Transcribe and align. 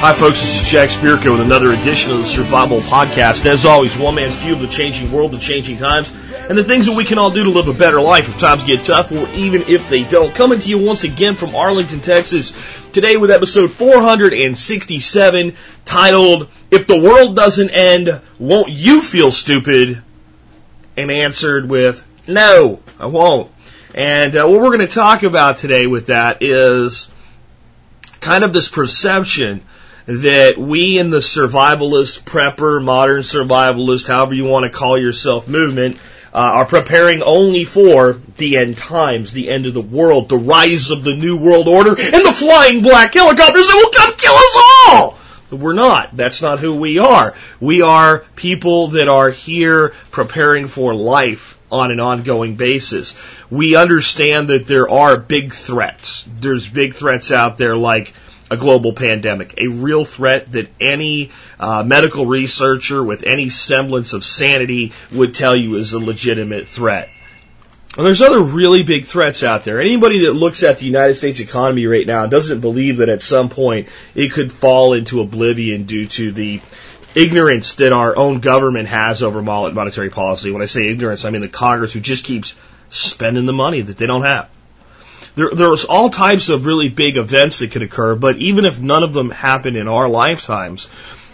Hi, 0.00 0.14
folks. 0.14 0.40
This 0.40 0.62
is 0.62 0.70
Jack 0.70 0.88
Spirko 0.88 1.32
with 1.32 1.42
another 1.42 1.72
edition 1.72 2.12
of 2.12 2.20
the 2.20 2.24
Survival 2.24 2.80
Podcast. 2.80 3.44
As 3.44 3.66
always, 3.66 3.98
one 3.98 4.14
man's 4.14 4.34
view 4.36 4.54
of 4.54 4.60
the 4.60 4.66
changing 4.66 5.12
world, 5.12 5.32
the 5.32 5.38
changing 5.38 5.76
times, 5.76 6.10
and 6.48 6.56
the 6.56 6.64
things 6.64 6.86
that 6.86 6.96
we 6.96 7.04
can 7.04 7.18
all 7.18 7.30
do 7.30 7.44
to 7.44 7.50
live 7.50 7.68
a 7.68 7.74
better 7.74 8.00
life 8.00 8.26
if 8.26 8.38
times 8.38 8.64
get 8.64 8.82
tough 8.82 9.12
or 9.12 9.28
even 9.28 9.64
if 9.68 9.90
they 9.90 10.04
don't. 10.04 10.34
Coming 10.34 10.58
to 10.58 10.68
you 10.70 10.78
once 10.78 11.04
again 11.04 11.36
from 11.36 11.54
Arlington, 11.54 12.00
Texas, 12.00 12.54
today 12.92 13.18
with 13.18 13.30
episode 13.30 13.72
467 13.72 15.54
titled, 15.84 16.48
If 16.70 16.86
the 16.86 16.98
World 16.98 17.36
Doesn't 17.36 17.68
End, 17.68 18.22
Won't 18.38 18.70
You 18.70 19.02
Feel 19.02 19.30
Stupid? 19.30 20.02
And 20.96 21.10
answered 21.10 21.68
with, 21.68 22.02
No, 22.26 22.80
I 22.98 23.04
won't. 23.04 23.52
And 23.94 24.34
uh, 24.34 24.46
what 24.46 24.62
we're 24.62 24.74
going 24.74 24.80
to 24.80 24.86
talk 24.86 25.24
about 25.24 25.58
today 25.58 25.86
with 25.86 26.06
that 26.06 26.38
is 26.40 27.10
kind 28.20 28.44
of 28.44 28.54
this 28.54 28.70
perception 28.70 29.62
that 30.10 30.58
we 30.58 30.98
in 30.98 31.10
the 31.10 31.18
survivalist, 31.18 32.22
prepper, 32.22 32.82
modern 32.82 33.20
survivalist, 33.20 34.08
however 34.08 34.34
you 34.34 34.44
want 34.44 34.64
to 34.64 34.76
call 34.76 34.98
yourself 34.98 35.46
movement, 35.46 35.98
uh, 36.34 36.38
are 36.38 36.64
preparing 36.64 37.22
only 37.22 37.64
for 37.64 38.14
the 38.36 38.56
end 38.56 38.76
times, 38.76 39.32
the 39.32 39.48
end 39.48 39.66
of 39.66 39.74
the 39.74 39.80
world, 39.80 40.28
the 40.28 40.36
rise 40.36 40.90
of 40.90 41.04
the 41.04 41.14
new 41.14 41.36
world 41.36 41.68
order, 41.68 41.90
and 41.90 42.26
the 42.26 42.32
flying 42.32 42.82
black 42.82 43.14
helicopters 43.14 43.66
that 43.68 43.76
will 43.76 44.06
come 44.06 44.16
kill 44.16 44.34
us 44.34 44.56
all! 44.88 45.16
We're 45.56 45.74
not. 45.74 46.16
That's 46.16 46.42
not 46.42 46.58
who 46.58 46.74
we 46.74 46.98
are. 46.98 47.34
We 47.60 47.82
are 47.82 48.24
people 48.34 48.88
that 48.88 49.08
are 49.08 49.30
here 49.30 49.94
preparing 50.10 50.66
for 50.66 50.94
life 50.94 51.58
on 51.70 51.90
an 51.92 52.00
ongoing 52.00 52.56
basis. 52.56 53.16
We 53.48 53.76
understand 53.76 54.48
that 54.48 54.66
there 54.66 54.88
are 54.88 55.16
big 55.16 55.52
threats. 55.52 56.24
There's 56.38 56.68
big 56.68 56.94
threats 56.94 57.32
out 57.32 57.58
there 57.58 57.76
like 57.76 58.12
a 58.50 58.56
global 58.56 58.92
pandemic, 58.92 59.54
a 59.58 59.68
real 59.68 60.04
threat 60.04 60.52
that 60.52 60.68
any 60.80 61.30
uh, 61.58 61.84
medical 61.84 62.26
researcher 62.26 63.02
with 63.02 63.22
any 63.22 63.48
semblance 63.48 64.12
of 64.12 64.24
sanity 64.24 64.92
would 65.12 65.34
tell 65.34 65.54
you 65.54 65.76
is 65.76 65.92
a 65.92 66.00
legitimate 66.00 66.66
threat. 66.66 67.08
And 67.96 68.06
there's 68.06 68.22
other 68.22 68.40
really 68.40 68.82
big 68.84 69.04
threats 69.06 69.42
out 69.42 69.64
there. 69.64 69.80
Anybody 69.80 70.26
that 70.26 70.32
looks 70.32 70.62
at 70.62 70.78
the 70.78 70.86
United 70.86 71.16
States 71.16 71.40
economy 71.40 71.86
right 71.86 72.06
now 72.06 72.26
doesn't 72.26 72.60
believe 72.60 72.98
that 72.98 73.08
at 73.08 73.20
some 73.20 73.48
point 73.48 73.88
it 74.14 74.32
could 74.32 74.52
fall 74.52 74.92
into 74.92 75.20
oblivion 75.20 75.84
due 75.84 76.06
to 76.06 76.30
the 76.30 76.60
ignorance 77.16 77.74
that 77.74 77.92
our 77.92 78.16
own 78.16 78.38
government 78.38 78.88
has 78.88 79.22
over 79.22 79.42
monetary 79.42 80.10
policy. 80.10 80.52
When 80.52 80.62
I 80.62 80.66
say 80.66 80.88
ignorance, 80.88 81.24
I 81.24 81.30
mean 81.30 81.42
the 81.42 81.48
Congress 81.48 81.92
who 81.92 82.00
just 82.00 82.24
keeps 82.24 82.54
spending 82.90 83.46
the 83.46 83.52
money 83.52 83.80
that 83.82 83.96
they 83.96 84.06
don't 84.06 84.22
have. 84.22 84.48
There, 85.34 85.50
there's 85.50 85.84
all 85.84 86.10
types 86.10 86.48
of 86.48 86.66
really 86.66 86.88
big 86.88 87.16
events 87.16 87.60
that 87.60 87.70
could 87.70 87.82
occur, 87.82 88.14
but 88.14 88.36
even 88.38 88.64
if 88.64 88.80
none 88.80 89.02
of 89.02 89.12
them 89.12 89.30
happen 89.30 89.76
in 89.76 89.88
our 89.88 90.08
lifetimes, 90.08 90.88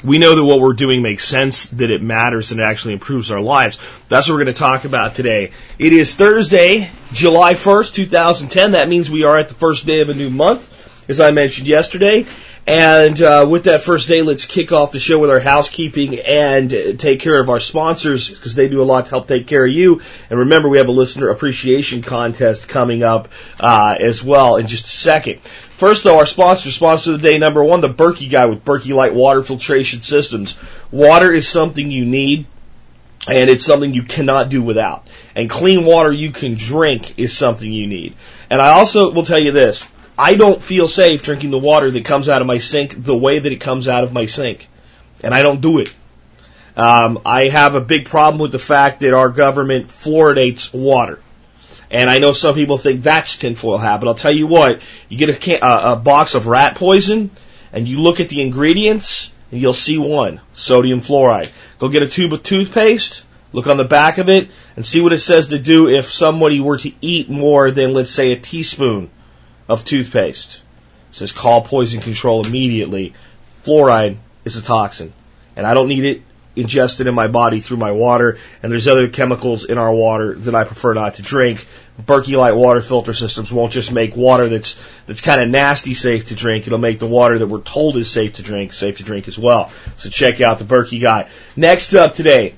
we 0.04 0.18
know 0.18 0.34
that 0.34 0.44
what 0.44 0.60
we're 0.60 0.74
doing 0.74 1.02
makes 1.02 1.26
sense, 1.26 1.68
that 1.70 1.90
it 1.90 2.02
matters, 2.02 2.52
and 2.52 2.60
it 2.60 2.64
actually 2.64 2.92
improves 2.94 3.30
our 3.30 3.40
lives. 3.40 3.78
That's 4.08 4.28
what 4.28 4.34
we're 4.34 4.44
going 4.44 4.54
to 4.54 4.58
talk 4.58 4.84
about 4.84 5.14
today. 5.14 5.52
It 5.78 5.92
is 5.92 6.14
Thursday, 6.14 6.90
July 7.12 7.54
1st, 7.54 7.94
2010. 7.94 8.72
That 8.72 8.88
means 8.88 9.10
we 9.10 9.24
are 9.24 9.36
at 9.36 9.48
the 9.48 9.54
first 9.54 9.86
day 9.86 10.00
of 10.00 10.08
a 10.08 10.14
new 10.14 10.30
month, 10.30 10.70
as 11.08 11.20
I 11.20 11.30
mentioned 11.30 11.66
yesterday. 11.66 12.26
And 12.66 13.22
uh, 13.22 13.46
with 13.48 13.64
that 13.64 13.82
first 13.82 14.08
day, 14.08 14.22
let's 14.22 14.44
kick 14.44 14.72
off 14.72 14.90
the 14.90 14.98
show 14.98 15.20
with 15.20 15.30
our 15.30 15.38
housekeeping 15.38 16.18
and 16.18 16.98
take 16.98 17.20
care 17.20 17.38
of 17.38 17.48
our 17.48 17.60
sponsors 17.60 18.28
because 18.28 18.56
they 18.56 18.68
do 18.68 18.82
a 18.82 18.84
lot 18.84 19.04
to 19.04 19.10
help 19.10 19.28
take 19.28 19.46
care 19.46 19.64
of 19.64 19.70
you. 19.70 20.02
And 20.28 20.40
remember, 20.40 20.68
we 20.68 20.78
have 20.78 20.88
a 20.88 20.92
listener 20.92 21.28
appreciation 21.28 22.02
contest 22.02 22.68
coming 22.68 23.04
up 23.04 23.28
uh, 23.60 23.96
as 24.00 24.24
well 24.24 24.56
in 24.56 24.66
just 24.66 24.86
a 24.86 24.88
second. 24.88 25.40
First, 25.40 26.02
though, 26.02 26.18
our 26.18 26.26
sponsor, 26.26 26.72
sponsor 26.72 27.12
of 27.12 27.22
the 27.22 27.28
day 27.28 27.38
number 27.38 27.62
one, 27.62 27.82
the 27.82 27.88
Berkey 27.88 28.28
guy 28.28 28.46
with 28.46 28.64
Berkey 28.64 28.92
Light 28.92 29.14
Water 29.14 29.44
Filtration 29.44 30.02
Systems. 30.02 30.58
Water 30.90 31.30
is 31.30 31.46
something 31.46 31.90
you 31.90 32.04
need. 32.04 32.46
And 33.28 33.50
it's 33.50 33.64
something 33.64 33.92
you 33.92 34.04
cannot 34.04 34.50
do 34.50 34.62
without. 34.62 35.08
And 35.34 35.50
clean 35.50 35.84
water 35.84 36.12
you 36.12 36.30
can 36.30 36.54
drink 36.54 37.18
is 37.18 37.36
something 37.36 37.72
you 37.72 37.88
need. 37.88 38.14
And 38.50 38.62
I 38.62 38.74
also 38.74 39.10
will 39.10 39.24
tell 39.24 39.38
you 39.38 39.50
this. 39.50 39.88
I 40.18 40.34
don't 40.36 40.62
feel 40.62 40.88
safe 40.88 41.22
drinking 41.22 41.50
the 41.50 41.58
water 41.58 41.90
that 41.90 42.04
comes 42.04 42.28
out 42.28 42.40
of 42.40 42.46
my 42.46 42.58
sink 42.58 43.02
the 43.02 43.16
way 43.16 43.38
that 43.38 43.52
it 43.52 43.60
comes 43.60 43.86
out 43.86 44.02
of 44.02 44.12
my 44.12 44.26
sink. 44.26 44.68
And 45.22 45.34
I 45.34 45.42
don't 45.42 45.60
do 45.60 45.78
it. 45.78 45.94
Um, 46.76 47.20
I 47.24 47.48
have 47.48 47.74
a 47.74 47.80
big 47.80 48.06
problem 48.06 48.40
with 48.40 48.52
the 48.52 48.58
fact 48.58 49.00
that 49.00 49.14
our 49.14 49.28
government 49.28 49.88
fluoridates 49.88 50.72
water. 50.72 51.20
And 51.90 52.10
I 52.10 52.18
know 52.18 52.32
some 52.32 52.54
people 52.54 52.78
think 52.78 53.02
that's 53.02 53.36
tinfoil 53.36 53.78
hat, 53.78 54.00
but 54.00 54.08
I'll 54.08 54.14
tell 54.14 54.32
you 54.32 54.46
what, 54.46 54.80
you 55.08 55.18
get 55.18 55.30
a, 55.30 55.34
can- 55.34 55.62
a, 55.62 55.92
a 55.92 55.96
box 55.96 56.34
of 56.34 56.46
rat 56.46 56.76
poison 56.76 57.30
and 57.72 57.86
you 57.86 58.00
look 58.00 58.18
at 58.20 58.28
the 58.28 58.40
ingredients 58.40 59.32
and 59.52 59.60
you'll 59.60 59.74
see 59.74 59.98
one, 59.98 60.40
sodium 60.52 61.00
fluoride. 61.00 61.50
Go 61.78 61.88
get 61.88 62.02
a 62.02 62.08
tube 62.08 62.32
of 62.32 62.42
toothpaste, 62.42 63.24
look 63.52 63.66
on 63.66 63.76
the 63.76 63.84
back 63.84 64.18
of 64.18 64.28
it, 64.28 64.48
and 64.74 64.84
see 64.84 65.00
what 65.00 65.12
it 65.12 65.18
says 65.18 65.48
to 65.48 65.58
do 65.58 65.88
if 65.88 66.10
somebody 66.10 66.60
were 66.60 66.78
to 66.78 66.92
eat 67.00 67.28
more 67.28 67.70
than, 67.70 67.92
let's 67.94 68.10
say, 68.10 68.32
a 68.32 68.36
teaspoon 68.36 69.10
of 69.68 69.84
toothpaste. 69.84 70.56
It 71.10 71.16
says 71.16 71.32
call 71.32 71.62
poison 71.62 72.00
control 72.00 72.46
immediately. 72.46 73.14
Fluoride 73.64 74.16
is 74.44 74.56
a 74.56 74.62
toxin, 74.62 75.12
and 75.56 75.66
I 75.66 75.74
don't 75.74 75.88
need 75.88 76.04
it 76.04 76.22
ingested 76.56 77.06
in 77.06 77.14
my 77.14 77.28
body 77.28 77.60
through 77.60 77.76
my 77.76 77.92
water. 77.92 78.38
And 78.62 78.72
there's 78.72 78.88
other 78.88 79.08
chemicals 79.08 79.64
in 79.64 79.78
our 79.78 79.92
water 79.92 80.34
that 80.34 80.54
I 80.54 80.64
prefer 80.64 80.94
not 80.94 81.14
to 81.14 81.22
drink. 81.22 81.66
Berkey 82.00 82.36
Light 82.36 82.54
water 82.54 82.82
filter 82.82 83.14
systems 83.14 83.52
won't 83.52 83.72
just 83.72 83.92
make 83.92 84.16
water 84.16 84.48
that's 84.48 84.78
that's 85.06 85.20
kind 85.20 85.42
of 85.42 85.48
nasty 85.48 85.94
safe 85.94 86.26
to 86.26 86.34
drink. 86.34 86.66
It'll 86.66 86.78
make 86.78 86.98
the 86.98 87.06
water 87.06 87.38
that 87.38 87.46
we're 87.46 87.60
told 87.60 87.96
is 87.96 88.10
safe 88.10 88.34
to 88.34 88.42
drink 88.42 88.72
safe 88.72 88.98
to 88.98 89.02
drink 89.02 89.28
as 89.28 89.38
well. 89.38 89.70
So 89.96 90.10
check 90.10 90.40
out 90.40 90.58
the 90.58 90.64
Berkey 90.64 91.00
guy. 91.00 91.28
Next 91.54 91.94
up 91.94 92.14
today, 92.14 92.54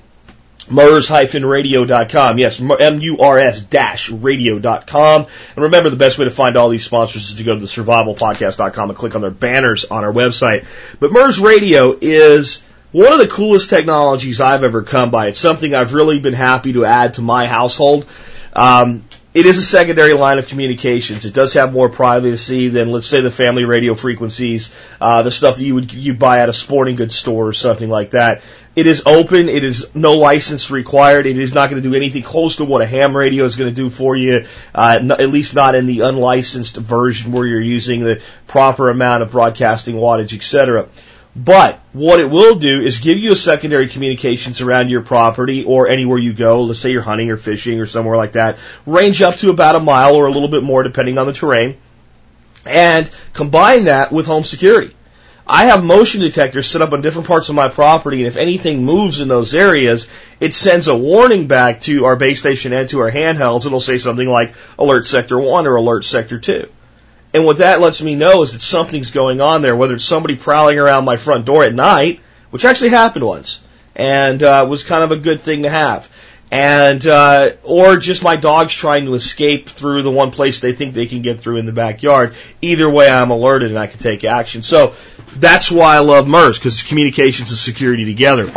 murs-radio.com. 0.71 2.37
Yes, 2.37 2.61
M-U-R-S-radio.com. 2.61 5.27
And 5.55 5.63
remember, 5.63 5.89
the 5.89 5.95
best 5.95 6.17
way 6.17 6.25
to 6.25 6.31
find 6.31 6.57
all 6.57 6.67
these 6.69 6.85
sponsors 6.85 7.31
is 7.31 7.37
to 7.37 7.43
go 7.43 7.55
to 7.55 7.61
the 7.61 7.67
survivalpodcast.com 7.67 8.89
and 8.89 8.97
click 8.97 9.15
on 9.15 9.21
their 9.21 9.31
banners 9.31 9.85
on 9.85 10.03
our 10.03 10.13
website. 10.13 10.65
But 10.99 11.11
MURS 11.11 11.39
Radio 11.39 11.97
is 11.99 12.63
one 12.91 13.13
of 13.13 13.19
the 13.19 13.27
coolest 13.27 13.69
technologies 13.69 14.41
I've 14.41 14.63
ever 14.63 14.81
come 14.83 15.11
by. 15.11 15.27
It's 15.27 15.39
something 15.39 15.75
I've 15.75 15.93
really 15.93 16.19
been 16.19 16.33
happy 16.33 16.73
to 16.73 16.83
add 16.85 17.13
to 17.15 17.21
my 17.21 17.47
household. 17.47 18.05
Um, 18.53 19.03
it 19.31 19.45
is 19.45 19.59
a 19.59 19.63
secondary 19.63 20.13
line 20.13 20.39
of 20.39 20.47
communications. 20.47 21.25
It 21.25 21.35
does 21.35 21.53
have 21.53 21.71
more 21.71 21.87
privacy 21.87 22.69
than, 22.69 22.91
let's 22.91 23.05
say, 23.05 23.21
the 23.21 23.29
family 23.29 23.63
radio 23.63 23.93
frequencies, 23.93 24.73
uh, 24.99 25.21
the 25.21 25.29
stuff 25.29 25.57
that 25.57 25.63
you 25.63 25.75
would 25.75 25.93
you 25.93 26.15
buy 26.15 26.39
at 26.39 26.49
a 26.49 26.53
sporting 26.53 26.95
goods 26.95 27.15
store 27.15 27.47
or 27.47 27.53
something 27.53 27.89
like 27.89 28.11
that. 28.11 28.41
It 28.79 28.87
is 28.87 29.03
open. 29.05 29.49
It 29.49 29.65
is 29.65 29.93
no 29.93 30.13
license 30.13 30.71
required. 30.71 31.25
It 31.25 31.37
is 31.37 31.53
not 31.53 31.69
going 31.69 31.83
to 31.83 31.89
do 31.89 31.95
anything 31.95 32.23
close 32.23 32.55
to 32.55 32.63
what 32.63 32.81
a 32.81 32.85
ham 32.85 33.13
radio 33.13 33.43
is 33.43 33.57
going 33.57 33.69
to 33.69 33.75
do 33.75 33.89
for 33.89 34.15
you, 34.15 34.45
uh, 34.73 34.99
n- 35.01 35.11
at 35.11 35.27
least 35.27 35.53
not 35.53 35.75
in 35.75 35.85
the 35.85 35.99
unlicensed 35.99 36.77
version 36.77 37.33
where 37.33 37.45
you're 37.45 37.59
using 37.59 38.05
the 38.05 38.21
proper 38.47 38.89
amount 38.89 39.23
of 39.23 39.31
broadcasting 39.31 39.95
wattage, 39.95 40.33
etc. 40.33 40.87
But 41.35 41.81
what 41.91 42.21
it 42.21 42.29
will 42.29 42.55
do 42.55 42.79
is 42.81 43.01
give 43.01 43.17
you 43.17 43.33
a 43.33 43.35
secondary 43.35 43.89
communications 43.89 44.61
around 44.61 44.87
your 44.87 45.01
property 45.01 45.65
or 45.65 45.89
anywhere 45.89 46.17
you 46.17 46.31
go. 46.31 46.63
Let's 46.63 46.79
say 46.79 46.91
you're 46.91 47.01
hunting 47.01 47.31
or 47.31 47.37
fishing 47.37 47.81
or 47.81 47.85
somewhere 47.85 48.15
like 48.15 48.31
that. 48.31 48.59
Range 48.85 49.21
up 49.21 49.35
to 49.39 49.49
about 49.49 49.75
a 49.75 49.81
mile 49.81 50.15
or 50.15 50.27
a 50.27 50.31
little 50.31 50.47
bit 50.47 50.63
more 50.63 50.83
depending 50.83 51.17
on 51.17 51.27
the 51.27 51.33
terrain. 51.33 51.75
And 52.65 53.11
combine 53.33 53.83
that 53.85 54.13
with 54.13 54.25
home 54.25 54.45
security. 54.45 54.95
I 55.51 55.65
have 55.65 55.83
motion 55.83 56.21
detectors 56.21 56.67
set 56.67 56.83
up 56.83 56.93
on 56.93 57.01
different 57.01 57.27
parts 57.27 57.49
of 57.49 57.55
my 57.55 57.69
property, 57.69 58.19
and 58.19 58.27
if 58.27 58.37
anything 58.37 58.85
moves 58.85 59.19
in 59.19 59.27
those 59.27 59.55
areas, 59.55 60.07
it 60.39 60.53
sends 60.53 60.87
a 60.87 60.95
warning 60.95 61.47
back 61.47 61.79
to 61.81 62.05
our 62.05 62.15
base 62.15 62.39
station 62.39 62.71
and 62.71 62.87
to 62.89 62.99
our 62.99 63.09
handhelds. 63.09 63.65
It'll 63.65 63.79
say 63.79 63.97
something 63.97 64.29
like 64.29 64.53
Alert 64.77 65.07
Sector 65.07 65.39
1 65.39 65.65
or 65.65 65.77
Alert 65.77 66.05
Sector 66.05 66.37
2. 66.37 66.69
And 67.33 67.45
what 67.45 67.57
that 67.57 67.81
lets 67.81 67.99
me 67.99 68.13
know 68.13 68.43
is 68.43 68.53
that 68.53 68.61
something's 68.61 69.09
going 69.09 69.41
on 69.41 69.63
there, 69.63 69.75
whether 69.75 69.95
it's 69.95 70.03
somebody 70.03 70.35
prowling 70.35 70.77
around 70.77 71.05
my 71.05 71.17
front 71.17 71.45
door 71.45 71.63
at 71.63 71.73
night, 71.73 72.19
which 72.51 72.63
actually 72.63 72.89
happened 72.89 73.25
once, 73.25 73.59
and 73.95 74.43
uh, 74.43 74.67
was 74.69 74.83
kind 74.83 75.03
of 75.03 75.11
a 75.11 75.17
good 75.17 75.41
thing 75.41 75.63
to 75.63 75.69
have. 75.69 76.11
And 76.51 77.05
uh, 77.05 77.51
or 77.63 77.97
just 77.97 78.23
my 78.23 78.35
dogs 78.35 78.73
trying 78.73 79.05
to 79.05 79.13
escape 79.13 79.69
through 79.69 80.01
the 80.01 80.11
one 80.11 80.31
place 80.31 80.61
they 80.61 80.73
think 80.73 80.95
they 80.95 81.05
can 81.05 81.21
get 81.21 81.39
through 81.39 81.57
in 81.57 81.67
the 81.67 81.71
backyard. 81.71 82.33
Either 82.61 82.89
way, 82.89 83.07
I'm 83.07 83.29
alerted 83.29 83.69
and 83.69 83.79
I 83.79 83.85
can 83.85 83.99
take 83.99 84.23
action. 84.23 84.63
So 84.63 84.95
that's 85.35 85.71
why 85.71 85.95
I 85.95 85.99
love 85.99 86.27
MURS 86.27 86.57
because 86.57 86.73
it's 86.73 86.87
communications 86.89 87.51
and 87.51 87.57
security 87.59 88.05
together. 88.05 88.51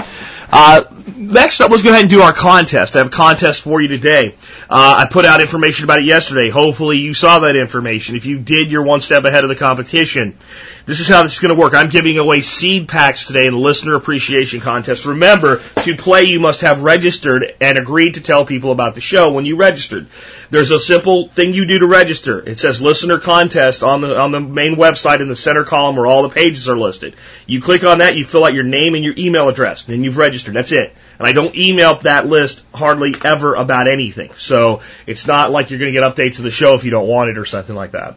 Uh, 0.54 0.84
next 1.16 1.62
up, 1.62 1.70
let's 1.70 1.82
go 1.82 1.88
ahead 1.88 2.02
and 2.02 2.10
do 2.10 2.20
our 2.20 2.34
contest. 2.34 2.94
I 2.94 2.99
have 2.99 3.06
a 3.06 3.10
contest 3.10 3.62
for 3.62 3.81
you 3.81 3.88
today. 3.88 4.34
Uh, 4.69 5.04
I 5.04 5.08
put 5.10 5.25
out 5.25 5.40
information 5.40 5.84
about 5.84 6.00
it 6.00 6.04
yesterday. 6.04 6.50
Hopefully 6.50 6.99
you 6.99 7.14
saw 7.14 7.38
that 7.40 7.56
information. 7.56 8.16
If 8.16 8.26
you 8.26 8.38
did, 8.38 8.70
you're 8.70 8.82
one 8.82 9.00
step 9.00 9.25
ahead 9.25 9.44
of 9.44 9.49
the 9.49 9.56
competition. 9.56 10.37
This 10.84 11.00
is 11.00 11.08
how 11.08 11.22
this 11.22 11.34
is 11.34 11.38
going 11.38 11.54
to 11.54 11.60
work. 11.60 11.75
I'm 11.75 11.88
giving 11.88 12.19
away 12.19 12.43
seed 12.43 12.87
packs 12.87 13.26
today 13.26 13.46
in 13.46 13.54
the 13.54 13.58
listener 13.58 13.94
appreciation 13.94 14.60
contest. 14.60 15.06
Remember, 15.06 15.62
to 15.84 15.96
play, 15.96 16.25
you 16.25 16.38
must 16.38 16.60
have 16.60 16.82
registered 16.82 17.55
and 17.60 17.78
agreed 17.78 18.14
to 18.14 18.20
tell 18.20 18.44
people 18.44 18.72
about 18.72 18.94
the 18.94 19.00
show 19.00 19.32
when 19.32 19.46
you 19.46 19.56
registered. 19.56 20.08
There's 20.50 20.70
a 20.70 20.81
simple 20.81 21.28
thing 21.28 21.55
you 21.55 21.66
do 21.66 21.78
to 21.78 21.87
register. 21.87 22.46
It 22.46 22.58
says 22.58 22.82
listener 22.82 23.19
contest 23.19 23.82
on 23.82 24.02
the, 24.02 24.19
on 24.20 24.32
the 24.32 24.40
main 24.40 24.76
website 24.76 25.20
in 25.20 25.28
the 25.28 25.37
center 25.37 25.64
column 25.64 25.96
where 25.96 26.06
all 26.06 26.25
the 26.25 26.28
pages 26.28 26.69
are 26.69 26.76
listed. 26.76 27.14
You 27.46 27.62
click 27.62 27.84
on 27.84 27.98
that, 27.98 28.16
you 28.16 28.26
fill 28.26 28.44
out 28.44 28.52
your 28.52 28.64
name 28.64 28.94
and 28.94 29.02
your 29.02 29.14
email 29.16 29.48
address, 29.48 29.88
and 29.88 30.05
you've 30.05 30.19
registered. 30.19 30.41
That's 30.50 30.72
it. 30.72 30.94
And 31.18 31.28
I 31.28 31.32
don't 31.32 31.54
email 31.54 31.96
that 32.00 32.26
list 32.26 32.62
hardly 32.74 33.14
ever 33.24 33.54
about 33.54 33.86
anything. 33.86 34.32
So 34.34 34.82
it's 35.06 35.26
not 35.26 35.50
like 35.50 35.70
you're 35.70 35.78
going 35.78 35.92
to 35.92 36.00
get 36.00 36.02
updates 36.02 36.38
of 36.38 36.44
the 36.44 36.50
show 36.50 36.74
if 36.74 36.84
you 36.84 36.90
don't 36.90 37.06
want 37.06 37.30
it 37.30 37.38
or 37.38 37.44
something 37.44 37.76
like 37.76 37.92
that. 37.92 38.16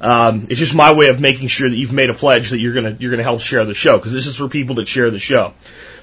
Um, 0.00 0.44
it's 0.48 0.60
just 0.60 0.74
my 0.74 0.94
way 0.94 1.08
of 1.08 1.20
making 1.20 1.48
sure 1.48 1.68
that 1.68 1.76
you've 1.76 1.92
made 1.92 2.10
a 2.10 2.14
pledge 2.14 2.50
that 2.50 2.60
you're 2.60 2.74
gonna 2.74 2.96
you're 2.98 3.10
gonna 3.10 3.24
help 3.24 3.40
share 3.40 3.64
the 3.64 3.74
show 3.74 3.96
because 3.96 4.12
this 4.12 4.28
is 4.28 4.36
for 4.36 4.48
people 4.48 4.76
that 4.76 4.86
share 4.86 5.10
the 5.10 5.18
show. 5.18 5.54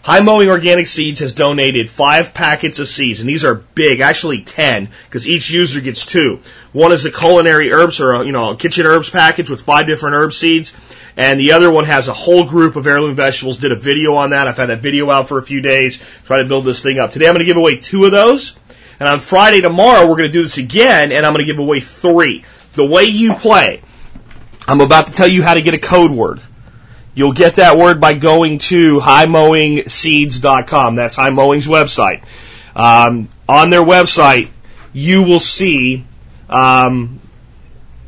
High 0.06 0.20
Mowing 0.20 0.50
Organic 0.50 0.86
Seeds 0.86 1.22
has 1.22 1.34
donated 1.34 1.90
five 1.90 2.36
packets 2.36 2.78
of 2.78 2.88
seeds, 2.88 3.22
and 3.22 3.28
these 3.28 3.44
are 3.44 3.56
big, 3.56 4.02
actually 4.02 4.44
ten, 4.44 4.90
because 5.06 5.28
each 5.28 5.50
user 5.50 5.82
gets 5.82 6.06
two. 6.06 6.42
One 6.74 6.92
is 6.92 7.06
a 7.06 7.12
culinary 7.12 7.72
herbs 7.72 8.00
or 8.00 8.14
a, 8.14 8.24
you 8.24 8.32
know 8.32 8.52
a 8.52 8.56
kitchen 8.56 8.86
herbs 8.86 9.10
package 9.10 9.50
with 9.50 9.62
five 9.62 9.88
different 9.88 10.16
herb 10.16 10.32
seeds, 10.32 10.76
and 11.18 11.40
the 11.40 11.54
other 11.54 11.72
one 11.72 11.86
has 11.86 12.08
a 12.08 12.14
whole 12.14 12.46
group 12.46 12.76
of 12.76 12.86
heirloom 12.86 13.16
vegetables. 13.16 13.58
Did 13.58 13.72
a 13.72 13.76
video 13.76 14.14
on 14.14 14.30
that. 14.30 14.48
I've 14.48 14.58
had 14.58 14.70
that 14.70 14.82
video 14.82 15.10
out 15.10 15.28
for 15.28 15.40
a 15.40 15.42
few 15.42 15.62
days, 15.62 16.00
trying 16.26 16.44
to 16.44 16.48
build 16.48 16.66
this 16.66 16.84
thing 16.84 17.00
up. 17.00 17.12
Today 17.12 17.26
I'm 17.28 17.34
going 17.34 17.40
to 17.40 17.52
give 17.52 17.58
away 17.58 17.78
two 17.78 18.06
of 18.06 18.12
those, 18.12 18.56
and 19.00 19.10
on 19.10 19.20
Friday 19.20 19.62
tomorrow 19.62 20.02
we're 20.08 20.18
going 20.18 20.30
to 20.30 20.38
do 20.38 20.44
this 20.44 20.60
again, 20.60 21.14
and 21.14 21.26
I'm 21.26 21.34
going 21.34 21.44
to 21.44 21.52
give 21.52 21.58
away 21.58 21.80
three. 21.80 22.46
The 22.74 22.86
way 22.86 23.06
you 23.06 23.34
play, 23.34 23.82
I'm 24.68 24.82
about 24.82 25.08
to 25.08 25.14
tell 25.14 25.28
you 25.28 25.42
how 25.42 25.56
to 25.56 25.64
get 25.64 25.74
a 25.74 25.80
code 25.80 26.12
word. 26.12 26.42
You'll 27.16 27.34
get 27.34 27.56
that 27.56 27.78
word 27.78 28.02
by 28.02 28.14
going 28.14 28.58
to 28.58 29.00
highmowingseeds.com. 29.00 30.96
That's 30.96 31.16
High 31.16 31.30
Mowing's 31.30 31.66
website. 31.66 32.26
Um, 32.76 33.30
on 33.48 33.70
their 33.70 33.84
website, 33.84 34.50
you 34.92 35.24
will 35.24 35.40
see 35.40 36.04
um, 36.50 37.22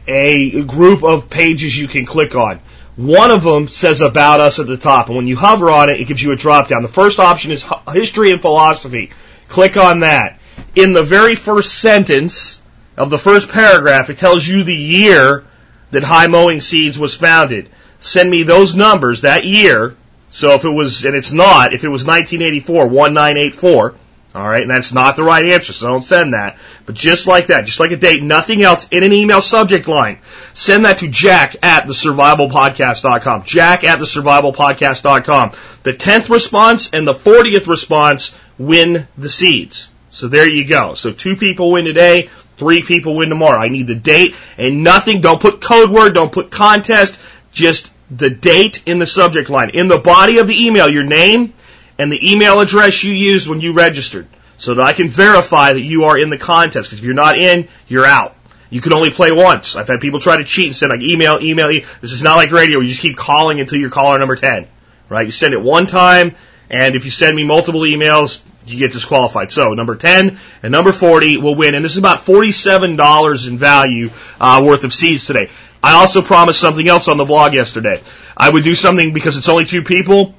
a 0.07 0.61
group 0.63 1.03
of 1.03 1.29
pages 1.29 1.77
you 1.77 1.87
can 1.87 2.05
click 2.05 2.35
on. 2.35 2.59
One 2.97 3.31
of 3.31 3.43
them 3.43 3.69
says 3.69 4.01
about 4.01 4.41
us 4.41 4.59
at 4.59 4.67
the 4.67 4.75
top, 4.75 5.07
and 5.07 5.15
when 5.15 5.27
you 5.27 5.37
hover 5.37 5.69
on 5.69 5.89
it, 5.89 6.01
it 6.01 6.07
gives 6.07 6.21
you 6.21 6.31
a 6.33 6.35
drop 6.35 6.67
down. 6.67 6.81
The 6.81 6.89
first 6.89 7.19
option 7.19 7.51
is 7.51 7.65
history 7.93 8.31
and 8.31 8.41
philosophy. 8.41 9.11
Click 9.47 9.77
on 9.77 10.01
that. 10.01 10.39
In 10.75 10.93
the 10.93 11.03
very 11.03 11.35
first 11.35 11.75
sentence 11.75 12.61
of 12.97 13.09
the 13.09 13.17
first 13.17 13.49
paragraph, 13.49 14.09
it 14.09 14.17
tells 14.17 14.45
you 14.45 14.63
the 14.63 14.75
year 14.75 15.45
that 15.91 16.03
High 16.03 16.27
Mowing 16.27 16.59
Seeds 16.59 16.97
was 16.99 17.15
founded. 17.15 17.69
Send 17.99 18.29
me 18.29 18.43
those 18.43 18.75
numbers 18.75 19.21
that 19.21 19.45
year. 19.45 19.95
So 20.29 20.51
if 20.51 20.65
it 20.65 20.69
was, 20.69 21.05
and 21.05 21.15
it's 21.15 21.31
not, 21.31 21.73
if 21.73 21.83
it 21.83 21.89
was 21.89 22.05
1984, 22.05 22.87
1984, 22.87 23.95
all 24.35 24.47
right, 24.47 24.61
and 24.61 24.69
that's 24.69 24.93
not 24.93 25.15
the 25.15 25.23
right 25.23 25.47
answer, 25.47 25.73
so 25.73 25.87
don't 25.87 26.03
send 26.03 26.33
that. 26.33 26.59
But 26.85 26.93
just 26.93 27.25
like 27.25 27.47
that, 27.47 27.65
just 27.65 27.79
like 27.79 27.89
a 27.91 27.97
date, 27.97 28.21
nothing 28.21 28.61
else 28.61 28.87
in 28.91 29.03
an 29.03 29.11
email 29.11 29.41
subject 29.41 29.87
line. 29.87 30.19
Send 30.53 30.85
that 30.85 30.99
to 30.99 31.07
jack 31.07 31.55
at 31.63 31.87
thesurvivalpodcast.com. 31.87 33.43
Jack 33.45 33.83
at 33.83 33.99
thesurvivalpodcast.com. 33.99 35.51
The 35.83 35.93
10th 35.93 36.29
response 36.29 36.91
and 36.93 37.07
the 37.07 37.15
40th 37.15 37.67
response 37.67 38.35
win 38.59 39.07
the 39.17 39.29
seeds. 39.29 39.89
So 40.11 40.27
there 40.27 40.47
you 40.47 40.67
go. 40.67 40.93
So 40.93 41.13
two 41.13 41.35
people 41.35 41.71
win 41.71 41.85
today, 41.85 42.29
three 42.57 42.83
people 42.83 43.15
win 43.15 43.29
tomorrow. 43.29 43.59
I 43.59 43.69
need 43.69 43.87
the 43.87 43.95
date 43.95 44.35
and 44.57 44.83
nothing. 44.83 45.21
Don't 45.21 45.41
put 45.41 45.61
code 45.61 45.89
word, 45.89 46.13
don't 46.13 46.31
put 46.31 46.51
contest, 46.51 47.19
just 47.57 47.91
the 48.09 48.29
date 48.29 48.83
in 48.85 48.99
the 48.99 49.07
subject 49.07 49.49
line. 49.49 49.71
In 49.71 49.87
the 49.87 49.97
body 49.97 50.37
of 50.37 50.47
the 50.47 50.65
email, 50.65 50.89
your 50.89 51.03
name 51.03 51.53
and 51.97 52.11
the 52.11 52.31
email 52.33 52.59
address 52.59 53.03
you 53.03 53.13
used 53.13 53.49
when 53.49 53.59
you 53.59 53.73
registered 53.73 54.27
so 54.57 54.75
that 54.75 54.83
I 54.83 54.93
can 54.93 55.09
verify 55.09 55.73
that 55.73 55.81
you 55.81 56.05
are 56.05 56.17
in 56.17 56.29
the 56.29 56.37
contest. 56.37 56.89
Because 56.89 56.99
if 56.99 57.05
you're 57.05 57.13
not 57.13 57.37
in, 57.37 57.67
you're 57.87 58.05
out. 58.05 58.35
You 58.69 58.81
can 58.81 58.93
only 58.93 59.09
play 59.09 59.31
once. 59.31 59.75
I've 59.75 59.87
had 59.87 59.99
people 59.99 60.19
try 60.19 60.37
to 60.37 60.43
cheat 60.43 60.67
and 60.67 60.75
send 60.75 60.89
like 60.91 61.01
email, 61.01 61.39
email. 61.41 61.69
E- 61.69 61.85
this 62.01 62.11
is 62.11 62.21
not 62.21 62.35
like 62.35 62.51
radio. 62.51 62.79
You 62.79 62.89
just 62.89 63.01
keep 63.01 63.17
calling 63.17 63.59
until 63.59 63.79
you're 63.79 63.89
caller 63.89 64.19
number 64.19 64.35
10. 64.35 64.67
Right? 65.09 65.25
You 65.25 65.31
send 65.31 65.53
it 65.53 65.61
one 65.61 65.87
time, 65.87 66.35
and 66.69 66.95
if 66.95 67.05
you 67.05 67.11
send 67.11 67.35
me 67.35 67.43
multiple 67.43 67.81
emails, 67.81 68.41
you 68.65 68.79
get 68.79 68.91
disqualified. 68.91 69.51
So 69.51 69.73
number 69.73 69.95
10 69.95 70.39
and 70.63 70.71
number 70.71 70.91
40 70.91 71.37
will 71.37 71.55
win. 71.55 71.75
And 71.75 71.85
this 71.85 71.93
is 71.93 71.97
about 71.97 72.19
$47 72.19 73.47
in 73.47 73.57
value 73.57 74.09
uh, 74.39 74.63
worth 74.65 74.83
of 74.83 74.93
seeds 74.93 75.25
today. 75.25 75.49
I 75.81 75.93
also 75.93 76.21
promised 76.21 76.59
something 76.59 76.87
else 76.87 77.07
on 77.07 77.17
the 77.17 77.25
blog 77.25 77.53
yesterday. 77.53 78.01
I 78.35 78.49
would 78.49 78.63
do 78.63 78.75
something 78.75 79.13
because 79.13 79.37
it's 79.37 79.47
only 79.47 79.65
two 79.65 79.83
people 79.83 80.35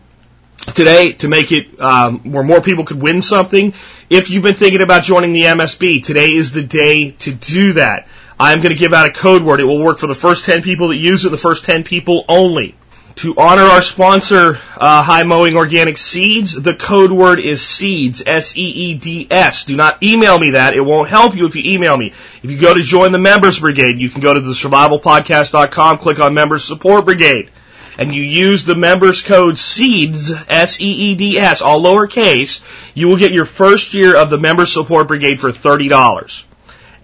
today 0.75 1.13
to 1.13 1.29
make 1.29 1.53
it 1.53 1.81
um, 1.81 2.33
where 2.33 2.43
more 2.43 2.61
people 2.61 2.85
could 2.85 3.01
win 3.01 3.23
something. 3.23 3.73
If 4.11 4.31
you've 4.31 4.43
been 4.43 4.55
thinking 4.55 4.83
about 4.83 5.05
joining 5.05 5.33
the 5.33 5.43
MSB, 5.43 6.05
today 6.05 6.27
is 6.27 6.53
the 6.53 6.63
day 6.63 7.13
to 7.13 7.33
do 7.33 7.75
that. 7.75 8.09
I'm 8.41 8.59
going 8.59 8.75
to 8.75 8.79
give 8.79 8.93
out 8.93 9.07
a 9.07 9.13
code 9.13 9.43
word. 9.43 9.61
It 9.61 9.65
will 9.65 9.83
work 9.83 9.99
for 9.99 10.07
the 10.07 10.15
first 10.15 10.45
10 10.45 10.63
people 10.63 10.89
that 10.89 10.97
use 10.97 11.25
it, 11.25 11.31
the 11.31 11.37
first 11.37 11.65
10 11.65 11.85
people 11.85 12.25
only. 12.29 12.77
To 13.19 13.35
honor 13.37 13.65
our 13.65 13.83
sponsor, 13.83 14.61
uh, 14.77 15.03
High 15.03 15.25
Mowing 15.25 15.57
Organic 15.57 15.99
Seeds, 15.99 16.53
the 16.53 16.73
code 16.73 17.11
word 17.11 17.41
is 17.41 17.61
SEEDS, 17.61 18.23
S-E-E-D-S. 18.25 19.65
Do 19.65 19.75
not 19.75 20.01
email 20.05 20.39
me 20.39 20.51
that. 20.51 20.75
It 20.75 20.83
won't 20.83 21.09
help 21.09 21.35
you 21.35 21.45
if 21.47 21.57
you 21.57 21.69
email 21.75 21.97
me. 21.97 22.13
If 22.45 22.51
you 22.53 22.61
go 22.61 22.73
to 22.73 22.81
join 22.81 23.11
the 23.11 23.19
Members 23.19 23.59
Brigade, 23.59 23.99
you 23.99 24.09
can 24.09 24.21
go 24.21 24.35
to 24.35 24.41
the 24.41 24.53
survivalpodcast.com, 24.53 25.99
click 25.99 26.21
on 26.21 26.33
Members 26.33 26.63
Support 26.63 27.07
Brigade 27.07 27.51
and 27.99 28.15
you 28.15 28.23
use 28.23 28.65
the 28.65 28.77
members 28.77 29.23
code 29.23 29.59
SEEDS, 29.59 30.31
S-E-E-D-S, 30.49 31.61
all 31.61 31.83
lowercase, 31.83 32.63
you 32.95 33.09
will 33.09 33.17
get 33.17 33.33
your 33.33 33.45
first 33.45 33.93
year 33.95 34.17
of 34.17 34.31
the 34.31 34.39
Member 34.39 34.65
Support 34.65 35.09
Brigade 35.09 35.41
for 35.41 35.51
$30. 35.51 36.45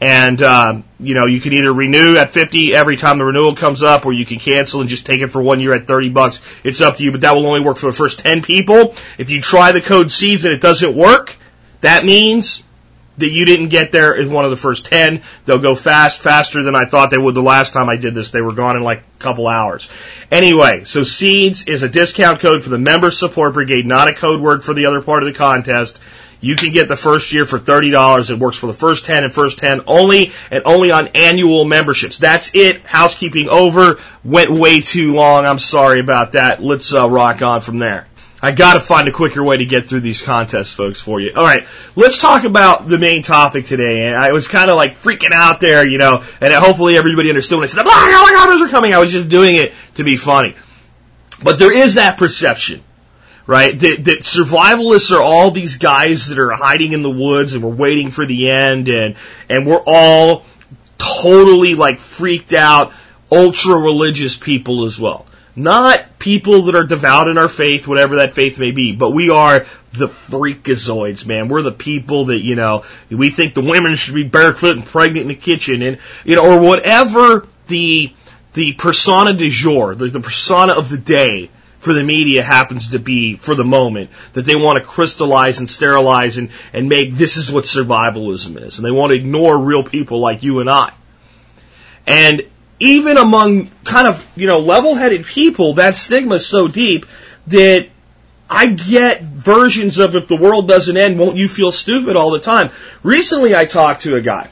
And, 0.04 0.42
uh, 0.42 0.82
you 1.00 1.14
know, 1.14 1.24
you 1.24 1.40
can 1.40 1.54
either 1.54 1.72
renew 1.72 2.18
at 2.18 2.28
50 2.28 2.74
every 2.74 2.98
time 2.98 3.16
the 3.16 3.24
renewal 3.24 3.56
comes 3.56 3.82
up, 3.82 4.04
or 4.04 4.12
you 4.12 4.26
can 4.26 4.38
cancel 4.38 4.82
and 4.82 4.90
just 4.90 5.06
take 5.06 5.22
it 5.22 5.28
for 5.28 5.40
one 5.40 5.60
year 5.60 5.72
at 5.72 5.86
30 5.86 6.10
bucks. 6.10 6.42
It's 6.62 6.82
up 6.82 6.98
to 6.98 7.02
you, 7.02 7.10
but 7.10 7.22
that 7.22 7.34
will 7.34 7.46
only 7.46 7.60
work 7.60 7.78
for 7.78 7.86
the 7.86 7.94
first 7.94 8.18
10 8.18 8.42
people. 8.42 8.94
If 9.16 9.30
you 9.30 9.40
try 9.40 9.72
the 9.72 9.80
code 9.80 10.10
SEEDS 10.10 10.44
and 10.44 10.52
it 10.52 10.60
doesn't 10.60 10.94
work, 10.94 11.34
that 11.80 12.04
means 12.04 12.62
that 13.16 13.30
you 13.30 13.46
didn't 13.46 13.68
get 13.68 13.92
there 13.92 14.14
as 14.14 14.28
one 14.28 14.44
of 14.44 14.50
the 14.50 14.58
first 14.58 14.84
10. 14.84 15.22
They'll 15.46 15.58
go 15.58 15.74
fast, 15.74 16.20
faster 16.20 16.62
than 16.62 16.74
I 16.74 16.84
thought 16.84 17.10
they 17.10 17.16
would 17.16 17.34
the 17.34 17.40
last 17.40 17.72
time 17.72 17.88
I 17.88 17.96
did 17.96 18.12
this. 18.12 18.28
They 18.28 18.42
were 18.42 18.52
gone 18.52 18.76
in 18.76 18.82
like 18.82 18.98
a 18.98 19.22
couple 19.22 19.48
hours. 19.48 19.88
Anyway, 20.30 20.84
so 20.84 21.00
SEEDS 21.00 21.66
is 21.66 21.82
a 21.82 21.88
discount 21.88 22.40
code 22.40 22.62
for 22.62 22.68
the 22.68 22.76
Member 22.76 23.10
Support 23.10 23.54
Brigade, 23.54 23.86
not 23.86 24.08
a 24.08 24.12
code 24.12 24.42
word 24.42 24.64
for 24.64 24.74
the 24.74 24.84
other 24.84 25.00
part 25.00 25.22
of 25.22 25.32
the 25.32 25.38
contest. 25.38 25.98
You 26.44 26.56
can 26.56 26.72
get 26.72 26.88
the 26.88 26.96
first 26.96 27.32
year 27.32 27.46
for 27.46 27.58
$30. 27.58 28.30
It 28.30 28.38
works 28.38 28.58
for 28.58 28.66
the 28.66 28.74
first 28.74 29.06
10 29.06 29.24
and 29.24 29.32
first 29.32 29.58
10 29.58 29.82
only 29.86 30.32
and 30.50 30.62
only 30.66 30.90
on 30.90 31.08
annual 31.14 31.64
memberships. 31.64 32.18
That's 32.18 32.54
it. 32.54 32.82
Housekeeping 32.82 33.48
over. 33.48 33.98
Went 34.22 34.50
way 34.50 34.82
too 34.82 35.14
long. 35.14 35.46
I'm 35.46 35.58
sorry 35.58 36.00
about 36.00 36.32
that. 36.32 36.62
Let's 36.62 36.92
uh, 36.92 37.08
rock 37.08 37.40
on 37.40 37.62
from 37.62 37.78
there. 37.78 38.06
I 38.42 38.52
gotta 38.52 38.80
find 38.80 39.08
a 39.08 39.10
quicker 39.10 39.42
way 39.42 39.56
to 39.56 39.64
get 39.64 39.88
through 39.88 40.00
these 40.00 40.20
contests, 40.20 40.74
folks, 40.74 41.00
for 41.00 41.18
you. 41.18 41.32
Alright, 41.34 41.66
let's 41.96 42.18
talk 42.18 42.44
about 42.44 42.86
the 42.86 42.98
main 42.98 43.22
topic 43.22 43.64
today. 43.64 44.06
And 44.06 44.14
I 44.14 44.32
was 44.32 44.46
kind 44.46 44.70
of 44.70 44.76
like 44.76 44.96
freaking 44.96 45.32
out 45.32 45.60
there, 45.60 45.82
you 45.82 45.96
know, 45.96 46.22
and 46.42 46.52
hopefully 46.52 46.98
everybody 46.98 47.30
understood 47.30 47.56
when 47.56 47.64
I 47.64 47.68
said, 47.68 47.80
oh 47.80 47.84
my 47.84 47.90
god, 47.90 48.60
are 48.60 48.68
coming. 48.68 48.92
I 48.92 48.98
was 48.98 49.12
just 49.12 49.30
doing 49.30 49.56
it 49.56 49.72
to 49.94 50.04
be 50.04 50.18
funny. 50.18 50.56
But 51.42 51.58
there 51.58 51.72
is 51.72 51.94
that 51.94 52.18
perception, 52.18 52.82
right? 53.46 53.78
That, 53.78 54.04
that 54.04 54.18
survivalists 54.20 55.14
are 55.14 55.22
all 55.22 55.50
these 55.50 55.76
guys 55.76 56.28
that 56.28 56.38
are 56.38 56.50
hiding 56.50 56.92
in 56.92 57.02
the 57.02 57.10
woods 57.10 57.54
and 57.54 57.62
we're 57.62 57.74
waiting 57.74 58.10
for 58.10 58.26
the 58.26 58.50
end 58.50 58.88
and, 58.88 59.16
and 59.48 59.66
we're 59.66 59.82
all 59.86 60.44
totally 60.98 61.74
like 61.74 61.98
freaked 61.98 62.52
out, 62.52 62.92
ultra 63.30 63.76
religious 63.76 64.36
people 64.36 64.84
as 64.84 64.98
well. 64.98 65.26
Not 65.56 66.18
people 66.18 66.62
that 66.62 66.74
are 66.74 66.84
devout 66.84 67.28
in 67.28 67.38
our 67.38 67.48
faith, 67.48 67.86
whatever 67.86 68.16
that 68.16 68.32
faith 68.32 68.58
may 68.58 68.72
be, 68.72 68.96
but 68.96 69.10
we 69.10 69.30
are 69.30 69.66
the 69.92 70.08
freakazoids, 70.08 71.24
man. 71.26 71.48
We're 71.48 71.62
the 71.62 71.70
people 71.70 72.26
that, 72.26 72.40
you 72.40 72.56
know, 72.56 72.84
we 73.08 73.30
think 73.30 73.54
the 73.54 73.60
women 73.60 73.94
should 73.94 74.16
be 74.16 74.24
barefoot 74.24 74.76
and 74.76 74.84
pregnant 74.84 75.22
in 75.22 75.28
the 75.28 75.36
kitchen 75.36 75.82
and, 75.82 75.98
you 76.24 76.34
know, 76.34 76.56
or 76.56 76.60
whatever 76.60 77.46
the, 77.68 78.12
the 78.54 78.72
persona 78.72 79.32
du 79.34 79.48
jour, 79.48 79.94
the, 79.94 80.08
the 80.08 80.20
persona 80.20 80.72
of 80.72 80.88
the 80.88 80.98
day 80.98 81.50
for 81.84 81.92
the 81.92 82.02
media 82.02 82.42
happens 82.42 82.90
to 82.90 82.98
be 82.98 83.36
for 83.36 83.54
the 83.54 83.64
moment 83.64 84.10
that 84.32 84.44
they 84.44 84.56
want 84.56 84.78
to 84.78 84.84
crystallize 84.84 85.58
and 85.58 85.68
sterilize 85.68 86.38
and, 86.38 86.50
and 86.72 86.88
make 86.88 87.14
this 87.14 87.36
is 87.36 87.52
what 87.52 87.64
survivalism 87.64 88.60
is. 88.60 88.78
And 88.78 88.86
they 88.86 88.90
want 88.90 89.10
to 89.10 89.16
ignore 89.16 89.58
real 89.58 89.84
people 89.84 90.18
like 90.18 90.42
you 90.42 90.60
and 90.60 90.68
I. 90.68 90.92
And 92.06 92.42
even 92.80 93.16
among 93.16 93.70
kind 93.84 94.06
of, 94.06 94.28
you 94.36 94.46
know, 94.46 94.60
level-headed 94.60 95.24
people, 95.24 95.74
that 95.74 95.96
stigma 95.96 96.36
is 96.36 96.46
so 96.46 96.68
deep 96.68 97.06
that 97.46 97.88
I 98.48 98.66
get 98.66 99.22
versions 99.22 99.98
of 99.98 100.16
if 100.16 100.28
the 100.28 100.36
world 100.36 100.68
doesn't 100.68 100.96
end, 100.96 101.18
won't 101.18 101.36
you 101.36 101.48
feel 101.48 101.72
stupid 101.72 102.16
all 102.16 102.30
the 102.30 102.40
time? 102.40 102.70
Recently 103.02 103.54
I 103.54 103.64
talked 103.64 104.02
to 104.02 104.16
a 104.16 104.20
guy, 104.20 104.48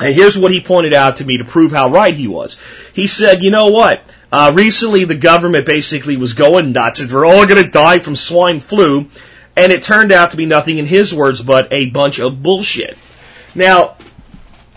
and 0.00 0.14
here's 0.14 0.36
what 0.36 0.52
he 0.52 0.60
pointed 0.60 0.92
out 0.92 1.16
to 1.16 1.24
me 1.24 1.38
to 1.38 1.44
prove 1.44 1.72
how 1.72 1.90
right 1.90 2.14
he 2.14 2.28
was. 2.28 2.58
He 2.92 3.06
said, 3.06 3.42
you 3.42 3.50
know 3.50 3.68
what? 3.68 4.02
Uh, 4.36 4.52
recently 4.54 5.04
the 5.04 5.14
government 5.14 5.64
basically 5.64 6.18
was 6.18 6.34
going 6.34 6.72
nuts. 6.72 7.00
We're 7.10 7.24
all 7.24 7.46
going 7.46 7.64
to 7.64 7.70
die 7.70 8.00
from 8.00 8.16
swine 8.16 8.60
flu. 8.60 9.08
And 9.56 9.72
it 9.72 9.82
turned 9.82 10.12
out 10.12 10.32
to 10.32 10.36
be 10.36 10.44
nothing 10.44 10.76
in 10.76 10.84
his 10.84 11.14
words 11.14 11.40
but 11.40 11.72
a 11.72 11.88
bunch 11.88 12.18
of 12.18 12.42
bullshit. 12.42 12.98
Now, 13.54 13.96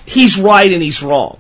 he's 0.06 0.40
right 0.40 0.72
and 0.72 0.82
he's 0.82 1.04
wrong 1.04 1.40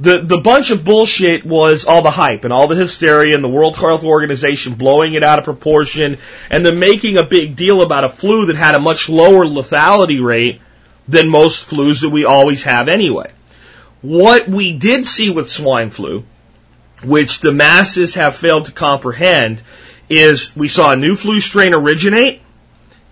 the 0.00 0.18
the 0.20 0.38
bunch 0.38 0.70
of 0.70 0.84
bullshit 0.84 1.44
was 1.44 1.84
all 1.84 2.02
the 2.02 2.10
hype 2.10 2.44
and 2.44 2.52
all 2.52 2.66
the 2.66 2.74
hysteria 2.74 3.34
and 3.34 3.44
the 3.44 3.48
World 3.48 3.76
Health 3.76 4.04
Organization 4.04 4.74
blowing 4.74 5.14
it 5.14 5.22
out 5.22 5.38
of 5.38 5.44
proportion 5.44 6.18
and 6.50 6.66
then 6.66 6.78
making 6.78 7.16
a 7.16 7.22
big 7.22 7.54
deal 7.54 7.80
about 7.82 8.04
a 8.04 8.08
flu 8.08 8.46
that 8.46 8.56
had 8.56 8.74
a 8.74 8.80
much 8.80 9.08
lower 9.08 9.44
lethality 9.44 10.22
rate 10.22 10.60
than 11.06 11.28
most 11.28 11.68
flus 11.68 12.00
that 12.00 12.10
we 12.10 12.24
always 12.24 12.64
have 12.64 12.88
anyway. 12.88 13.30
What 14.00 14.48
we 14.48 14.76
did 14.76 15.06
see 15.06 15.30
with 15.30 15.48
swine 15.48 15.90
flu, 15.90 16.24
which 17.04 17.40
the 17.40 17.52
masses 17.52 18.14
have 18.14 18.34
failed 18.36 18.66
to 18.66 18.72
comprehend, 18.72 19.62
is 20.08 20.54
we 20.56 20.68
saw 20.68 20.92
a 20.92 20.96
new 20.96 21.16
flu 21.16 21.40
strain 21.40 21.74
originate, 21.74 22.42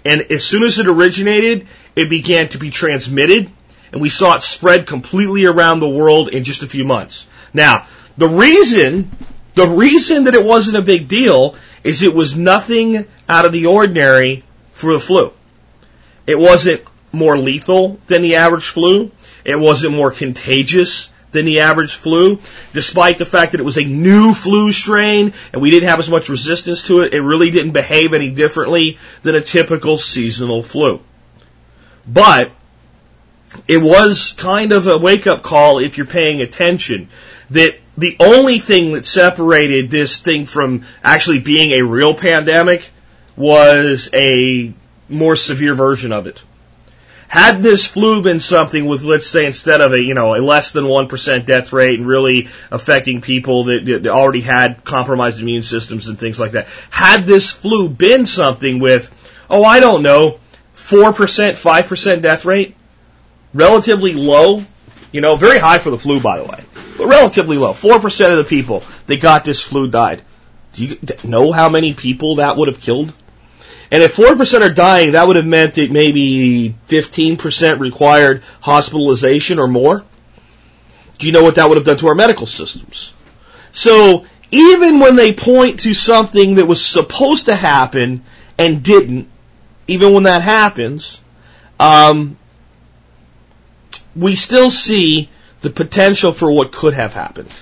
and 0.04 0.20
as 0.32 0.44
soon 0.44 0.62
as 0.62 0.78
it 0.78 0.86
originated, 0.86 1.66
it 1.96 2.08
began 2.10 2.48
to 2.50 2.58
be 2.58 2.70
transmitted 2.70 3.50
and 3.92 4.00
we 4.00 4.08
saw 4.08 4.36
it 4.36 4.42
spread 4.42 4.86
completely 4.86 5.44
around 5.44 5.80
the 5.80 5.88
world 5.88 6.30
in 6.30 6.44
just 6.44 6.62
a 6.62 6.66
few 6.66 6.84
months. 6.84 7.26
Now, 7.52 7.86
the 8.16 8.28
reason, 8.28 9.10
the 9.54 9.66
reason 9.66 10.24
that 10.24 10.34
it 10.34 10.44
wasn't 10.44 10.78
a 10.78 10.82
big 10.82 11.08
deal 11.08 11.54
is 11.84 12.02
it 12.02 12.14
was 12.14 12.36
nothing 12.36 13.06
out 13.28 13.44
of 13.44 13.52
the 13.52 13.66
ordinary 13.66 14.44
for 14.72 14.94
the 14.94 15.00
flu. 15.00 15.32
It 16.26 16.38
wasn't 16.38 16.82
more 17.12 17.36
lethal 17.36 18.00
than 18.06 18.22
the 18.22 18.36
average 18.36 18.64
flu. 18.64 19.10
It 19.44 19.56
wasn't 19.56 19.94
more 19.94 20.10
contagious 20.10 21.10
than 21.32 21.44
the 21.44 21.60
average 21.60 21.94
flu. 21.94 22.38
Despite 22.72 23.18
the 23.18 23.24
fact 23.24 23.52
that 23.52 23.60
it 23.60 23.64
was 23.64 23.78
a 23.78 23.84
new 23.84 24.32
flu 24.32 24.72
strain 24.72 25.32
and 25.52 25.60
we 25.60 25.70
didn't 25.70 25.88
have 25.88 25.98
as 25.98 26.08
much 26.08 26.28
resistance 26.28 26.86
to 26.86 27.00
it, 27.00 27.14
it 27.14 27.20
really 27.20 27.50
didn't 27.50 27.72
behave 27.72 28.14
any 28.14 28.30
differently 28.30 28.98
than 29.22 29.34
a 29.34 29.40
typical 29.40 29.98
seasonal 29.98 30.62
flu. 30.62 31.00
But 32.06 32.50
it 33.68 33.78
was 33.78 34.32
kind 34.32 34.72
of 34.72 34.86
a 34.86 34.98
wake 34.98 35.26
up 35.26 35.42
call 35.42 35.78
if 35.78 35.98
you're 35.98 36.06
paying 36.06 36.40
attention 36.40 37.08
that 37.50 37.78
the 37.96 38.16
only 38.18 38.58
thing 38.58 38.92
that 38.92 39.04
separated 39.04 39.90
this 39.90 40.18
thing 40.18 40.46
from 40.46 40.84
actually 41.04 41.40
being 41.40 41.72
a 41.72 41.82
real 41.82 42.14
pandemic 42.14 42.88
was 43.36 44.08
a 44.14 44.72
more 45.08 45.36
severe 45.36 45.74
version 45.74 46.12
of 46.12 46.26
it. 46.26 46.42
Had 47.32 47.62
this 47.62 47.86
flu 47.86 48.20
been 48.20 48.40
something 48.40 48.84
with, 48.84 49.04
let's 49.04 49.26
say, 49.26 49.46
instead 49.46 49.80
of 49.80 49.94
a, 49.94 49.98
you 49.98 50.12
know, 50.12 50.34
a 50.34 50.40
less 50.42 50.72
than 50.72 50.84
1% 50.84 51.46
death 51.46 51.72
rate 51.72 51.98
and 51.98 52.06
really 52.06 52.50
affecting 52.70 53.22
people 53.22 53.64
that, 53.64 53.86
that 53.86 54.06
already 54.06 54.42
had 54.42 54.84
compromised 54.84 55.40
immune 55.40 55.62
systems 55.62 56.08
and 56.08 56.18
things 56.18 56.38
like 56.38 56.50
that, 56.52 56.68
had 56.90 57.24
this 57.24 57.50
flu 57.50 57.88
been 57.88 58.26
something 58.26 58.80
with, 58.80 59.10
oh, 59.48 59.64
I 59.64 59.80
don't 59.80 60.02
know, 60.02 60.40
4%, 60.74 61.14
5% 61.14 62.20
death 62.20 62.44
rate, 62.44 62.76
relatively 63.54 64.12
low, 64.12 64.62
you 65.10 65.22
know, 65.22 65.36
very 65.36 65.58
high 65.58 65.78
for 65.78 65.88
the 65.88 65.96
flu, 65.96 66.20
by 66.20 66.36
the 66.36 66.44
way, 66.44 66.62
but 66.98 67.06
relatively 67.06 67.56
low. 67.56 67.72
4% 67.72 68.30
of 68.30 68.36
the 68.36 68.44
people 68.44 68.82
that 69.06 69.22
got 69.22 69.46
this 69.46 69.62
flu 69.62 69.90
died. 69.90 70.20
Do 70.74 70.84
you 70.84 70.98
know 71.24 71.50
how 71.50 71.70
many 71.70 71.94
people 71.94 72.36
that 72.36 72.58
would 72.58 72.68
have 72.68 72.82
killed? 72.82 73.10
And 73.92 74.02
if 74.02 74.16
4% 74.16 74.62
are 74.62 74.72
dying, 74.72 75.12
that 75.12 75.26
would 75.26 75.36
have 75.36 75.44
meant 75.44 75.74
that 75.74 75.90
maybe 75.90 76.74
15% 76.88 77.78
required 77.78 78.42
hospitalization 78.62 79.58
or 79.58 79.68
more. 79.68 80.02
Do 81.18 81.26
you 81.26 81.32
know 81.32 81.42
what 81.42 81.56
that 81.56 81.68
would 81.68 81.76
have 81.76 81.84
done 81.84 81.98
to 81.98 82.08
our 82.08 82.14
medical 82.14 82.46
systems? 82.46 83.12
So, 83.70 84.24
even 84.50 84.98
when 84.98 85.14
they 85.16 85.34
point 85.34 85.80
to 85.80 85.92
something 85.92 86.54
that 86.54 86.64
was 86.64 86.82
supposed 86.82 87.46
to 87.46 87.54
happen 87.54 88.24
and 88.56 88.82
didn't, 88.82 89.28
even 89.88 90.14
when 90.14 90.22
that 90.22 90.40
happens, 90.40 91.20
um, 91.78 92.38
we 94.16 94.36
still 94.36 94.70
see 94.70 95.28
the 95.60 95.68
potential 95.68 96.32
for 96.32 96.50
what 96.50 96.72
could 96.72 96.94
have 96.94 97.12
happened. 97.12 97.52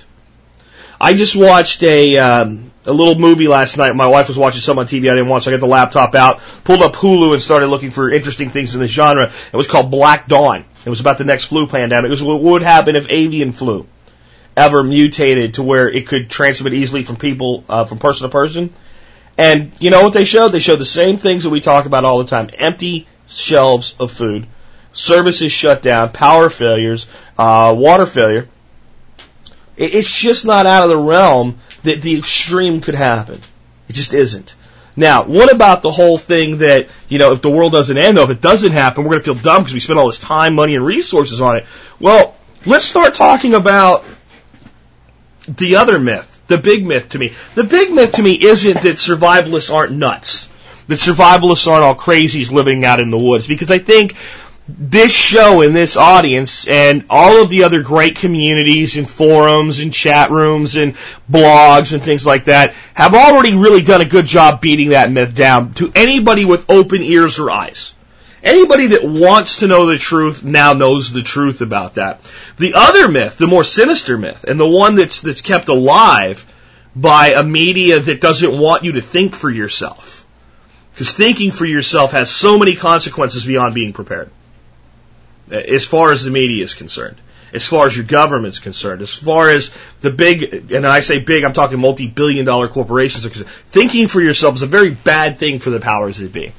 I 0.99 1.13
just 1.13 1.35
watched 1.35 1.83
a 1.83 2.17
um, 2.19 2.70
a 2.85 2.91
little 2.91 3.15
movie 3.15 3.47
last 3.47 3.77
night. 3.77 3.95
My 3.95 4.07
wife 4.07 4.27
was 4.27 4.37
watching 4.37 4.61
some 4.61 4.79
on 4.79 4.87
TV. 4.87 5.11
I 5.11 5.15
didn't 5.15 5.29
watch. 5.29 5.43
So 5.43 5.51
I 5.51 5.53
got 5.53 5.59
the 5.59 5.67
laptop 5.67 6.15
out, 6.15 6.39
pulled 6.63 6.81
up 6.81 6.93
Hulu, 6.93 7.33
and 7.33 7.41
started 7.41 7.67
looking 7.67 7.91
for 7.91 8.09
interesting 8.09 8.49
things 8.49 8.73
in 8.73 8.81
this 8.81 8.91
genre. 8.91 9.31
It 9.51 9.57
was 9.57 9.67
called 9.67 9.91
Black 9.91 10.27
Dawn. 10.27 10.65
It 10.85 10.89
was 10.89 10.99
about 10.99 11.17
the 11.17 11.23
next 11.23 11.45
flu 11.45 11.67
pandemic. 11.67 12.07
It 12.07 12.11
was 12.11 12.23
what 12.23 12.41
would 12.41 12.63
happen 12.63 12.95
if 12.95 13.07
avian 13.09 13.51
flu 13.51 13.87
ever 14.57 14.83
mutated 14.83 15.53
to 15.55 15.63
where 15.63 15.89
it 15.89 16.07
could 16.07 16.29
transmit 16.29 16.73
easily 16.73 17.03
from 17.03 17.15
people 17.15 17.63
uh, 17.69 17.85
from 17.85 17.99
person 17.99 18.27
to 18.27 18.31
person. 18.31 18.73
And 19.37 19.71
you 19.79 19.91
know 19.91 20.03
what 20.03 20.13
they 20.13 20.25
showed? 20.25 20.49
They 20.49 20.59
showed 20.59 20.79
the 20.79 20.85
same 20.85 21.17
things 21.17 21.43
that 21.43 21.49
we 21.49 21.61
talk 21.61 21.85
about 21.85 22.03
all 22.03 22.17
the 22.17 22.29
time: 22.29 22.49
empty 22.57 23.07
shelves 23.27 23.95
of 23.99 24.11
food 24.11 24.47
services 24.93 25.51
shut 25.51 25.81
down, 25.81 26.11
power 26.11 26.49
failures, 26.49 27.07
uh, 27.37 27.73
water 27.77 28.05
failure. 28.05 28.47
It's 29.77 30.13
just 30.13 30.45
not 30.45 30.65
out 30.65 30.83
of 30.83 30.89
the 30.89 30.97
realm 30.97 31.59
that 31.83 32.01
the 32.01 32.17
extreme 32.17 32.81
could 32.81 32.95
happen. 32.95 33.39
It 33.89 33.93
just 33.93 34.13
isn't. 34.13 34.55
Now, 34.95 35.23
what 35.23 35.53
about 35.53 35.81
the 35.81 35.91
whole 35.91 36.17
thing 36.17 36.59
that, 36.59 36.87
you 37.07 37.17
know, 37.17 37.31
if 37.31 37.41
the 37.41 37.49
world 37.49 37.71
doesn't 37.71 37.97
end, 37.97 38.17
though, 38.17 38.23
if 38.23 38.29
it 38.29 38.41
doesn't 38.41 38.73
happen, 38.73 39.03
we're 39.03 39.11
going 39.11 39.23
to 39.23 39.33
feel 39.33 39.41
dumb 39.41 39.63
because 39.63 39.73
we 39.73 39.79
spent 39.79 39.99
all 39.99 40.07
this 40.07 40.19
time, 40.19 40.55
money, 40.55 40.75
and 40.75 40.85
resources 40.85 41.39
on 41.39 41.57
it. 41.57 41.65
Well, 41.99 42.35
let's 42.65 42.85
start 42.85 43.15
talking 43.15 43.53
about 43.53 44.03
the 45.47 45.77
other 45.77 45.97
myth, 45.97 46.41
the 46.47 46.57
big 46.57 46.85
myth 46.85 47.09
to 47.09 47.19
me. 47.19 47.33
The 47.55 47.63
big 47.63 47.91
myth 47.91 48.13
to 48.13 48.21
me 48.21 48.33
isn't 48.33 48.81
that 48.81 48.97
survivalists 48.97 49.73
aren't 49.73 49.93
nuts, 49.93 50.49
that 50.87 50.99
survivalists 50.99 51.67
aren't 51.71 51.83
all 51.83 51.95
crazies 51.95 52.51
living 52.51 52.83
out 52.83 52.99
in 52.99 53.11
the 53.11 53.17
woods, 53.17 53.47
because 53.47 53.71
I 53.71 53.77
think 53.79 54.17
this 54.77 55.13
show 55.13 55.61
and 55.61 55.75
this 55.75 55.97
audience 55.97 56.67
and 56.67 57.05
all 57.09 57.41
of 57.41 57.49
the 57.49 57.63
other 57.63 57.81
great 57.81 58.15
communities 58.15 58.97
and 58.97 59.09
forums 59.09 59.79
and 59.79 59.93
chat 59.93 60.29
rooms 60.29 60.75
and 60.75 60.95
blogs 61.29 61.93
and 61.93 62.03
things 62.03 62.25
like 62.25 62.45
that 62.45 62.73
have 62.93 63.13
already 63.13 63.55
really 63.55 63.81
done 63.81 64.01
a 64.01 64.05
good 64.05 64.25
job 64.25 64.61
beating 64.61 64.89
that 64.89 65.11
myth 65.11 65.35
down 65.35 65.73
to 65.73 65.91
anybody 65.95 66.45
with 66.45 66.69
open 66.69 67.01
ears 67.01 67.39
or 67.39 67.49
eyes. 67.49 67.93
Anybody 68.43 68.87
that 68.87 69.03
wants 69.03 69.57
to 69.57 69.67
know 69.67 69.85
the 69.85 69.97
truth 69.97 70.43
now 70.43 70.73
knows 70.73 71.13
the 71.13 71.21
truth 71.21 71.61
about 71.61 71.95
that. 71.95 72.21
The 72.57 72.73
other 72.75 73.07
myth, 73.07 73.37
the 73.37 73.47
more 73.47 73.63
sinister 73.63 74.17
myth, 74.17 74.45
and 74.47 74.59
the 74.59 74.67
one 74.67 74.95
that's, 74.95 75.21
that's 75.21 75.41
kept 75.41 75.69
alive 75.69 76.45
by 76.95 77.33
a 77.33 77.43
media 77.43 77.99
that 77.99 78.19
doesn't 78.19 78.57
want 78.57 78.83
you 78.83 78.93
to 78.93 79.01
think 79.01 79.35
for 79.35 79.49
yourself. 79.49 80.25
Because 80.91 81.13
thinking 81.13 81.51
for 81.51 81.65
yourself 81.65 82.11
has 82.13 82.31
so 82.31 82.57
many 82.57 82.75
consequences 82.75 83.45
beyond 83.45 83.75
being 83.75 83.93
prepared 83.93 84.31
Uh, 85.51 85.55
as 85.55 85.85
far 85.85 86.11
as 86.11 86.23
the 86.23 86.31
media 86.31 86.63
is 86.63 86.73
concerned, 86.73 87.17
as 87.53 87.67
far 87.67 87.85
as 87.85 87.95
your 87.95 88.05
government's 88.05 88.59
concerned, 88.59 89.01
as 89.01 89.13
far 89.13 89.49
as 89.49 89.71
the 89.99 90.11
big, 90.11 90.71
and 90.71 90.87
I 90.87 91.01
say 91.01 91.19
big, 91.19 91.43
I'm 91.43 91.53
talking 91.53 91.79
multi-billion 91.79 92.45
dollar 92.45 92.69
corporations 92.69 93.25
are 93.25 93.29
concerned. 93.29 93.49
Thinking 93.49 94.07
for 94.07 94.21
yourself 94.21 94.55
is 94.55 94.61
a 94.61 94.67
very 94.67 94.91
bad 94.91 95.39
thing 95.39 95.59
for 95.59 95.69
the 95.69 95.79
powers 95.79 96.19
that 96.19 96.31
be. 96.31 96.53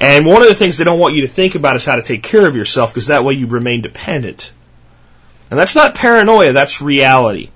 And 0.00 0.26
one 0.26 0.42
of 0.42 0.48
the 0.48 0.54
things 0.54 0.78
they 0.78 0.84
don't 0.84 0.98
want 0.98 1.14
you 1.14 1.22
to 1.22 1.28
think 1.28 1.54
about 1.54 1.76
is 1.76 1.84
how 1.84 1.96
to 1.96 2.02
take 2.02 2.22
care 2.22 2.46
of 2.46 2.56
yourself 2.56 2.92
because 2.92 3.08
that 3.08 3.24
way 3.24 3.34
you 3.34 3.46
remain 3.46 3.82
dependent. 3.82 4.52
And 5.50 5.58
that's 5.58 5.74
not 5.74 5.94
paranoia, 5.94 6.52
that's 6.52 6.82
reality. 6.82 7.50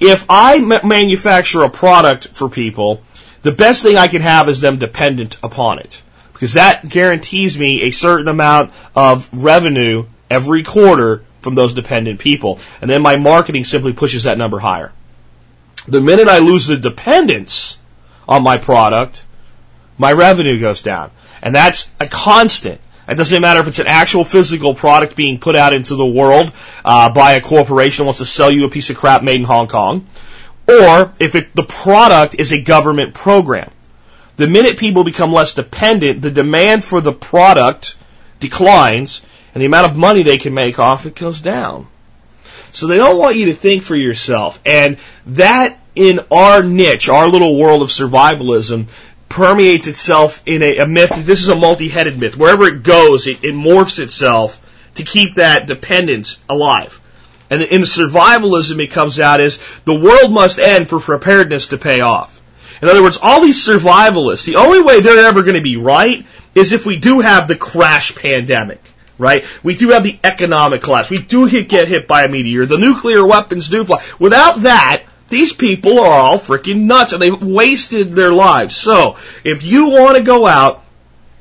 If 0.00 0.26
I 0.28 0.60
manufacture 0.60 1.62
a 1.62 1.70
product 1.70 2.28
for 2.28 2.48
people, 2.48 3.02
the 3.42 3.52
best 3.52 3.82
thing 3.82 3.96
I 3.96 4.08
can 4.08 4.22
have 4.22 4.48
is 4.48 4.60
them 4.60 4.78
dependent 4.78 5.38
upon 5.42 5.78
it 5.78 6.02
because 6.36 6.52
that 6.52 6.86
guarantees 6.86 7.58
me 7.58 7.84
a 7.84 7.92
certain 7.92 8.28
amount 8.28 8.70
of 8.94 9.26
revenue 9.32 10.04
every 10.28 10.64
quarter 10.64 11.24
from 11.40 11.54
those 11.54 11.72
dependent 11.72 12.20
people. 12.20 12.58
And 12.82 12.90
then 12.90 13.00
my 13.00 13.16
marketing 13.16 13.64
simply 13.64 13.94
pushes 13.94 14.24
that 14.24 14.36
number 14.36 14.58
higher. 14.58 14.92
The 15.88 16.02
minute 16.02 16.28
I 16.28 16.40
lose 16.40 16.66
the 16.66 16.76
dependence 16.76 17.78
on 18.28 18.42
my 18.42 18.58
product, 18.58 19.24
my 19.96 20.12
revenue 20.12 20.60
goes 20.60 20.82
down. 20.82 21.10
And 21.42 21.54
that's 21.54 21.90
a 22.00 22.06
constant. 22.06 22.82
It 23.08 23.14
doesn't 23.14 23.40
matter 23.40 23.60
if 23.60 23.68
it's 23.68 23.78
an 23.78 23.86
actual 23.86 24.24
physical 24.24 24.74
product 24.74 25.16
being 25.16 25.38
put 25.38 25.56
out 25.56 25.72
into 25.72 25.94
the 25.94 26.04
world 26.04 26.52
uh, 26.84 27.14
by 27.14 27.32
a 27.32 27.40
corporation 27.40 28.02
that 28.02 28.08
wants 28.08 28.18
to 28.18 28.26
sell 28.26 28.50
you 28.50 28.66
a 28.66 28.70
piece 28.70 28.90
of 28.90 28.96
crap 28.98 29.22
made 29.22 29.40
in 29.40 29.44
Hong 29.44 29.68
Kong, 29.68 30.06
or 30.68 31.12
if 31.18 31.34
it, 31.34 31.54
the 31.54 31.64
product 31.64 32.34
is 32.34 32.52
a 32.52 32.60
government 32.60 33.14
program. 33.14 33.70
The 34.36 34.46
minute 34.46 34.76
people 34.76 35.04
become 35.04 35.32
less 35.32 35.54
dependent, 35.54 36.20
the 36.20 36.30
demand 36.30 36.84
for 36.84 37.00
the 37.00 37.12
product 37.12 37.96
declines, 38.38 39.22
and 39.54 39.62
the 39.62 39.66
amount 39.66 39.90
of 39.90 39.96
money 39.96 40.22
they 40.22 40.38
can 40.38 40.52
make 40.52 40.78
off 40.78 41.06
it 41.06 41.14
goes 41.14 41.40
down. 41.40 41.86
So 42.70 42.86
they 42.86 42.96
don't 42.96 43.18
want 43.18 43.36
you 43.36 43.46
to 43.46 43.54
think 43.54 43.82
for 43.82 43.96
yourself. 43.96 44.60
And 44.66 44.98
that 45.26 45.78
in 45.94 46.20
our 46.30 46.62
niche, 46.62 47.08
our 47.08 47.26
little 47.28 47.58
world 47.58 47.80
of 47.80 47.88
survivalism, 47.88 48.88
permeates 49.30 49.86
itself 49.86 50.42
in 50.46 50.62
a, 50.62 50.78
a 50.78 50.86
myth. 50.86 51.12
This 51.24 51.40
is 51.40 51.48
a 51.48 51.56
multi-headed 51.56 52.18
myth. 52.18 52.36
Wherever 52.36 52.64
it 52.64 52.82
goes, 52.82 53.26
it, 53.26 53.42
it 53.44 53.54
morphs 53.54 53.98
itself 53.98 54.62
to 54.96 55.02
keep 55.02 55.36
that 55.36 55.66
dependence 55.66 56.38
alive. 56.48 57.00
And 57.48 57.62
in 57.62 57.82
survivalism, 57.82 58.82
it 58.82 58.90
comes 58.90 59.20
out 59.20 59.40
as 59.40 59.60
the 59.84 59.98
world 59.98 60.32
must 60.32 60.58
end 60.58 60.88
for 60.88 61.00
preparedness 61.00 61.68
to 61.68 61.78
pay 61.78 62.00
off. 62.00 62.35
In 62.82 62.88
other 62.88 63.02
words, 63.02 63.18
all 63.20 63.40
these 63.40 63.66
survivalists, 63.66 64.44
the 64.44 64.56
only 64.56 64.82
way 64.82 65.00
they're 65.00 65.26
ever 65.26 65.42
going 65.42 65.56
to 65.56 65.62
be 65.62 65.76
right 65.76 66.24
is 66.54 66.72
if 66.72 66.86
we 66.86 66.98
do 66.98 67.20
have 67.20 67.48
the 67.48 67.56
crash 67.56 68.14
pandemic, 68.14 68.82
right? 69.18 69.44
We 69.62 69.76
do 69.76 69.90
have 69.90 70.04
the 70.04 70.18
economic 70.22 70.82
collapse. 70.82 71.10
We 71.10 71.18
do 71.18 71.46
hit, 71.46 71.68
get 71.68 71.88
hit 71.88 72.06
by 72.06 72.24
a 72.24 72.28
meteor. 72.28 72.66
The 72.66 72.78
nuclear 72.78 73.24
weapons 73.26 73.68
do 73.68 73.84
fly. 73.84 74.04
Without 74.18 74.62
that, 74.62 75.04
these 75.28 75.52
people 75.52 75.98
are 75.98 76.12
all 76.12 76.38
freaking 76.38 76.82
nuts 76.82 77.12
and 77.12 77.20
they've 77.20 77.42
wasted 77.42 78.14
their 78.14 78.32
lives. 78.32 78.76
So, 78.76 79.16
if 79.42 79.64
you 79.64 79.90
want 79.90 80.16
to 80.16 80.22
go 80.22 80.46
out 80.46 80.84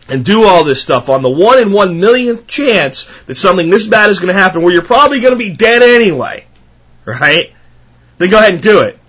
and 0.07 0.23
do 0.23 0.43
all 0.43 0.63
this 0.63 0.81
stuff 0.81 1.09
on 1.09 1.21
the 1.21 1.29
one 1.29 1.59
in 1.59 1.71
one 1.71 1.99
millionth 1.99 2.47
chance 2.47 3.05
that 3.25 3.35
something 3.35 3.69
this 3.69 3.87
bad 3.87 4.09
is 4.09 4.19
going 4.19 4.33
to 4.33 4.39
happen 4.39 4.61
where 4.61 4.73
you're 4.73 4.83
probably 4.83 5.19
going 5.19 5.33
to 5.33 5.37
be 5.37 5.55
dead 5.55 5.81
anyway, 5.81 6.45
right? 7.05 7.53
Then 8.17 8.29
go 8.29 8.37
ahead 8.37 8.53
and 8.53 8.63
do 8.63 8.81
it. 8.81 8.99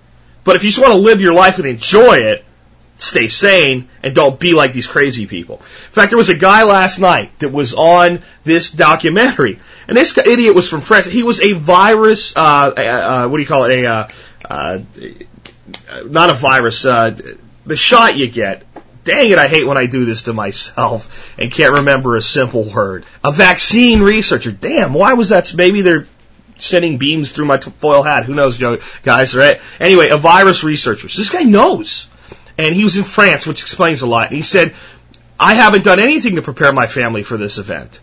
But 0.47 0.57
if 0.57 0.65
you 0.65 0.71
just 0.71 0.81
want 0.81 0.93
to 0.93 0.99
live 0.99 1.21
your 1.21 1.35
life 1.35 1.59
and 1.59 1.67
enjoy 1.67 2.19
it, 2.19 2.45
stay 2.97 3.29
sane 3.29 3.89
and 4.03 4.15
don't 4.15 4.41
be 4.41 4.55
like 4.55 4.73
these 4.73 4.87
crazy 4.87 5.27
people. 5.27 5.57
In 5.57 5.93
fact, 5.93 6.11
there 6.11 6.17
was 6.17 6.31
a 6.31 6.39
guy 6.39 6.63
last 6.63 6.99
night 6.99 7.39
that 7.41 7.51
was 7.51 7.75
on 7.75 8.23
this 8.45 8.71
documentary, 8.71 9.59
and 9.87 9.97
this 9.97 10.17
idiot 10.17 10.55
was 10.55 10.71
from 10.71 10.81
France. 10.81 11.05
He 11.05 11.23
was 11.23 11.43
a 11.43 11.53
virus, 11.53 12.35
uh, 12.35 12.41
uh, 12.41 12.81
uh 12.81 13.29
what 13.29 13.37
do 13.37 13.43
you 13.43 13.49
call 13.49 13.65
it? 13.65 13.85
A, 13.85 13.87
uh, 13.87 14.09
uh 14.49 14.79
not 16.07 16.31
a 16.31 16.35
virus, 16.35 16.87
uh, 16.87 17.19
the 17.67 17.77
shot 17.77 18.17
you 18.17 18.29
get 18.29 18.63
Dang 19.07 19.31
it, 19.31 19.39
I 19.39 19.47
hate 19.47 19.65
when 19.65 19.79
I 19.79 19.87
do 19.87 20.05
this 20.05 20.25
to 20.25 20.33
myself 20.33 21.33
and 21.39 21.51
can't 21.53 21.75
remember 21.75 22.17
a 22.17 22.23
simple 22.23 22.65
word. 22.65 23.05
A 23.23 23.31
vaccine 23.31 24.03
researcher. 24.03 24.51
Damn, 24.51 24.95
why 24.95 25.13
was 25.13 25.29
that? 25.29 25.55
Maybe 25.55 25.83
they're 25.83 26.09
sending 26.59 26.99
beams 26.99 27.33
through 27.33 27.47
my 27.47 27.59
foil 27.59 28.03
hat. 28.03 28.25
Who 28.25 28.35
knows, 28.35 28.63
guys, 29.03 29.37
right? 29.37 29.61
Anyway, 29.81 30.09
a 30.09 30.17
virus 30.17 30.65
researcher. 30.65 31.09
So 31.09 31.19
this 31.19 31.31
guy 31.31 31.43
knows. 31.43 32.09
And 32.59 32.75
he 32.75 32.85
was 32.85 32.97
in 32.97 33.05
France, 33.05 33.47
which 33.47 33.63
explains 33.63 34.03
a 34.03 34.07
lot. 34.07 34.29
And 34.29 34.37
he 34.37 34.43
said, 34.43 34.75
I 35.39 35.55
haven't 35.55 35.85
done 35.85 36.01
anything 36.01 36.37
to 36.37 36.43
prepare 36.43 36.73
my 36.73 36.87
family 36.87 37.23
for 37.23 37.37
this 37.37 37.59
event. 37.59 38.01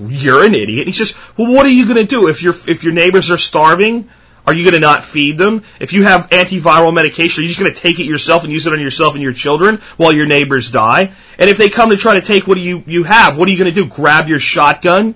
You're 0.00 0.44
an 0.44 0.54
idiot. 0.54 0.86
He 0.86 0.92
says, 0.92 1.14
well, 1.36 1.52
what 1.52 1.66
are 1.66 1.70
you 1.70 1.84
going 1.84 1.96
to 1.96 2.06
do 2.06 2.28
if 2.28 2.42
your 2.42 2.54
if 2.66 2.84
your 2.84 2.92
neighbors 2.92 3.30
are 3.30 3.38
starving? 3.38 4.08
Are 4.46 4.54
you 4.54 4.62
going 4.62 4.74
to 4.74 4.80
not 4.80 5.04
feed 5.04 5.36
them? 5.36 5.62
If 5.78 5.92
you 5.92 6.04
have 6.04 6.30
antiviral 6.30 6.94
medication, 6.94 7.42
are 7.42 7.42
you 7.42 7.48
just 7.48 7.60
going 7.60 7.72
to 7.74 7.78
take 7.78 7.98
it 7.98 8.04
yourself 8.04 8.44
and 8.44 8.52
use 8.52 8.66
it 8.66 8.72
on 8.72 8.80
yourself 8.80 9.12
and 9.12 9.22
your 9.22 9.34
children 9.34 9.76
while 9.98 10.10
your 10.10 10.24
neighbors 10.24 10.70
die? 10.70 11.12
And 11.38 11.50
if 11.50 11.58
they 11.58 11.68
come 11.68 11.90
to 11.90 11.98
try 11.98 12.14
to 12.14 12.22
take 12.22 12.46
what 12.46 12.54
do 12.54 12.62
you, 12.62 12.82
you 12.86 13.02
have, 13.02 13.36
what 13.36 13.46
are 13.46 13.52
you 13.52 13.58
going 13.58 13.74
to 13.74 13.78
do? 13.78 13.86
Grab 13.86 14.26
your 14.26 14.38
shotgun 14.38 15.14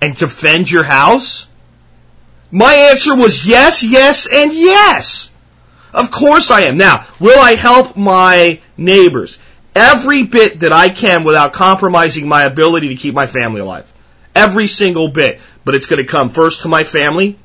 and 0.00 0.16
defend 0.16 0.70
your 0.70 0.82
house? 0.82 1.46
My 2.50 2.90
answer 2.90 3.14
was 3.14 3.46
yes, 3.46 3.82
yes, 3.82 4.26
and 4.32 4.52
yes. 4.52 5.32
Of 5.92 6.10
course 6.10 6.50
I 6.50 6.62
am. 6.62 6.76
Now, 6.76 7.06
will 7.18 7.38
I 7.38 7.54
help 7.54 7.96
my 7.96 8.60
neighbors? 8.76 9.38
Every 9.74 10.24
bit 10.24 10.60
that 10.60 10.72
I 10.72 10.88
can 10.88 11.24
without 11.24 11.52
compromising 11.52 12.26
my 12.28 12.44
ability 12.44 12.88
to 12.88 12.96
keep 12.96 13.14
my 13.14 13.26
family 13.26 13.60
alive. 13.60 13.90
Every 14.34 14.66
single 14.66 15.08
bit. 15.08 15.40
But 15.64 15.74
it's 15.74 15.86
going 15.86 16.02
to 16.02 16.10
come 16.10 16.30
first 16.30 16.62
to 16.62 16.68
my 16.68 16.84
family, 16.84 17.38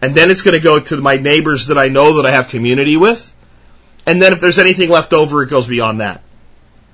and 0.00 0.14
then 0.14 0.30
it's 0.30 0.42
going 0.42 0.56
to 0.56 0.62
go 0.62 0.80
to 0.80 0.96
my 0.96 1.16
neighbors 1.16 1.66
that 1.66 1.78
I 1.78 1.88
know 1.88 2.16
that 2.16 2.26
I 2.26 2.30
have 2.30 2.48
community 2.48 2.96
with. 2.96 3.32
And 4.06 4.20
then 4.22 4.32
if 4.32 4.40
there's 4.40 4.58
anything 4.58 4.88
left 4.88 5.12
over, 5.12 5.42
it 5.42 5.50
goes 5.50 5.66
beyond 5.66 6.00
that. 6.00 6.22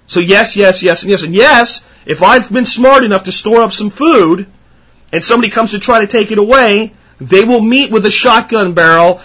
So 0.08 0.20
yes, 0.20 0.56
yes, 0.56 0.82
yes, 0.82 1.02
and 1.02 1.10
yes. 1.10 1.22
And 1.22 1.34
yes, 1.34 1.84
if 2.04 2.22
I've 2.22 2.52
been 2.52 2.66
smart 2.66 3.04
enough 3.04 3.24
to 3.24 3.32
store 3.32 3.62
up 3.62 3.72
some 3.72 3.90
food 3.90 4.46
and 5.12 5.22
somebody 5.22 5.50
comes 5.50 5.72
to 5.72 5.78
try 5.78 6.00
to 6.00 6.06
take 6.06 6.32
it 6.32 6.38
away, 6.38 6.92
they 7.18 7.44
will 7.44 7.60
meet 7.60 7.90
with 7.90 8.04
a 8.06 8.10
shotgun 8.10 8.74
barrel 8.74 9.20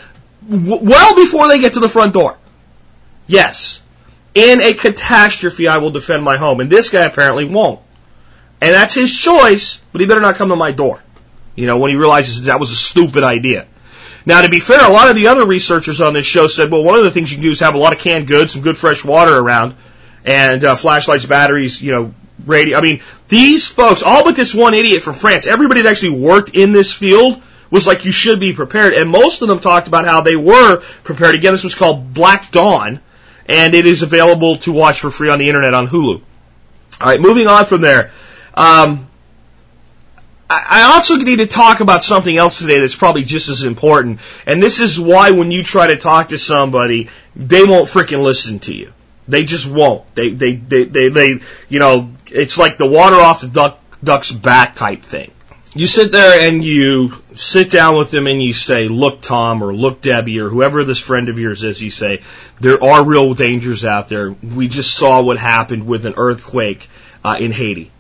well 0.47 1.15
before 1.15 1.47
they 1.47 1.60
get 1.60 1.73
to 1.73 1.80
the 1.80 1.89
front 1.89 2.13
door. 2.13 2.38
Yes. 3.26 3.82
In 4.34 4.62
a 4.62 4.73
catastrophe, 4.73 5.67
I 5.67 5.80
will 5.80 5.91
defend 5.91 6.23
my 6.23 6.38
home. 6.38 6.60
And 6.60 6.69
this 6.69 6.89
guy 6.89 7.06
apparently 7.06 7.45
won't. 7.45 7.80
And 8.62 8.73
that's 8.73 8.93
his 8.93 9.17
choice, 9.17 9.82
but 9.91 10.02
he 10.02 10.08
better 10.08 10.21
not 10.21 10.36
come 10.36 10.50
to 10.50 10.56
my 10.56 10.71
door. 10.71 11.02
You 11.56 11.65
know, 11.65 11.80
when 11.80 11.89
he 11.91 11.97
realizes 11.97 12.45
that 12.45 12.60
was 12.60 12.71
a 12.71 12.76
stupid 12.76 13.23
idea. 13.23 13.65
Now, 14.26 14.41
to 14.41 14.50
be 14.50 14.60
fair, 14.60 14.86
a 14.86 14.91
lot 14.91 15.10
of 15.10 15.15
the 15.15 15.28
other 15.28 15.45
researchers 15.45 16.02
on 16.02 16.13
this 16.13 16.26
show 16.26 16.47
said, 16.47 16.69
well, 16.69 16.84
one 16.84 16.97
of 16.97 17.04
the 17.04 17.12
things 17.12 17.32
you 17.32 17.38
can 17.38 17.43
do 17.43 17.52
is 17.52 17.62
have 17.62 17.76
a 17.76 17.78
lot 17.78 17.93
of 17.93 18.00
canned 18.00 18.28
goods, 18.28 18.54
some 18.54 18.62
good 18.62 18.78
fresh 18.78 19.04
water 19.04 19.36
around, 19.36 19.76
and 20.26 20.63
uh, 20.63 20.76
flashlights, 20.76 21.26
batteries, 21.26 21.82
you 21.82 21.93
know, 21.93 22.13
radio. 22.45 22.78
I 22.78 22.82
mean, 22.82 23.02
these 23.28 23.67
folks, 23.67 24.04
all 24.04 24.23
but 24.23 24.36
this 24.36 24.54
one 24.54 24.73
idiot 24.73 25.02
from 25.02 25.15
France, 25.15 25.47
everybody 25.47 25.82
that 25.82 25.89
actually 25.89 26.19
worked 26.19 26.56
in 26.56 26.71
this 26.71 26.93
field 26.93 27.41
was 27.69 27.86
like, 27.86 28.06
you 28.06 28.12
should 28.12 28.39
be 28.39 28.54
prepared. 28.54 28.93
And 28.93 29.10
most 29.10 29.41
of 29.41 29.47
them 29.47 29.60
talked 29.60 29.88
about 29.88 30.06
how 30.06 30.21
they 30.21 30.36
were 30.36 30.82
prepared. 31.04 31.36
Again, 31.36 31.54
this 31.54 31.63
was 31.63 31.76
called 31.76 32.13
Black 32.13 32.52
Dawn, 32.52 33.02
and 33.45 33.73
it 33.73 33.86
is 33.86 34.02
available 34.02 34.58
to 34.58 34.71
watch 34.71 35.02
for 35.02 35.12
free 35.12 35.30
on 35.30 35.39
the 35.39 35.47
internet 35.47 35.73
on 35.73 35.88
Hulu. 35.88 36.21
All 37.00 37.08
right, 37.08 37.19
moving 37.19 37.47
on 37.47 37.65
from 37.65 37.82
there. 37.82 38.12
Um, 38.54 39.08
I 40.50 40.93
also 40.93 41.17
need 41.17 41.38
to 41.38 41.45
talk 41.45 41.82
about 41.82 42.06
something 42.06 42.36
else 42.36 42.60
today 42.60 42.80
that's 42.80 42.95
probably 42.95 43.26
just 43.26 43.50
as 43.50 43.63
important. 43.63 44.21
And 44.45 44.63
this 44.63 44.80
is 44.80 44.97
why 44.97 45.32
when 45.32 45.52
you 45.52 45.62
try 45.62 45.88
to 45.88 45.97
talk 45.97 46.30
to 46.30 46.38
somebody, 46.38 47.10
they 47.36 47.65
won't 47.65 47.88
freaking 47.88 48.23
listen 48.23 48.60
to 48.60 48.73
you. 48.73 48.93
They 49.28 49.43
just 49.43 49.67
won't. 49.67 50.04
They, 50.15 50.30
they, 50.30 50.56
they, 50.56 50.86
they, 50.86 51.10
they, 51.10 51.39
you 51.67 51.80
know, 51.80 52.12
it's 52.31 52.57
like 52.57 52.77
the 52.77 52.87
water 52.87 53.15
off 53.15 53.41
the 53.41 53.47
duck, 53.47 53.79
duck's 54.03 54.31
back 54.31 54.75
type 54.75 55.03
thing. 55.03 55.31
You 55.73 55.85
sit 55.85 56.11
there 56.11 56.47
and 56.47 56.63
you 56.63 57.13
sit 57.35 57.69
down 57.69 57.97
with 57.97 58.09
them 58.09 58.25
and 58.25 58.41
you 58.41 58.53
say, 58.53 58.87
look, 58.87 59.21
Tom, 59.21 59.61
or 59.61 59.73
look, 59.73 60.01
Debbie, 60.01 60.39
or 60.39 60.49
whoever 60.49 60.83
this 60.83 60.99
friend 60.99 61.29
of 61.29 61.37
yours 61.37 61.63
is, 61.63 61.81
you 61.81 61.91
say, 61.91 62.21
there 62.59 62.83
are 62.83 63.03
real 63.03 63.35
dangers 63.35 63.85
out 63.85 64.07
there. 64.07 64.31
We 64.31 64.69
just 64.69 64.95
saw 64.95 65.21
what 65.21 65.37
happened 65.37 65.85
with 65.85 66.05
an 66.05 66.15
earthquake 66.17 66.89
uh, 67.23 67.37
in 67.39 67.51
Haiti 67.51 67.91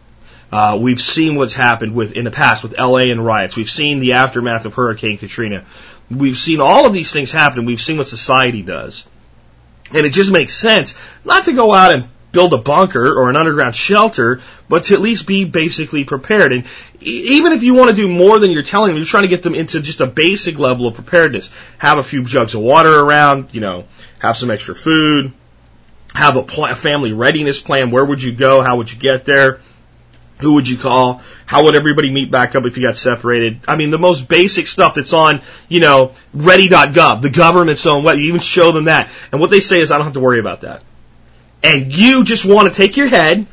uh, 0.51 0.77
we've 0.81 1.01
seen 1.01 1.35
what's 1.35 1.53
happened 1.53 1.93
with 1.93 2.13
in 2.13 2.23
the 2.23 2.31
past 2.31 2.63
with 2.63 2.77
LA 2.77 3.11
and 3.11 3.23
riots. 3.23 3.57
We've 3.57 3.69
seen 3.69 3.99
the 3.99 4.13
aftermath 4.13 4.65
of 4.65 4.73
Hurricane 4.75 5.17
Katrina. 5.17 5.65
We've 6.09 6.37
seen 6.37 6.61
all 6.61 6.85
of 6.85 6.93
these 6.93 7.11
things 7.11 7.31
happen. 7.31 7.65
We've 7.65 7.81
seen 7.81 7.97
what 7.97 8.07
society 8.07 8.61
does. 8.61 9.05
And 9.93 10.05
it 10.05 10.11
just 10.11 10.31
makes 10.31 10.53
sense 10.53 10.95
not 11.25 11.45
to 11.45 11.53
go 11.53 11.73
out 11.73 11.93
and 11.93 12.07
build 12.31 12.53
a 12.53 12.57
bunker 12.57 13.13
or 13.13 13.29
an 13.29 13.35
underground 13.35 13.75
shelter, 13.75 14.41
but 14.69 14.85
to 14.85 14.93
at 14.93 15.01
least 15.01 15.27
be 15.27 15.45
basically 15.45 16.03
prepared. 16.03 16.51
And 16.51 16.65
even 16.99 17.53
if 17.53 17.63
you 17.63 17.73
want 17.73 17.89
to 17.89 17.95
do 17.95 18.07
more 18.07 18.39
than 18.39 18.51
you're 18.51 18.63
telling 18.63 18.89
them, 18.89 18.97
you're 18.97 19.05
trying 19.05 19.23
to 19.23 19.29
get 19.29 19.43
them 19.43 19.55
into 19.55 19.79
just 19.79 20.01
a 20.01 20.07
basic 20.07 20.59
level 20.59 20.87
of 20.87 20.95
preparedness. 20.95 21.49
Have 21.77 21.97
a 21.97 22.03
few 22.03 22.23
jugs 22.23 22.53
of 22.53 22.61
water 22.61 22.99
around, 22.99 23.49
you 23.53 23.61
know, 23.61 23.85
have 24.19 24.35
some 24.35 24.51
extra 24.51 24.75
food, 24.75 25.31
have 26.13 26.35
a, 26.35 26.43
pl- 26.43 26.73
family 26.75 27.13
readiness 27.13 27.61
plan. 27.61 27.91
Where 27.91 28.03
would 28.03 28.21
you 28.21 28.31
go? 28.31 28.61
How 28.61 28.77
would 28.77 28.91
you 28.91 28.99
get 28.99 29.25
there? 29.25 29.59
Who 30.39 30.53
would 30.53 30.67
you 30.67 30.77
call? 30.77 31.21
How 31.45 31.63
would 31.63 31.75
everybody 31.75 32.11
meet 32.11 32.29
back 32.29 32.55
up 32.55 32.65
if 32.65 32.77
you 32.77 32.83
got 32.83 32.97
separated? 32.97 33.61
I 33.67 33.75
mean, 33.75 33.89
the 33.89 33.97
most 33.97 34.27
basic 34.27 34.67
stuff 34.67 34.95
that's 34.95 35.13
on, 35.13 35.41
you 35.67 35.79
know, 35.79 36.13
ready.gov, 36.33 37.21
the 37.21 37.29
government's 37.31 37.85
own 37.87 38.03
web. 38.03 38.17
You 38.17 38.25
even 38.25 38.41
show 38.41 38.71
them 38.71 38.85
that. 38.85 39.09
And 39.31 39.41
what 39.41 39.49
they 39.49 39.61
say 39.61 39.81
is, 39.81 39.91
I 39.91 39.97
don't 39.97 40.05
have 40.05 40.13
to 40.13 40.19
worry 40.19 40.39
about 40.39 40.61
that. 40.61 40.83
And 41.63 41.93
you 41.93 42.23
just 42.23 42.45
want 42.45 42.71
to 42.71 42.73
take 42.73 42.97
your 42.97 43.07
head 43.07 43.45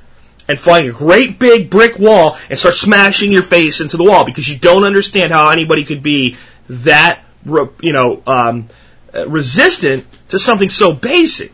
and 0.49 0.59
find 0.59 0.87
a 0.87 0.93
great 0.93 1.39
big 1.39 1.71
brick 1.71 1.99
wall 1.99 2.37
and 2.51 2.59
start 2.59 2.75
smashing 2.75 3.33
your 3.33 3.43
face 3.43 3.81
into 3.81 3.97
the 3.97 4.05
wall 4.05 4.25
because 4.25 4.49
you 4.49 4.59
don't 4.59 4.85
understand 4.85 5.33
how 5.33 5.51
anybody 5.51 5.85
could 5.85 6.03
be 6.03 6.37
that, 6.69 7.21
you 7.45 7.93
know, 7.93 8.23
um, 8.27 8.69
resistant 9.27 10.07
to 10.29 10.39
something 10.39 10.69
so 10.69 10.93
basic. 10.93 11.53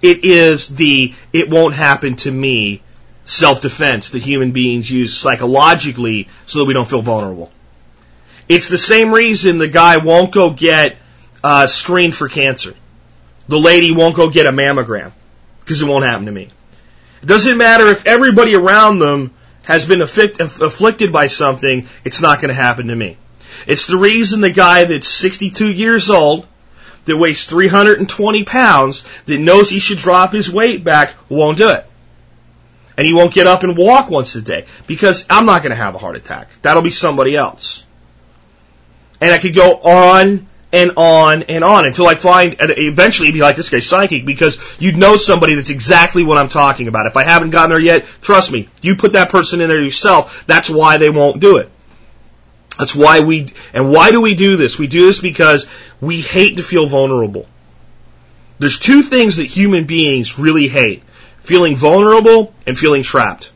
It 0.00 0.24
is 0.24 0.68
the, 0.68 1.14
it 1.32 1.50
won't 1.50 1.74
happen 1.74 2.16
to 2.16 2.30
me 2.30 2.82
self-defense 3.24 4.10
that 4.10 4.22
human 4.22 4.52
beings 4.52 4.90
use 4.90 5.16
psychologically 5.16 6.28
so 6.46 6.60
that 6.60 6.64
we 6.64 6.72
don't 6.72 6.88
feel 6.88 7.02
vulnerable. 7.02 7.52
It's 8.48 8.68
the 8.68 8.78
same 8.78 9.12
reason 9.12 9.58
the 9.58 9.68
guy 9.68 9.98
won't 9.98 10.32
go 10.32 10.50
get 10.50 10.96
uh, 11.44 11.66
screened 11.66 12.14
for 12.14 12.28
cancer. 12.28 12.74
The 13.46 13.58
lady 13.58 13.92
won't 13.94 14.16
go 14.16 14.30
get 14.30 14.46
a 14.46 14.52
mammogram 14.52 15.12
because 15.70 15.82
it 15.82 15.86
won't 15.86 16.04
happen 16.04 16.26
to 16.26 16.32
me. 16.32 16.50
It 17.22 17.26
doesn't 17.26 17.56
matter 17.56 17.86
if 17.86 18.04
everybody 18.04 18.56
around 18.56 18.98
them 18.98 19.32
has 19.66 19.86
been 19.86 20.02
afflict, 20.02 20.40
afflicted 20.40 21.12
by 21.12 21.28
something, 21.28 21.86
it's 22.04 22.20
not 22.20 22.40
going 22.40 22.48
to 22.48 22.60
happen 22.60 22.88
to 22.88 22.96
me. 22.96 23.16
It's 23.68 23.86
the 23.86 23.96
reason 23.96 24.40
the 24.40 24.50
guy 24.50 24.86
that's 24.86 25.06
62 25.06 25.72
years 25.72 26.10
old 26.10 26.48
that 27.04 27.16
weighs 27.16 27.44
320 27.44 28.42
pounds 28.42 29.04
that 29.26 29.38
knows 29.38 29.70
he 29.70 29.78
should 29.78 29.98
drop 29.98 30.32
his 30.32 30.50
weight 30.50 30.82
back 30.82 31.14
won't 31.28 31.58
do 31.58 31.70
it. 31.70 31.86
And 32.96 33.06
he 33.06 33.14
won't 33.14 33.32
get 33.32 33.46
up 33.46 33.62
and 33.62 33.76
walk 33.76 34.10
once 34.10 34.34
a 34.34 34.42
day 34.42 34.64
because 34.88 35.24
I'm 35.30 35.46
not 35.46 35.62
going 35.62 35.70
to 35.70 35.76
have 35.76 35.94
a 35.94 35.98
heart 35.98 36.16
attack. 36.16 36.48
That'll 36.62 36.82
be 36.82 36.90
somebody 36.90 37.36
else. 37.36 37.84
And 39.20 39.32
I 39.32 39.38
could 39.38 39.54
go 39.54 39.76
on 39.76 40.48
and 40.72 40.92
on 40.96 41.42
and 41.44 41.64
on 41.64 41.86
until 41.86 42.06
I 42.06 42.14
find, 42.14 42.56
eventually 42.60 43.32
be 43.32 43.40
like 43.40 43.56
this 43.56 43.70
guy's 43.70 43.86
psychic 43.86 44.24
because 44.24 44.58
you'd 44.80 44.96
know 44.96 45.16
somebody 45.16 45.54
that's 45.54 45.70
exactly 45.70 46.22
what 46.22 46.38
I'm 46.38 46.48
talking 46.48 46.88
about. 46.88 47.06
If 47.06 47.16
I 47.16 47.24
haven't 47.24 47.50
gotten 47.50 47.70
there 47.70 47.80
yet, 47.80 48.06
trust 48.20 48.52
me, 48.52 48.68
you 48.80 48.96
put 48.96 49.14
that 49.14 49.30
person 49.30 49.60
in 49.60 49.68
there 49.68 49.82
yourself, 49.82 50.44
that's 50.46 50.70
why 50.70 50.98
they 50.98 51.10
won't 51.10 51.40
do 51.40 51.56
it. 51.56 51.70
That's 52.78 52.94
why 52.94 53.20
we, 53.20 53.52
and 53.74 53.90
why 53.90 54.10
do 54.10 54.20
we 54.20 54.34
do 54.34 54.56
this? 54.56 54.78
We 54.78 54.86
do 54.86 55.06
this 55.06 55.20
because 55.20 55.66
we 56.00 56.20
hate 56.20 56.56
to 56.56 56.62
feel 56.62 56.86
vulnerable. 56.86 57.46
There's 58.58 58.78
two 58.78 59.02
things 59.02 59.36
that 59.36 59.46
human 59.46 59.84
beings 59.84 60.38
really 60.38 60.68
hate. 60.68 61.02
Feeling 61.40 61.76
vulnerable 61.76 62.54
and 62.66 62.78
feeling 62.78 63.02
trapped. 63.02 63.50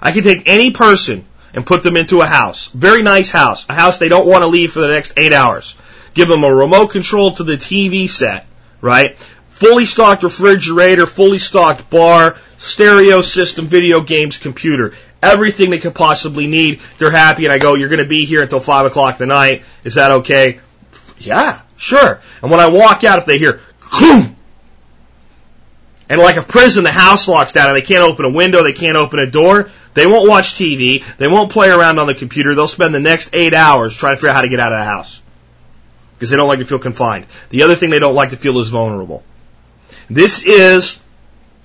I 0.00 0.12
can 0.12 0.22
take 0.22 0.48
any 0.48 0.70
person 0.70 1.24
and 1.52 1.66
put 1.66 1.82
them 1.82 1.96
into 1.96 2.20
a 2.20 2.26
house. 2.26 2.68
Very 2.68 3.02
nice 3.02 3.30
house. 3.30 3.66
A 3.68 3.74
house 3.74 3.98
they 3.98 4.08
don't 4.08 4.28
want 4.28 4.42
to 4.42 4.46
leave 4.46 4.72
for 4.72 4.80
the 4.80 4.88
next 4.88 5.14
eight 5.16 5.32
hours 5.32 5.74
give 6.14 6.28
them 6.28 6.44
a 6.44 6.54
remote 6.54 6.88
control 6.88 7.32
to 7.32 7.44
the 7.44 7.54
TV 7.54 8.08
set, 8.08 8.46
right? 8.80 9.16
Fully 9.50 9.86
stocked 9.86 10.22
refrigerator, 10.22 11.06
fully 11.06 11.38
stocked 11.38 11.90
bar, 11.90 12.36
stereo 12.58 13.20
system, 13.20 13.66
video 13.66 14.00
games, 14.00 14.38
computer. 14.38 14.94
Everything 15.22 15.70
they 15.70 15.78
could 15.78 15.94
possibly 15.94 16.46
need. 16.46 16.80
They're 16.98 17.10
happy 17.10 17.44
and 17.44 17.52
I 17.52 17.58
go, 17.58 17.74
you're 17.74 17.90
gonna 17.90 18.04
be 18.04 18.24
here 18.24 18.42
until 18.42 18.60
five 18.60 18.86
o'clock 18.86 19.18
tonight. 19.18 19.64
Is 19.84 19.94
that 19.94 20.10
okay? 20.12 20.60
Yeah, 21.18 21.60
sure. 21.76 22.20
And 22.42 22.50
when 22.50 22.60
I 22.60 22.68
walk 22.68 23.04
out, 23.04 23.18
if 23.18 23.26
they 23.26 23.38
hear, 23.38 23.60
boom, 24.00 24.36
and 26.08 26.20
like 26.20 26.36
a 26.36 26.42
prison, 26.42 26.82
the 26.82 26.90
house 26.90 27.28
locks 27.28 27.52
down 27.52 27.68
and 27.68 27.76
they 27.76 27.86
can't 27.86 28.02
open 28.02 28.24
a 28.24 28.32
window, 28.32 28.64
they 28.64 28.72
can't 28.72 28.96
open 28.96 29.20
a 29.20 29.30
door, 29.30 29.70
they 29.94 30.06
won't 30.06 30.28
watch 30.28 30.54
TV, 30.54 31.04
they 31.18 31.28
won't 31.28 31.52
play 31.52 31.68
around 31.68 31.98
on 31.98 32.06
the 32.06 32.14
computer, 32.14 32.54
they'll 32.54 32.66
spend 32.66 32.94
the 32.94 33.00
next 33.00 33.30
eight 33.34 33.54
hours 33.54 33.96
trying 33.96 34.14
to 34.14 34.16
figure 34.16 34.30
out 34.30 34.36
how 34.36 34.42
to 34.42 34.48
get 34.48 34.58
out 34.58 34.72
of 34.72 34.78
the 34.78 34.84
house 34.84 35.19
because 36.20 36.28
they 36.28 36.36
don't 36.36 36.48
like 36.48 36.58
to 36.58 36.66
feel 36.66 36.78
confined. 36.78 37.24
The 37.48 37.62
other 37.62 37.74
thing 37.74 37.88
they 37.88 37.98
don't 37.98 38.14
like 38.14 38.28
to 38.28 38.36
feel 38.36 38.58
is 38.58 38.68
vulnerable. 38.68 39.24
This 40.10 40.44
is 40.44 41.00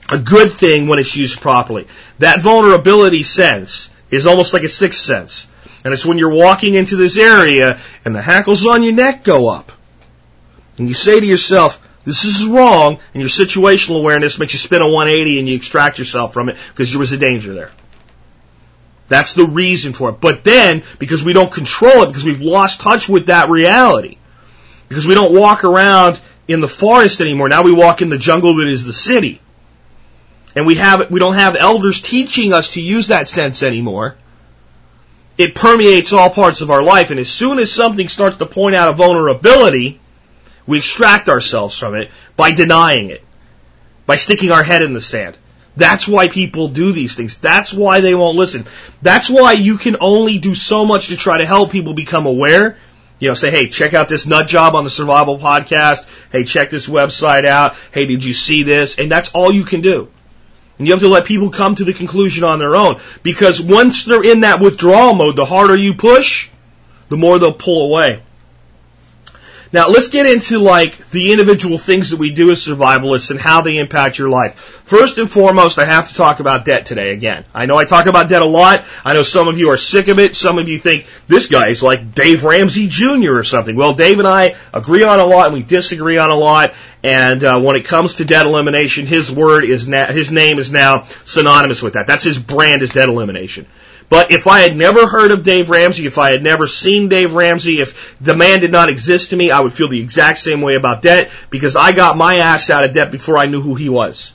a 0.10 0.18
good 0.18 0.54
thing 0.54 0.88
when 0.88 0.98
it's 0.98 1.14
used 1.14 1.42
properly. 1.42 1.88
That 2.20 2.40
vulnerability 2.40 3.24
sense 3.24 3.90
is 4.10 4.26
almost 4.26 4.54
like 4.54 4.64
a 4.64 4.70
sixth 4.70 5.02
sense. 5.02 5.46
And 5.84 5.94
it's 5.94 6.06
when 6.06 6.18
you're 6.18 6.34
walking 6.34 6.76
into 6.76 6.96
this 6.96 7.18
area 7.18 7.82
and 8.06 8.16
the 8.16 8.22
hackles 8.22 8.66
on 8.66 8.82
your 8.82 8.94
neck 8.94 9.26
go 9.26 9.50
up. 9.50 9.74
And 10.78 10.88
you 10.88 10.94
say 10.94 11.20
to 11.20 11.26
yourself, 11.26 11.86
this 12.06 12.24
is 12.24 12.48
wrong, 12.48 13.00
and 13.14 13.22
your 13.22 13.30
situational 13.30 14.00
awareness 14.00 14.40
makes 14.40 14.54
you 14.54 14.60
spin 14.60 14.82
a 14.82 14.88
180 14.88 15.40
and 15.40 15.50
you 15.50 15.56
extract 15.56 16.00
yourself 16.00 16.34
from 16.34 16.48
it 16.48 16.56
because 16.70 16.92
there 16.92 17.00
was 17.00 17.12
a 17.12 17.18
danger 17.18 17.54
there. 17.54 17.72
That's 19.10 19.34
the 19.34 19.46
reason 19.46 19.92
for 19.92 20.12
it. 20.12 20.22
But 20.22 20.46
then, 20.46 20.84
because 20.98 21.26
we 21.26 21.34
don't 21.34 21.52
control 21.52 22.04
it, 22.04 22.08
because 22.08 22.24
we've 22.24 22.42
lost 22.42 22.80
touch 22.80 23.10
with 23.10 23.28
that 23.28 23.50
reality, 23.50 24.18
because 24.88 25.08
we 25.08 25.16
don't 25.16 25.34
walk 25.34 25.64
around 25.64 26.20
in 26.48 26.62
the 26.62 26.68
forest 26.68 27.22
anymore. 27.22 27.50
Now 27.50 27.64
we 27.64 27.72
walk 27.72 28.02
in 28.02 28.10
the 28.10 28.18
jungle 28.18 28.58
that 28.58 28.68
is 28.68 28.86
the 28.86 28.94
city. 28.94 29.42
And 30.56 30.66
we 30.66 30.76
have 30.76 31.12
we 31.12 31.20
don't 31.20 31.36
have 31.36 31.56
elders 31.56 32.02
teaching 32.02 32.54
us 32.54 32.74
to 32.74 32.82
use 32.82 33.08
that 33.08 33.28
sense 33.28 33.62
anymore. 33.62 34.16
It 35.38 35.54
permeates 35.54 36.14
all 36.14 36.30
parts 36.30 36.62
of 36.62 36.72
our 36.72 36.82
life, 36.82 37.12
and 37.12 37.20
as 37.20 37.30
soon 37.30 37.60
as 37.60 37.70
something 37.70 38.08
starts 38.08 38.38
to 38.38 38.46
point 38.46 38.74
out 38.74 38.88
a 38.88 38.94
vulnerability, 38.94 40.00
we 40.66 40.78
extract 40.78 41.28
ourselves 41.28 41.78
from 41.78 41.96
it 41.96 42.10
by 42.38 42.54
denying 42.54 43.10
it, 43.10 43.22
by 44.06 44.16
sticking 44.16 44.52
our 44.52 44.64
head 44.64 44.82
in 44.82 44.94
the 44.94 45.02
sand. 45.02 45.38
That's 45.76 46.08
why 46.08 46.30
people 46.30 46.70
do 46.70 46.94
these 46.94 47.16
things. 47.16 47.38
That's 47.38 47.74
why 47.74 48.00
they 48.00 48.16
won't 48.16 48.38
listen. 48.38 48.66
That's 49.02 49.30
why 49.30 49.54
you 49.54 49.78
can 49.78 49.98
only 50.00 50.40
do 50.40 50.56
so 50.56 50.86
much 50.86 51.08
to 51.08 51.18
try 51.18 51.40
to 51.40 51.46
help 51.46 51.70
people 51.70 51.94
become 51.94 52.26
aware 52.26 52.78
you 53.20 53.30
know, 53.30 53.34
say, 53.34 53.50
hey, 53.50 53.70
check 53.70 53.94
out 53.94 54.10
this 54.10 54.26
nut 54.26 54.48
job 54.48 54.76
on 54.76 54.84
the 54.84 54.90
survival 54.90 55.38
podcast. 55.38 56.06
Hey, 56.32 56.44
check 56.44 56.70
this 56.70 56.88
website 56.88 57.46
out. 57.46 57.76
Hey, 57.92 58.06
did 58.06 58.24
you 58.24 58.34
see 58.34 58.64
this? 58.64 59.00
And 59.00 59.10
that's 59.10 59.30
all 59.32 59.52
you 59.52 59.64
can 59.64 59.82
do. 59.82 60.10
And 60.78 60.88
you 60.88 60.94
have 60.94 61.02
to 61.02 61.08
let 61.08 61.26
people 61.26 61.52
come 61.52 61.76
to 61.76 61.86
the 61.86 61.94
conclusion 61.94 62.44
on 62.44 62.60
their 62.60 62.76
own. 62.76 63.00
Because 63.24 63.62
once 63.62 64.04
they're 64.04 64.24
in 64.24 64.42
that 64.42 64.60
withdrawal 64.60 65.14
mode, 65.14 65.38
the 65.38 65.46
harder 65.46 65.76
you 65.76 65.94
push, 65.94 66.50
the 67.08 67.18
more 67.18 67.40
they'll 67.40 67.54
pull 67.54 67.90
away. 67.90 68.22
Now 69.76 69.90
let's 69.90 70.08
get 70.08 70.26
into 70.26 70.60
like 70.60 71.10
the 71.10 71.34
individual 71.34 71.78
things 71.78 72.12
that 72.12 72.18
we 72.18 72.34
do 72.34 72.50
as 72.50 72.66
survivalists 72.66 73.30
and 73.30 73.38
how 73.38 73.60
they 73.60 73.78
impact 73.78 74.18
your 74.18 74.30
life. 74.30 74.56
First 74.56 75.18
and 75.18 75.30
foremost, 75.30 75.80
I 75.80 75.84
have 75.84 76.08
to 76.08 76.16
talk 76.16 76.40
about 76.40 76.64
debt 76.64 76.86
today 76.86 77.12
again. 77.12 77.44
I 77.54 77.66
know 77.66 77.76
I 77.76 77.84
talk 77.84 78.06
about 78.06 78.30
debt 78.30 78.42
a 78.42 78.46
lot. 78.46 78.86
I 79.04 79.12
know 79.12 79.24
some 79.24 79.50
of 79.50 79.60
you 79.60 79.72
are 79.72 79.78
sick 79.78 80.08
of 80.08 80.18
it. 80.18 80.38
Some 80.38 80.60
of 80.60 80.70
you 80.70 80.80
think 80.80 81.08
this 81.28 81.48
guy 81.48 81.68
is 81.68 81.84
like 81.84 82.16
Dave 82.16 82.46
Ramsey 82.46 82.88
Jr. 82.88 83.34
or 83.34 83.44
something. 83.44 83.76
Well, 83.76 83.96
Dave 83.96 84.20
and 84.20 84.28
I 84.30 84.56
agree 84.74 85.04
on 85.04 85.20
a 85.20 85.26
lot 85.26 85.48
and 85.48 85.56
we 85.56 85.64
disagree 85.64 86.20
on 86.20 86.30
a 86.30 86.36
lot. 86.36 86.74
And 87.04 87.44
uh, 87.44 87.60
when 87.60 87.76
it 87.76 87.84
comes 87.84 88.14
to 88.16 88.24
debt 88.24 88.46
elimination, 88.46 89.06
his 89.06 89.30
word 89.30 89.66
is 89.66 89.90
na- 89.90 90.08
his 90.08 90.32
name 90.32 90.58
is 90.58 90.72
now 90.72 91.04
synonymous 91.26 91.82
with 91.82 91.96
that. 91.96 92.08
That's 92.08 92.24
his 92.24 92.40
brand 92.40 92.82
is 92.82 92.94
debt 92.94 93.10
elimination. 93.10 93.66
But 94.08 94.32
if 94.32 94.48
I 94.48 94.60
had 94.60 94.78
never 94.78 95.08
heard 95.08 95.32
of 95.32 95.44
Dave 95.44 95.70
Ramsey, 95.70 96.06
if 96.06 96.18
I 96.18 96.32
had 96.32 96.44
never 96.44 96.68
seen 96.68 97.10
Dave 97.10 97.34
Ramsey, 97.34 97.82
if 97.82 98.16
the 98.22 98.36
man 98.36 98.60
did 98.60 98.72
not 98.72 98.90
exist 98.90 99.32
to 99.32 99.36
me, 99.36 99.50
I 99.50 99.62
would 99.62 99.74
feel 99.74 99.88
the 99.88 100.00
exact 100.00 100.40
same 100.40 100.62
way 100.62 100.76
about 100.76 101.02
debt 101.02 101.32
because 101.50 101.76
I 101.76 101.92
got 101.92 102.18
my 102.18 102.36
ass 102.36 102.70
out 102.70 102.84
of 102.84 102.94
debt 102.94 103.12
before 103.12 103.38
I 103.38 103.48
knew 103.48 103.62
who 103.62 103.76
he 103.76 103.90
was. 103.90 104.34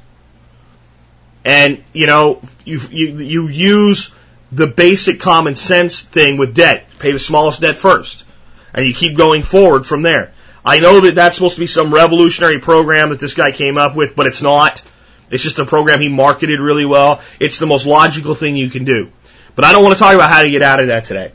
And, 1.44 1.82
you 1.92 2.06
know, 2.06 2.42
you, 2.64 2.80
you, 2.90 3.18
you 3.18 3.48
use 3.48 4.12
the 4.52 4.66
basic 4.66 5.20
common 5.20 5.54
sense 5.54 6.02
thing 6.02 6.36
with 6.36 6.54
debt. 6.54 6.86
Pay 6.98 7.12
the 7.12 7.18
smallest 7.18 7.60
debt 7.60 7.76
first. 7.76 8.24
And 8.74 8.84
you 8.84 8.92
keep 8.92 9.16
going 9.16 9.42
forward 9.42 9.86
from 9.86 10.02
there. 10.02 10.32
I 10.64 10.80
know 10.80 11.00
that 11.00 11.14
that's 11.14 11.36
supposed 11.36 11.54
to 11.54 11.60
be 11.60 11.66
some 11.66 11.94
revolutionary 11.94 12.58
program 12.60 13.10
that 13.10 13.20
this 13.20 13.34
guy 13.34 13.52
came 13.52 13.78
up 13.78 13.96
with, 13.96 14.14
but 14.14 14.26
it's 14.26 14.42
not. 14.42 14.82
It's 15.30 15.42
just 15.42 15.58
a 15.58 15.64
program 15.64 16.00
he 16.00 16.08
marketed 16.08 16.60
really 16.60 16.84
well. 16.84 17.22
It's 17.38 17.58
the 17.58 17.66
most 17.66 17.86
logical 17.86 18.34
thing 18.34 18.56
you 18.56 18.68
can 18.68 18.84
do. 18.84 19.10
But 19.54 19.64
I 19.64 19.72
don't 19.72 19.82
want 19.82 19.96
to 19.96 19.98
talk 19.98 20.14
about 20.14 20.30
how 20.30 20.42
to 20.42 20.50
get 20.50 20.62
out 20.62 20.80
of 20.80 20.88
that 20.88 21.04
today. 21.04 21.32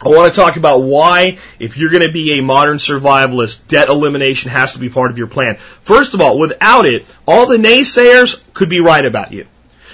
I 0.00 0.10
want 0.10 0.32
to 0.32 0.40
talk 0.40 0.56
about 0.56 0.78
why, 0.78 1.38
if 1.58 1.76
you're 1.76 1.90
going 1.90 2.06
to 2.06 2.12
be 2.12 2.38
a 2.38 2.42
modern 2.42 2.76
survivalist, 2.76 3.66
debt 3.66 3.88
elimination 3.88 4.50
has 4.50 4.74
to 4.74 4.78
be 4.78 4.88
part 4.88 5.10
of 5.10 5.18
your 5.18 5.26
plan. 5.26 5.56
First 5.56 6.14
of 6.14 6.20
all, 6.20 6.38
without 6.38 6.86
it, 6.86 7.04
all 7.26 7.46
the 7.46 7.56
naysayers 7.56 8.40
could 8.54 8.68
be 8.68 8.80
right 8.80 9.04
about 9.04 9.32
you. 9.32 9.46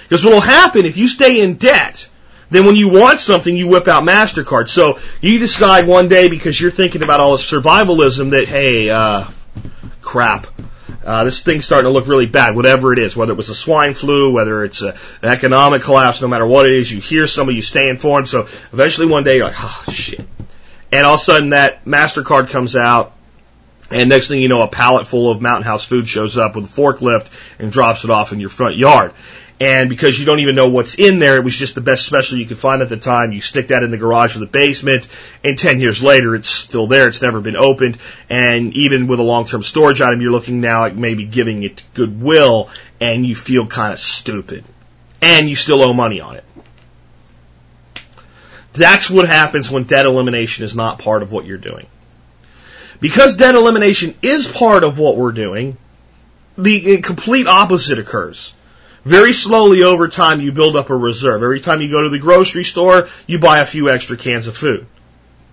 Because 0.03 0.23
what 0.23 0.33
will 0.33 0.41
happen 0.41 0.85
if 0.85 0.97
you 0.97 1.07
stay 1.07 1.41
in 1.41 1.55
debt, 1.55 2.07
then 2.51 2.67
when 2.67 2.75
you 2.75 2.89
want 2.89 3.19
something, 3.19 3.57
you 3.57 3.67
whip 3.67 3.87
out 3.87 4.03
MasterCard. 4.03 4.69
So 4.69 4.99
you 5.21 5.39
decide 5.39 5.87
one 5.87 6.07
day 6.07 6.29
because 6.29 6.61
you're 6.61 6.69
thinking 6.69 7.03
about 7.03 7.19
all 7.19 7.37
this 7.37 7.49
survivalism 7.49 8.29
that, 8.29 8.47
hey, 8.47 8.91
uh, 8.91 9.25
crap, 10.03 10.45
uh, 11.05 11.23
this 11.23 11.43
thing's 11.43 11.65
starting 11.65 11.85
to 11.85 11.91
look 11.91 12.07
really 12.07 12.25
bad, 12.25 12.55
whatever 12.55 12.91
it 12.91 12.97
is, 12.97 13.15
whether 13.15 13.31
it 13.31 13.35
was 13.35 13.49
a 13.49 13.55
swine 13.55 13.93
flu, 13.93 14.33
whether 14.33 14.63
it's 14.63 14.81
a, 14.81 14.89
an 15.21 15.29
economic 15.29 15.83
collapse, 15.83 16.19
no 16.21 16.27
matter 16.27 16.45
what 16.45 16.65
it 16.65 16.73
is, 16.73 16.91
you 16.91 16.99
hear 16.99 17.27
somebody, 17.27 17.57
you 17.57 17.61
stay 17.61 17.89
informed. 17.89 18.27
So 18.27 18.41
eventually 18.73 19.07
one 19.07 19.23
day 19.23 19.37
you're 19.37 19.45
like, 19.45 19.55
oh 19.57 19.85
shit. 19.91 20.25
And 20.91 21.05
all 21.05 21.15
of 21.15 21.19
a 21.19 21.23
sudden 21.23 21.49
that 21.51 21.85
MasterCard 21.85 22.49
comes 22.49 22.75
out, 22.75 23.13
and 23.91 24.09
next 24.09 24.29
thing 24.29 24.41
you 24.41 24.49
know, 24.49 24.61
a 24.61 24.67
pallet 24.67 25.05
full 25.05 25.29
of 25.29 25.41
Mountain 25.41 25.63
House 25.63 25.85
food 25.85 26.07
shows 26.07 26.39
up 26.39 26.55
with 26.55 26.65
a 26.65 26.81
forklift 26.81 27.29
and 27.59 27.71
drops 27.71 28.03
it 28.03 28.09
off 28.09 28.33
in 28.33 28.39
your 28.39 28.49
front 28.49 28.77
yard. 28.77 29.13
And 29.59 29.89
because 29.89 30.19
you 30.19 30.25
don't 30.25 30.39
even 30.39 30.55
know 30.55 30.69
what's 30.69 30.95
in 30.95 31.19
there, 31.19 31.37
it 31.37 31.43
was 31.45 31.57
just 31.57 31.75
the 31.75 31.81
best 31.81 32.05
special 32.05 32.37
you 32.37 32.45
could 32.45 32.57
find 32.57 32.81
at 32.81 32.89
the 32.89 32.97
time. 32.97 33.31
You 33.31 33.39
stick 33.39 33.69
that 33.69 33.83
in 33.83 33.91
the 33.91 33.97
garage 33.97 34.35
or 34.35 34.39
the 34.39 34.47
basement, 34.47 35.07
and 35.45 35.57
10 35.57 35.79
years 35.79 36.03
later, 36.03 36.35
it's 36.35 36.49
still 36.49 36.87
there. 36.87 37.07
It's 37.07 37.21
never 37.21 37.39
been 37.39 37.55
opened. 37.55 37.97
And 38.29 38.73
even 38.73 39.07
with 39.07 39.19
a 39.19 39.23
long-term 39.23 39.63
storage 39.63 40.01
item, 40.01 40.19
you're 40.19 40.31
looking 40.31 40.59
now 40.59 40.85
at 40.85 40.97
maybe 40.97 41.25
giving 41.25 41.63
it 41.63 41.83
goodwill, 41.93 42.69
and 42.99 43.25
you 43.25 43.33
feel 43.33 43.65
kind 43.65 43.93
of 43.93 43.99
stupid. 43.99 44.65
And 45.21 45.47
you 45.47 45.55
still 45.55 45.81
owe 45.81 45.93
money 45.93 46.19
on 46.19 46.35
it. 46.35 46.43
That's 48.73 49.09
what 49.09 49.25
happens 49.25 49.71
when 49.71 49.83
debt 49.83 50.05
elimination 50.05 50.65
is 50.65 50.75
not 50.75 50.99
part 50.99 51.23
of 51.23 51.31
what 51.31 51.45
you're 51.45 51.57
doing. 51.57 51.87
Because 52.99 53.37
debt 53.37 53.55
elimination 53.55 54.15
is 54.21 54.49
part 54.49 54.83
of 54.83 54.99
what 54.99 55.15
we're 55.15 55.31
doing, 55.31 55.77
the 56.57 56.97
complete 57.01 57.47
opposite 57.47 57.99
occurs 57.99 58.53
very 59.05 59.33
slowly 59.33 59.83
over 59.83 60.07
time, 60.07 60.41
you 60.41 60.51
build 60.51 60.75
up 60.75 60.89
a 60.89 60.95
reserve. 60.95 61.43
Every 61.43 61.59
time 61.59 61.79
you 61.79 61.91
go 61.91 62.01
to 62.01 62.09
the 62.09 62.19
grocery 62.19 62.63
store, 62.63 63.07
you 63.27 63.37
buy 63.39 63.59
a 63.59 63.65
few 63.65 63.89
extra 63.89 64.17
cans 64.17 64.47
of 64.47 64.57
food. 64.57 64.87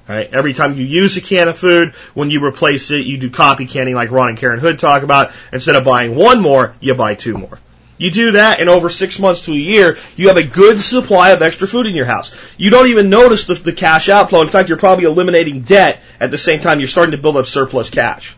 Right? 0.08 0.32
Every 0.32 0.54
time 0.54 0.74
you 0.76 0.84
use 0.84 1.16
a 1.18 1.20
can 1.20 1.48
of 1.48 1.58
food, 1.58 1.90
when 2.14 2.30
you 2.30 2.42
replace 2.44 2.90
it, 2.90 3.06
you 3.06 3.18
do 3.18 3.30
copy 3.30 3.66
canning 3.66 3.94
like 3.94 4.10
Ron 4.10 4.30
and 4.30 4.38
Karen 4.38 4.58
Hood 4.58 4.78
talk 4.78 5.02
about. 5.02 5.32
Instead 5.52 5.76
of 5.76 5.84
buying 5.84 6.14
one 6.14 6.40
more, 6.40 6.74
you 6.80 6.94
buy 6.94 7.14
two 7.14 7.36
more. 7.36 7.58
You 7.98 8.10
do 8.10 8.32
that, 8.32 8.58
and 8.58 8.68
over 8.68 8.88
six 8.88 9.18
months 9.18 9.42
to 9.42 9.52
a 9.52 9.54
year, 9.54 9.98
you 10.16 10.28
have 10.28 10.38
a 10.38 10.42
good 10.42 10.80
supply 10.80 11.30
of 11.30 11.42
extra 11.42 11.68
food 11.68 11.86
in 11.86 11.94
your 11.94 12.06
house. 12.06 12.34
You 12.56 12.70
don't 12.70 12.88
even 12.88 13.10
notice 13.10 13.44
the, 13.44 13.54
the 13.54 13.72
cash 13.72 14.08
outflow. 14.08 14.40
In 14.40 14.48
fact, 14.48 14.68
you're 14.68 14.78
probably 14.78 15.04
eliminating 15.04 15.60
debt 15.60 16.00
at 16.18 16.30
the 16.30 16.38
same 16.38 16.60
time 16.60 16.80
you're 16.80 16.88
starting 16.88 17.12
to 17.12 17.18
build 17.18 17.36
up 17.36 17.46
surplus 17.46 17.90
cash. 17.90 18.34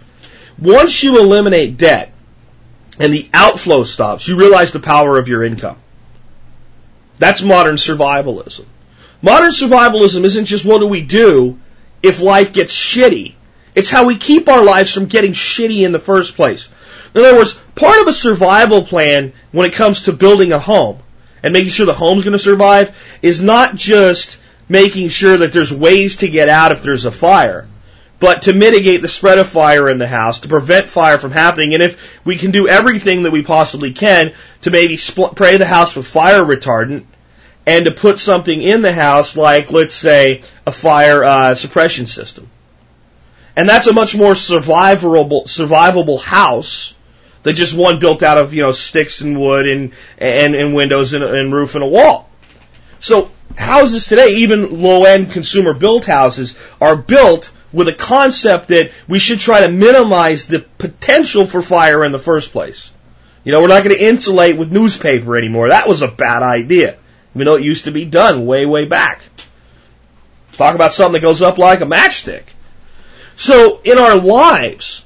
Once 0.58 1.02
you 1.02 1.18
eliminate 1.18 1.78
debt 1.78 2.13
and 2.98 3.12
the 3.12 3.28
outflow 3.34 3.84
stops, 3.84 4.28
you 4.28 4.36
realize 4.36 4.72
the 4.72 4.80
power 4.80 5.18
of 5.18 5.28
your 5.28 5.44
income. 5.44 5.78
That's 7.18 7.42
modern 7.42 7.76
survivalism. 7.76 8.66
Modern 9.22 9.50
survivalism 9.50 10.24
isn't 10.24 10.44
just 10.44 10.64
what 10.64 10.78
do 10.78 10.86
we 10.86 11.02
do 11.02 11.58
if 12.02 12.20
life 12.20 12.52
gets 12.52 12.74
shitty. 12.74 13.34
It's 13.74 13.90
how 13.90 14.06
we 14.06 14.16
keep 14.16 14.48
our 14.48 14.62
lives 14.62 14.92
from 14.92 15.06
getting 15.06 15.32
shitty 15.32 15.84
in 15.84 15.92
the 15.92 15.98
first 15.98 16.36
place. 16.36 16.68
In 17.14 17.24
other 17.24 17.36
words, 17.36 17.58
part 17.74 18.00
of 18.00 18.08
a 18.08 18.12
survival 18.12 18.82
plan 18.82 19.32
when 19.52 19.66
it 19.66 19.74
comes 19.74 20.02
to 20.02 20.12
building 20.12 20.52
a 20.52 20.58
home 20.58 20.98
and 21.42 21.52
making 21.52 21.70
sure 21.70 21.86
the 21.86 21.94
home's 21.94 22.24
going 22.24 22.32
to 22.32 22.38
survive 22.38 22.96
is 23.22 23.40
not 23.40 23.76
just 23.76 24.38
making 24.68 25.08
sure 25.08 25.38
that 25.38 25.52
there's 25.52 25.72
ways 25.72 26.16
to 26.16 26.28
get 26.28 26.48
out 26.48 26.72
if 26.72 26.82
there's 26.82 27.04
a 27.04 27.12
fire, 27.12 27.66
but 28.20 28.42
to 28.42 28.52
mitigate 28.52 29.02
the 29.02 29.08
spread 29.08 29.38
of 29.38 29.48
fire 29.48 29.88
in 29.88 29.98
the 29.98 30.06
house, 30.06 30.40
to 30.40 30.48
prevent 30.48 30.88
fire 30.88 31.18
from 31.18 31.30
happening. 31.30 31.74
And 31.74 31.82
if 31.82 32.24
we 32.24 32.36
can 32.36 32.50
do 32.52 32.68
everything 32.68 33.24
that 33.24 33.32
we 33.32 33.42
possibly 33.42 33.92
can 33.92 34.32
to 34.62 34.70
maybe 34.70 34.96
spray 34.96 35.56
the 35.56 35.66
house 35.66 35.94
with 35.94 36.06
fire 36.06 36.44
retardant 36.44 37.04
and 37.66 37.86
to 37.86 37.90
put 37.90 38.18
something 38.18 38.60
in 38.60 38.82
the 38.82 38.92
house 38.92 39.36
like, 39.36 39.70
let's 39.70 39.94
say, 39.94 40.42
a 40.66 40.72
fire 40.72 41.24
uh, 41.24 41.54
suppression 41.54 42.06
system. 42.06 42.48
And 43.56 43.68
that's 43.68 43.86
a 43.86 43.92
much 43.92 44.16
more 44.16 44.32
survivable, 44.32 45.44
survivable 45.44 46.20
house 46.20 46.94
than 47.42 47.54
just 47.54 47.76
one 47.76 48.00
built 48.00 48.22
out 48.22 48.38
of, 48.38 48.52
you 48.52 48.62
know, 48.62 48.72
sticks 48.72 49.20
and 49.20 49.40
wood 49.40 49.66
and, 49.66 49.92
and, 50.18 50.54
and 50.54 50.74
windows 50.74 51.12
and, 51.12 51.22
and 51.22 51.52
roof 51.52 51.74
and 51.74 51.84
a 51.84 51.86
wall. 51.86 52.28
So 53.00 53.30
houses 53.56 54.06
today, 54.06 54.36
even 54.38 54.82
low 54.82 55.04
end 55.04 55.30
consumer 55.30 55.74
built 55.74 56.04
houses, 56.04 56.56
are 56.80 56.96
built 56.96 57.50
with 57.74 57.88
a 57.88 57.92
concept 57.92 58.68
that 58.68 58.92
we 59.08 59.18
should 59.18 59.40
try 59.40 59.62
to 59.62 59.68
minimize 59.68 60.46
the 60.46 60.60
potential 60.78 61.44
for 61.44 61.60
fire 61.60 62.04
in 62.04 62.12
the 62.12 62.18
first 62.18 62.52
place. 62.52 62.90
You 63.42 63.52
know, 63.52 63.60
we're 63.60 63.68
not 63.68 63.84
going 63.84 63.96
to 63.96 64.02
insulate 64.02 64.56
with 64.56 64.72
newspaper 64.72 65.36
anymore. 65.36 65.68
That 65.68 65.88
was 65.88 66.00
a 66.00 66.08
bad 66.08 66.42
idea. 66.42 66.96
Even 67.34 67.46
though 67.46 67.56
it 67.56 67.64
used 67.64 67.84
to 67.84 67.90
be 67.90 68.04
done 68.04 68.46
way, 68.46 68.64
way 68.64 68.86
back. 68.86 69.22
Talk 70.52 70.74
about 70.76 70.94
something 70.94 71.20
that 71.20 71.26
goes 71.26 71.42
up 71.42 71.58
like 71.58 71.80
a 71.80 71.84
matchstick. 71.84 72.44
So 73.36 73.80
in 73.84 73.98
our 73.98 74.16
lives, 74.16 75.04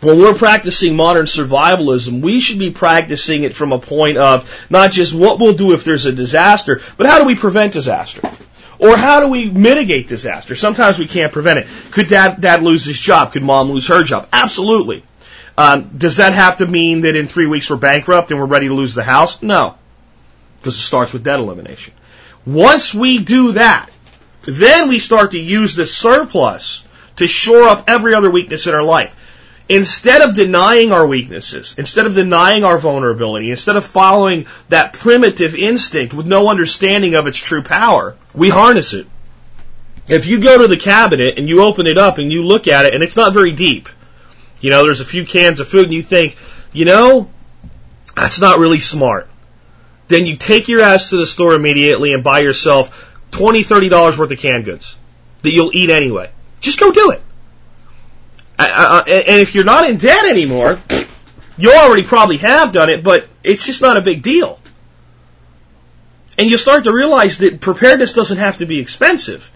when 0.00 0.18
we're 0.18 0.34
practicing 0.34 0.96
modern 0.96 1.26
survivalism, 1.26 2.22
we 2.22 2.40
should 2.40 2.58
be 2.58 2.70
practicing 2.70 3.42
it 3.42 3.54
from 3.54 3.72
a 3.72 3.78
point 3.78 4.18
of 4.18 4.66
not 4.70 4.92
just 4.92 5.12
what 5.12 5.40
we'll 5.40 5.54
do 5.54 5.72
if 5.72 5.84
there's 5.84 6.06
a 6.06 6.12
disaster, 6.12 6.80
but 6.96 7.06
how 7.06 7.18
do 7.18 7.24
we 7.24 7.34
prevent 7.34 7.72
disaster? 7.72 8.20
Or 8.82 8.96
how 8.96 9.20
do 9.20 9.28
we 9.28 9.48
mitigate 9.48 10.08
disaster? 10.08 10.56
Sometimes 10.56 10.98
we 10.98 11.06
can't 11.06 11.32
prevent 11.32 11.60
it. 11.60 11.68
Could 11.92 12.08
dad, 12.08 12.40
dad 12.40 12.64
lose 12.64 12.84
his 12.84 12.98
job? 12.98 13.32
Could 13.32 13.44
mom 13.44 13.70
lose 13.70 13.86
her 13.86 14.02
job? 14.02 14.28
Absolutely. 14.32 15.04
Um, 15.56 15.96
does 15.96 16.16
that 16.16 16.32
have 16.32 16.56
to 16.56 16.66
mean 16.66 17.02
that 17.02 17.14
in 17.14 17.28
three 17.28 17.46
weeks 17.46 17.70
we're 17.70 17.76
bankrupt 17.76 18.32
and 18.32 18.40
we're 18.40 18.46
ready 18.46 18.66
to 18.66 18.74
lose 18.74 18.96
the 18.96 19.04
house? 19.04 19.40
No. 19.40 19.76
Because 20.58 20.74
it 20.74 20.80
starts 20.80 21.12
with 21.12 21.22
debt 21.22 21.38
elimination. 21.38 21.94
Once 22.44 22.92
we 22.92 23.20
do 23.20 23.52
that, 23.52 23.88
then 24.42 24.88
we 24.88 24.98
start 24.98 25.30
to 25.30 25.38
use 25.38 25.76
the 25.76 25.86
surplus 25.86 26.82
to 27.16 27.28
shore 27.28 27.68
up 27.68 27.84
every 27.86 28.14
other 28.14 28.32
weakness 28.32 28.66
in 28.66 28.74
our 28.74 28.82
life. 28.82 29.14
Instead 29.72 30.20
of 30.20 30.34
denying 30.34 30.92
our 30.92 31.06
weaknesses, 31.06 31.74
instead 31.78 32.04
of 32.04 32.14
denying 32.14 32.62
our 32.62 32.76
vulnerability, 32.76 33.50
instead 33.50 33.74
of 33.74 33.82
following 33.82 34.44
that 34.68 34.92
primitive 34.92 35.54
instinct 35.54 36.12
with 36.12 36.26
no 36.26 36.50
understanding 36.50 37.14
of 37.14 37.26
its 37.26 37.38
true 37.38 37.62
power, 37.62 38.14
we 38.34 38.50
harness 38.50 38.92
it. 38.92 39.06
If 40.08 40.26
you 40.26 40.42
go 40.42 40.60
to 40.60 40.68
the 40.68 40.76
cabinet 40.76 41.38
and 41.38 41.48
you 41.48 41.62
open 41.62 41.86
it 41.86 41.96
up 41.96 42.18
and 42.18 42.30
you 42.30 42.44
look 42.44 42.68
at 42.68 42.84
it 42.84 42.92
and 42.92 43.02
it's 43.02 43.16
not 43.16 43.32
very 43.32 43.52
deep, 43.52 43.88
you 44.60 44.68
know, 44.68 44.84
there's 44.84 45.00
a 45.00 45.06
few 45.06 45.24
cans 45.24 45.58
of 45.58 45.68
food 45.68 45.84
and 45.84 45.94
you 45.94 46.02
think, 46.02 46.36
you 46.74 46.84
know, 46.84 47.30
that's 48.14 48.42
not 48.42 48.58
really 48.58 48.78
smart. 48.78 49.26
Then 50.08 50.26
you 50.26 50.36
take 50.36 50.68
your 50.68 50.82
ass 50.82 51.08
to 51.08 51.16
the 51.16 51.26
store 51.26 51.54
immediately 51.54 52.12
and 52.12 52.22
buy 52.22 52.40
yourself 52.40 53.10
$20, 53.30 53.62
$30 53.62 54.18
worth 54.18 54.30
of 54.30 54.38
canned 54.38 54.66
goods 54.66 54.98
that 55.40 55.50
you'll 55.50 55.74
eat 55.74 55.88
anyway. 55.88 56.30
Just 56.60 56.78
go 56.78 56.92
do 56.92 57.12
it. 57.12 57.22
Uh, 58.70 59.04
and 59.06 59.40
if 59.40 59.54
you're 59.54 59.64
not 59.64 59.88
in 59.88 59.96
debt 59.96 60.24
anymore, 60.26 60.78
you 61.56 61.72
already 61.72 62.02
probably 62.02 62.38
have 62.38 62.72
done 62.72 62.90
it, 62.90 63.02
but 63.02 63.28
it's 63.42 63.64
just 63.64 63.82
not 63.82 63.96
a 63.96 64.00
big 64.00 64.22
deal. 64.22 64.58
And 66.38 66.50
you 66.50 66.58
start 66.58 66.84
to 66.84 66.92
realize 66.92 67.38
that 67.38 67.60
preparedness 67.60 68.14
doesn't 68.14 68.38
have 68.38 68.58
to 68.58 68.66
be 68.66 68.78
expensive. 68.78 69.50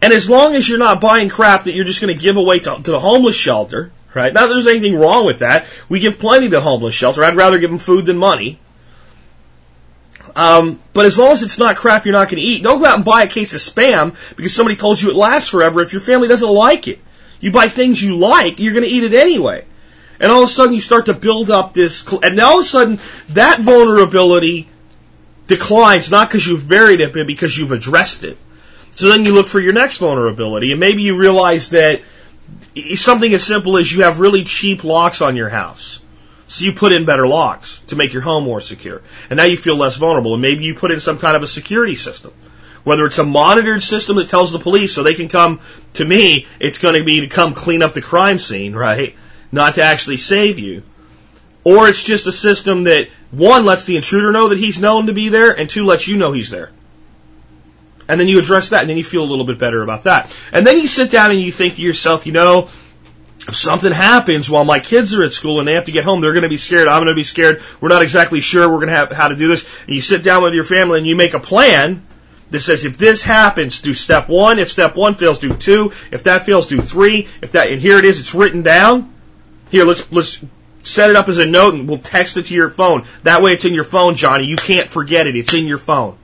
And 0.00 0.12
as 0.12 0.28
long 0.28 0.54
as 0.54 0.68
you're 0.68 0.78
not 0.78 1.00
buying 1.00 1.28
crap 1.28 1.64
that 1.64 1.74
you're 1.74 1.84
just 1.84 2.00
going 2.00 2.14
to 2.14 2.20
give 2.20 2.36
away 2.36 2.58
to, 2.60 2.76
to 2.76 2.90
the 2.90 3.00
homeless 3.00 3.36
shelter, 3.36 3.92
right? 4.14 4.32
Not 4.32 4.48
that 4.48 4.54
there's 4.54 4.66
anything 4.66 4.96
wrong 4.96 5.26
with 5.26 5.40
that. 5.40 5.66
We 5.88 6.00
give 6.00 6.18
plenty 6.18 6.50
to 6.50 6.60
homeless 6.60 6.94
shelter. 6.94 7.22
I'd 7.24 7.36
rather 7.36 7.58
give 7.58 7.70
them 7.70 7.78
food 7.78 8.06
than 8.06 8.18
money. 8.18 8.58
Um, 10.34 10.80
but 10.92 11.04
as 11.04 11.18
long 11.18 11.32
as 11.32 11.42
it's 11.42 11.58
not 11.58 11.76
crap 11.76 12.04
you're 12.04 12.12
not 12.12 12.28
going 12.28 12.40
to 12.40 12.48
eat, 12.48 12.62
don't 12.62 12.80
go 12.80 12.86
out 12.86 12.96
and 12.96 13.04
buy 13.04 13.22
a 13.24 13.28
case 13.28 13.54
of 13.54 13.60
spam 13.60 14.16
because 14.36 14.54
somebody 14.54 14.76
told 14.76 15.00
you 15.00 15.10
it 15.10 15.16
lasts 15.16 15.50
forever 15.50 15.82
if 15.82 15.92
your 15.92 16.00
family 16.00 16.28
doesn't 16.28 16.48
like 16.48 16.88
it. 16.88 17.00
You 17.42 17.52
buy 17.52 17.68
things 17.68 18.00
you 18.00 18.16
like, 18.16 18.58
you're 18.58 18.72
going 18.72 18.84
to 18.84 18.90
eat 18.90 19.04
it 19.04 19.12
anyway. 19.12 19.66
And 20.20 20.30
all 20.30 20.44
of 20.44 20.48
a 20.48 20.52
sudden 20.52 20.74
you 20.74 20.80
start 20.80 21.06
to 21.06 21.14
build 21.14 21.50
up 21.50 21.74
this, 21.74 22.06
and 22.22 22.36
now 22.36 22.52
all 22.52 22.60
of 22.60 22.64
a 22.64 22.68
sudden 22.68 23.00
that 23.30 23.60
vulnerability 23.60 24.68
declines 25.48 26.10
not 26.10 26.28
because 26.28 26.46
you've 26.46 26.68
buried 26.68 27.00
it, 27.00 27.12
but 27.12 27.26
because 27.26 27.58
you've 27.58 27.72
addressed 27.72 28.22
it. 28.22 28.38
So 28.94 29.08
then 29.08 29.24
you 29.24 29.34
look 29.34 29.48
for 29.48 29.58
your 29.58 29.72
next 29.72 29.98
vulnerability, 29.98 30.70
and 30.70 30.78
maybe 30.78 31.02
you 31.02 31.16
realize 31.16 31.70
that 31.70 32.00
something 32.94 33.34
as 33.34 33.44
simple 33.44 33.76
as 33.76 33.90
you 33.90 34.02
have 34.02 34.20
really 34.20 34.44
cheap 34.44 34.84
locks 34.84 35.20
on 35.20 35.34
your 35.34 35.48
house. 35.48 36.00
So 36.46 36.66
you 36.66 36.72
put 36.72 36.92
in 36.92 37.06
better 37.06 37.26
locks 37.26 37.80
to 37.88 37.96
make 37.96 38.12
your 38.12 38.22
home 38.22 38.44
more 38.44 38.60
secure. 38.60 39.00
And 39.30 39.38
now 39.38 39.44
you 39.44 39.56
feel 39.56 39.76
less 39.76 39.96
vulnerable. 39.96 40.34
And 40.34 40.42
maybe 40.42 40.64
you 40.64 40.74
put 40.74 40.90
in 40.90 41.00
some 41.00 41.18
kind 41.18 41.34
of 41.34 41.42
a 41.42 41.46
security 41.46 41.96
system. 41.96 42.32
Whether 42.84 43.06
it's 43.06 43.18
a 43.18 43.24
monitored 43.24 43.82
system 43.82 44.16
that 44.16 44.28
tells 44.28 44.50
the 44.50 44.58
police 44.58 44.94
so 44.94 45.02
they 45.02 45.14
can 45.14 45.28
come 45.28 45.60
to 45.94 46.04
me, 46.04 46.46
it's 46.58 46.78
going 46.78 46.96
to 46.96 47.04
be 47.04 47.20
to 47.20 47.28
come 47.28 47.54
clean 47.54 47.82
up 47.82 47.94
the 47.94 48.02
crime 48.02 48.38
scene, 48.38 48.74
right? 48.74 49.14
Not 49.52 49.74
to 49.74 49.82
actually 49.82 50.16
save 50.16 50.58
you. 50.58 50.82
Or 51.64 51.88
it's 51.88 52.02
just 52.02 52.26
a 52.26 52.32
system 52.32 52.84
that, 52.84 53.08
one, 53.30 53.64
lets 53.64 53.84
the 53.84 53.96
intruder 53.96 54.32
know 54.32 54.48
that 54.48 54.58
he's 54.58 54.80
known 54.80 55.06
to 55.06 55.12
be 55.12 55.28
there, 55.28 55.56
and 55.56 55.70
two, 55.70 55.84
lets 55.84 56.08
you 56.08 56.16
know 56.16 56.32
he's 56.32 56.50
there. 56.50 56.72
And 58.08 58.18
then 58.18 58.26
you 58.26 58.40
address 58.40 58.70
that, 58.70 58.80
and 58.80 58.90
then 58.90 58.96
you 58.96 59.04
feel 59.04 59.22
a 59.22 59.30
little 59.30 59.46
bit 59.46 59.60
better 59.60 59.80
about 59.80 60.04
that. 60.04 60.36
And 60.52 60.66
then 60.66 60.78
you 60.78 60.88
sit 60.88 61.12
down 61.12 61.30
and 61.30 61.40
you 61.40 61.52
think 61.52 61.76
to 61.76 61.82
yourself, 61.82 62.26
you 62.26 62.32
know, 62.32 62.68
if 63.48 63.56
something 63.56 63.92
happens 63.92 64.50
while 64.50 64.64
my 64.64 64.80
kids 64.80 65.14
are 65.14 65.22
at 65.22 65.32
school 65.32 65.60
and 65.60 65.68
they 65.68 65.74
have 65.74 65.84
to 65.84 65.92
get 65.92 66.04
home, 66.04 66.20
they're 66.20 66.32
going 66.32 66.42
to 66.42 66.48
be 66.48 66.56
scared. 66.56 66.88
I'm 66.88 66.98
going 66.98 67.14
to 67.14 67.14
be 67.14 67.24
scared. 67.24 67.62
We're 67.80 67.88
not 67.88 68.02
exactly 68.02 68.40
sure 68.40 68.68
we're 68.68 68.76
going 68.76 68.88
to 68.88 68.96
have 68.96 69.12
how 69.12 69.28
to 69.28 69.36
do 69.36 69.48
this. 69.48 69.66
And 69.86 69.94
you 69.94 70.00
sit 70.00 70.22
down 70.22 70.42
with 70.42 70.54
your 70.54 70.64
family 70.64 70.98
and 70.98 71.06
you 71.06 71.16
make 71.16 71.34
a 71.34 71.40
plan 71.40 72.04
that 72.52 72.60
says 72.60 72.84
if 72.84 72.98
this 72.98 73.22
happens, 73.22 73.80
do 73.80 73.94
step 73.94 74.28
one. 74.28 74.58
If 74.58 74.70
step 74.70 74.94
one 74.94 75.14
fails, 75.14 75.38
do 75.38 75.54
two. 75.54 75.92
If 76.10 76.24
that 76.24 76.46
fails, 76.46 76.66
do 76.66 76.80
three. 76.80 77.28
If 77.40 77.52
that, 77.52 77.68
and 77.68 77.80
here 77.80 77.98
it 77.98 78.04
is, 78.04 78.20
it's 78.20 78.34
written 78.34 78.62
down. 78.62 79.12
Here, 79.70 79.84
let's, 79.84 80.10
let's 80.12 80.38
set 80.82 81.10
it 81.10 81.16
up 81.16 81.28
as 81.28 81.38
a 81.38 81.46
note 81.46 81.74
and 81.74 81.88
we'll 81.88 81.98
text 81.98 82.36
it 82.36 82.46
to 82.46 82.54
your 82.54 82.68
phone. 82.68 83.04
That 83.22 83.42
way 83.42 83.52
it's 83.52 83.64
in 83.64 83.74
your 83.74 83.84
phone, 83.84 84.14
Johnny. 84.14 84.44
You 84.44 84.56
can't 84.56 84.88
forget 84.88 85.26
it. 85.26 85.34
It's 85.34 85.54
in 85.54 85.66
your 85.66 85.78
phone. 85.78 86.16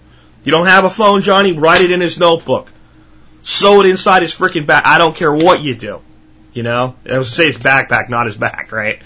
You 0.44 0.52
don't 0.52 0.66
have 0.66 0.84
a 0.84 0.90
phone, 0.90 1.22
Johnny? 1.22 1.52
Write 1.52 1.80
it 1.80 1.90
in 1.90 2.00
his 2.00 2.18
notebook. 2.18 2.70
Sew 3.42 3.80
it 3.80 3.86
inside 3.86 4.22
his 4.22 4.34
freaking 4.34 4.66
back. 4.66 4.84
I 4.86 4.98
don't 4.98 5.16
care 5.16 5.32
what 5.32 5.62
you 5.62 5.74
do. 5.74 6.02
You 6.52 6.62
know, 6.62 6.96
I 7.08 7.18
was 7.18 7.32
say 7.32 7.46
his 7.46 7.56
backpack, 7.56 8.08
not 8.08 8.26
his 8.26 8.36
back, 8.36 8.72
right? 8.72 9.00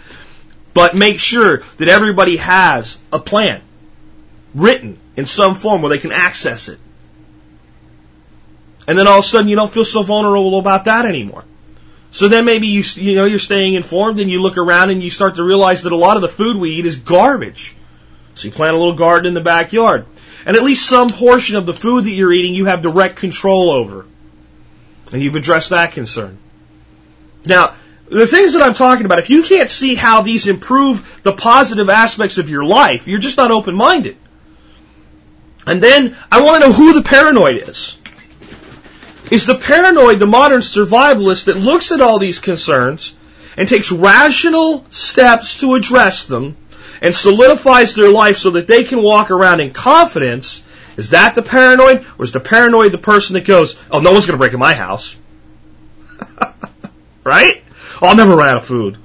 But 0.75 0.95
make 0.97 1.21
sure 1.21 1.59
that 1.77 1.89
everybody 1.89 2.39
has 2.39 2.99
a 3.13 3.19
plan 3.19 3.61
written 4.55 4.99
in 5.17 5.27
some 5.27 5.55
form 5.55 5.83
where 5.83 5.91
they 5.91 5.99
can 5.99 6.13
access 6.13 6.69
it. 6.69 6.79
And 8.87 8.99
then 8.99 9.07
all 9.07 9.18
of 9.18 9.25
a 9.25 9.29
sudden 9.29 9.49
you 9.49 9.57
don't 9.57 9.73
feel 9.73 9.85
so 9.85 10.03
vulnerable 10.03 10.59
about 10.59 10.87
that 10.87 11.07
anymore. 11.07 11.45
So 12.11 12.29
then 12.29 12.45
maybe 12.45 12.66
you, 12.66 12.83
you 12.95 13.14
know, 13.14 13.25
you're 13.25 13.38
staying 13.38 13.75
informed 13.75 14.21
and 14.21 14.31
you 14.31 14.42
look 14.42 14.59
around 14.59 14.90
and 14.90 15.03
you 15.03 15.11
start 15.11 15.37
to 15.37 15.45
realize 15.45 15.85
that 15.85 15.92
a 15.92 15.97
lot 15.97 16.16
of 16.16 16.23
the 16.23 16.29
food 16.29 16.57
we 16.57 16.73
eat 16.73 16.85
is 16.85 16.97
garbage. 16.97 17.75
So 18.35 18.49
you 18.49 18.53
plant 18.53 18.75
a 18.75 18.79
little 18.79 18.95
garden 18.97 19.27
in 19.27 19.35
the 19.35 19.40
backyard. 19.40 20.07
And 20.45 20.57
at 20.57 20.62
least 20.62 20.88
some 20.88 21.09
portion 21.09 21.57
of 21.57 21.66
the 21.66 21.73
food 21.73 22.05
that 22.05 22.11
you're 22.11 22.33
eating 22.33 22.55
you 22.55 22.66
have 22.66 22.83
direct 22.83 23.16
control 23.16 23.71
over. 23.71 24.05
And 25.12 25.23
you've 25.23 25.37
addressed 25.37 25.71
that 25.71 25.92
concern. 25.92 26.38
Now, 27.47 27.75
the 28.09 28.27
things 28.27 28.53
that 28.53 28.62
I'm 28.62 28.75
talking 28.75 29.07
about, 29.07 29.18
if 29.18 29.31
you 29.31 29.42
can't 29.42 29.71
see 29.71 29.95
how 29.95 30.23
these 30.23 30.49
improve 30.49 31.21
the 31.23 31.33
positive 31.33 31.88
aspects 31.88 32.38
of 32.38 32.51
your 32.51 32.64
life, 32.64 33.09
you're 33.09 33.21
just 33.21 33.37
not 33.37 33.51
open 33.51 33.75
minded. 33.75 34.16
And 35.66 35.83
then 35.83 36.16
I 36.31 36.42
want 36.42 36.62
to 36.62 36.68
know 36.68 36.75
who 36.75 36.92
the 36.95 37.03
paranoid 37.03 37.68
is. 37.68 37.99
Is 39.33 39.47
the 39.47 39.55
paranoid 39.55 40.18
the 40.18 40.27
modern 40.27 40.61
survivalist 40.61 41.47
that 41.47 41.57
looks 41.57 41.90
at 41.90 42.03
all 42.03 42.18
these 42.18 42.38
concerns 42.38 43.14
and 43.57 43.66
takes 43.66 43.90
rational 43.90 44.85
steps 44.90 45.61
to 45.61 45.75
address 45.75 46.27
them 46.27 46.55
and 47.01 47.14
solidifies 47.14 47.95
their 47.95 48.11
life 48.11 48.37
so 48.37 48.51
that 48.51 48.66
they 48.66 48.85
can 48.85 49.03
walk 49.03 49.31
around 49.31 49.61
in 49.61 49.73
confidence? 49.73 50.62
Is 50.99 51.11
that 51.11 51.35
the 51.35 51.40
paranoid? 51.40 52.05
Or 52.18 52.27
is 52.27 52.33
the 52.33 52.40
paranoid 52.40 52.92
the 52.92 52.99
person 52.99 53.33
that 53.33 53.47
goes, 53.47 53.75
oh, 53.90 54.01
no 54.01 54.12
one's 54.12 54.27
going 54.27 54.35
to 54.35 54.38
break 54.38 54.53
in 54.53 54.61
my 54.61 54.75
house? 54.75 55.16
right? 57.25 57.64
Oh, 58.03 58.09
I'll 58.09 58.16
never 58.16 58.37
run 58.37 58.51
out 58.51 58.59
of 58.59 58.66
food. 58.66 58.99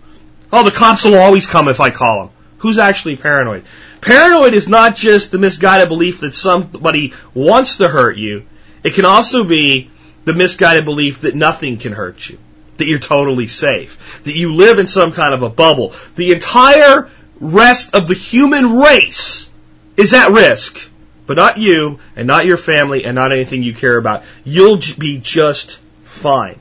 Oh, 0.51 0.65
the 0.65 0.71
cops 0.71 1.05
will 1.05 1.15
always 1.15 1.47
come 1.47 1.69
if 1.69 1.79
I 1.79 1.89
call 1.89 2.25
them. 2.25 2.35
Who's 2.57 2.79
actually 2.79 3.15
paranoid? 3.15 3.63
Paranoid 4.01 4.55
is 4.55 4.67
not 4.67 4.97
just 4.97 5.31
the 5.31 5.37
misguided 5.37 5.87
belief 5.87 6.19
that 6.19 6.35
somebody 6.35 7.13
wants 7.33 7.77
to 7.77 7.87
hurt 7.87 8.17
you. 8.17 8.45
It 8.83 8.93
can 8.93 9.05
also 9.05 9.45
be 9.45 9.89
the 10.27 10.33
misguided 10.33 10.83
belief 10.83 11.21
that 11.21 11.35
nothing 11.35 11.77
can 11.77 11.93
hurt 11.93 12.29
you. 12.29 12.37
That 12.75 12.85
you're 12.85 12.99
totally 12.99 13.47
safe. 13.47 14.21
That 14.25 14.35
you 14.35 14.53
live 14.53 14.77
in 14.77 14.85
some 14.85 15.13
kind 15.13 15.33
of 15.33 15.41
a 15.41 15.49
bubble. 15.49 15.93
The 16.17 16.33
entire 16.33 17.09
rest 17.39 17.95
of 17.95 18.09
the 18.09 18.13
human 18.13 18.73
race 18.73 19.49
is 19.95 20.13
at 20.13 20.31
risk. 20.31 20.91
But 21.27 21.37
not 21.37 21.57
you, 21.57 21.99
and 22.17 22.27
not 22.27 22.45
your 22.45 22.57
family, 22.57 23.05
and 23.05 23.15
not 23.15 23.31
anything 23.31 23.63
you 23.63 23.73
care 23.73 23.95
about. 23.95 24.25
You'll 24.43 24.79
be 24.99 25.17
just 25.17 25.79
fine. 26.03 26.59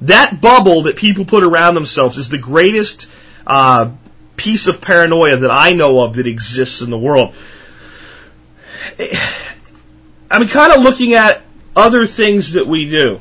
That 0.00 0.40
bubble 0.40 0.84
that 0.84 0.96
people 0.96 1.26
put 1.26 1.44
around 1.44 1.74
themselves 1.74 2.16
is 2.16 2.30
the 2.30 2.38
greatest 2.38 3.10
uh, 3.46 3.90
piece 4.36 4.66
of 4.66 4.80
paranoia 4.80 5.36
that 5.36 5.50
I 5.50 5.74
know 5.74 6.02
of 6.02 6.14
that 6.14 6.26
exists 6.26 6.80
in 6.80 6.88
the 6.88 6.98
world. 6.98 7.34
I 10.30 10.38
mean, 10.38 10.48
kind 10.48 10.72
of 10.72 10.82
looking 10.82 11.12
at 11.12 11.42
other 11.76 12.06
things 12.06 12.52
that 12.52 12.66
we 12.66 12.88
do 12.88 13.20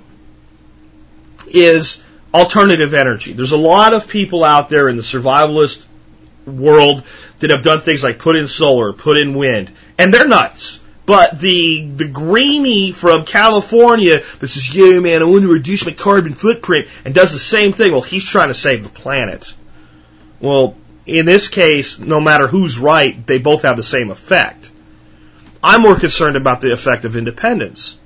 is 1.48 2.04
alternative 2.34 2.94
energy. 2.94 3.34
There's 3.34 3.52
a 3.52 3.58
lot 3.58 3.94
of 3.94 4.08
people 4.08 4.44
out 4.44 4.70
there 4.70 4.90
in 4.90 4.98
the 4.98 5.04
survivalist 5.04 5.86
world 6.46 7.04
that 7.40 7.52
have 7.52 7.64
done 7.64 7.82
things 7.82 8.04
like 8.04 8.20
put 8.20 8.36
in 8.36 8.48
solar, 8.48 8.94
put 8.94 9.18
in 9.18 9.36
wind, 9.36 9.72
and 9.98 10.14
they're 10.14 10.28
nuts. 10.28 10.80
But 11.06 11.40
the 11.40 11.86
the 11.86 12.08
greenie 12.08 12.94
from 12.94 13.26
California 13.26 14.24
that 14.40 14.48
says, 14.48 14.74
"Yeah, 14.74 15.00
man, 15.00 15.22
I 15.22 15.26
want 15.26 15.42
to 15.42 15.52
reduce 15.52 15.86
my 15.86 15.92
carbon 15.92 16.34
footprint," 16.34 16.88
and 17.04 17.14
does 17.14 17.34
the 17.34 17.40
same 17.40 17.74
thing. 17.74 17.92
Well, 17.92 18.02
he's 18.02 18.26
trying 18.26 18.48
to 18.48 18.54
save 18.54 18.84
the 18.84 18.90
planet. 18.90 19.54
Well, 20.40 20.78
in 21.06 21.26
this 21.26 21.50
case, 21.50 22.00
no 22.00 22.22
matter 22.22 22.48
who's 22.48 22.80
right, 22.80 23.26
they 23.28 23.38
both 23.38 23.64
have 23.64 23.76
the 23.76 23.84
same 23.84 24.12
effect. 24.12 24.70
I'm 25.62 25.82
more 25.82 25.98
concerned 25.98 26.38
about 26.38 26.62
the 26.62 26.72
effect 26.72 27.04
of 27.04 27.18
independence. 27.18 27.98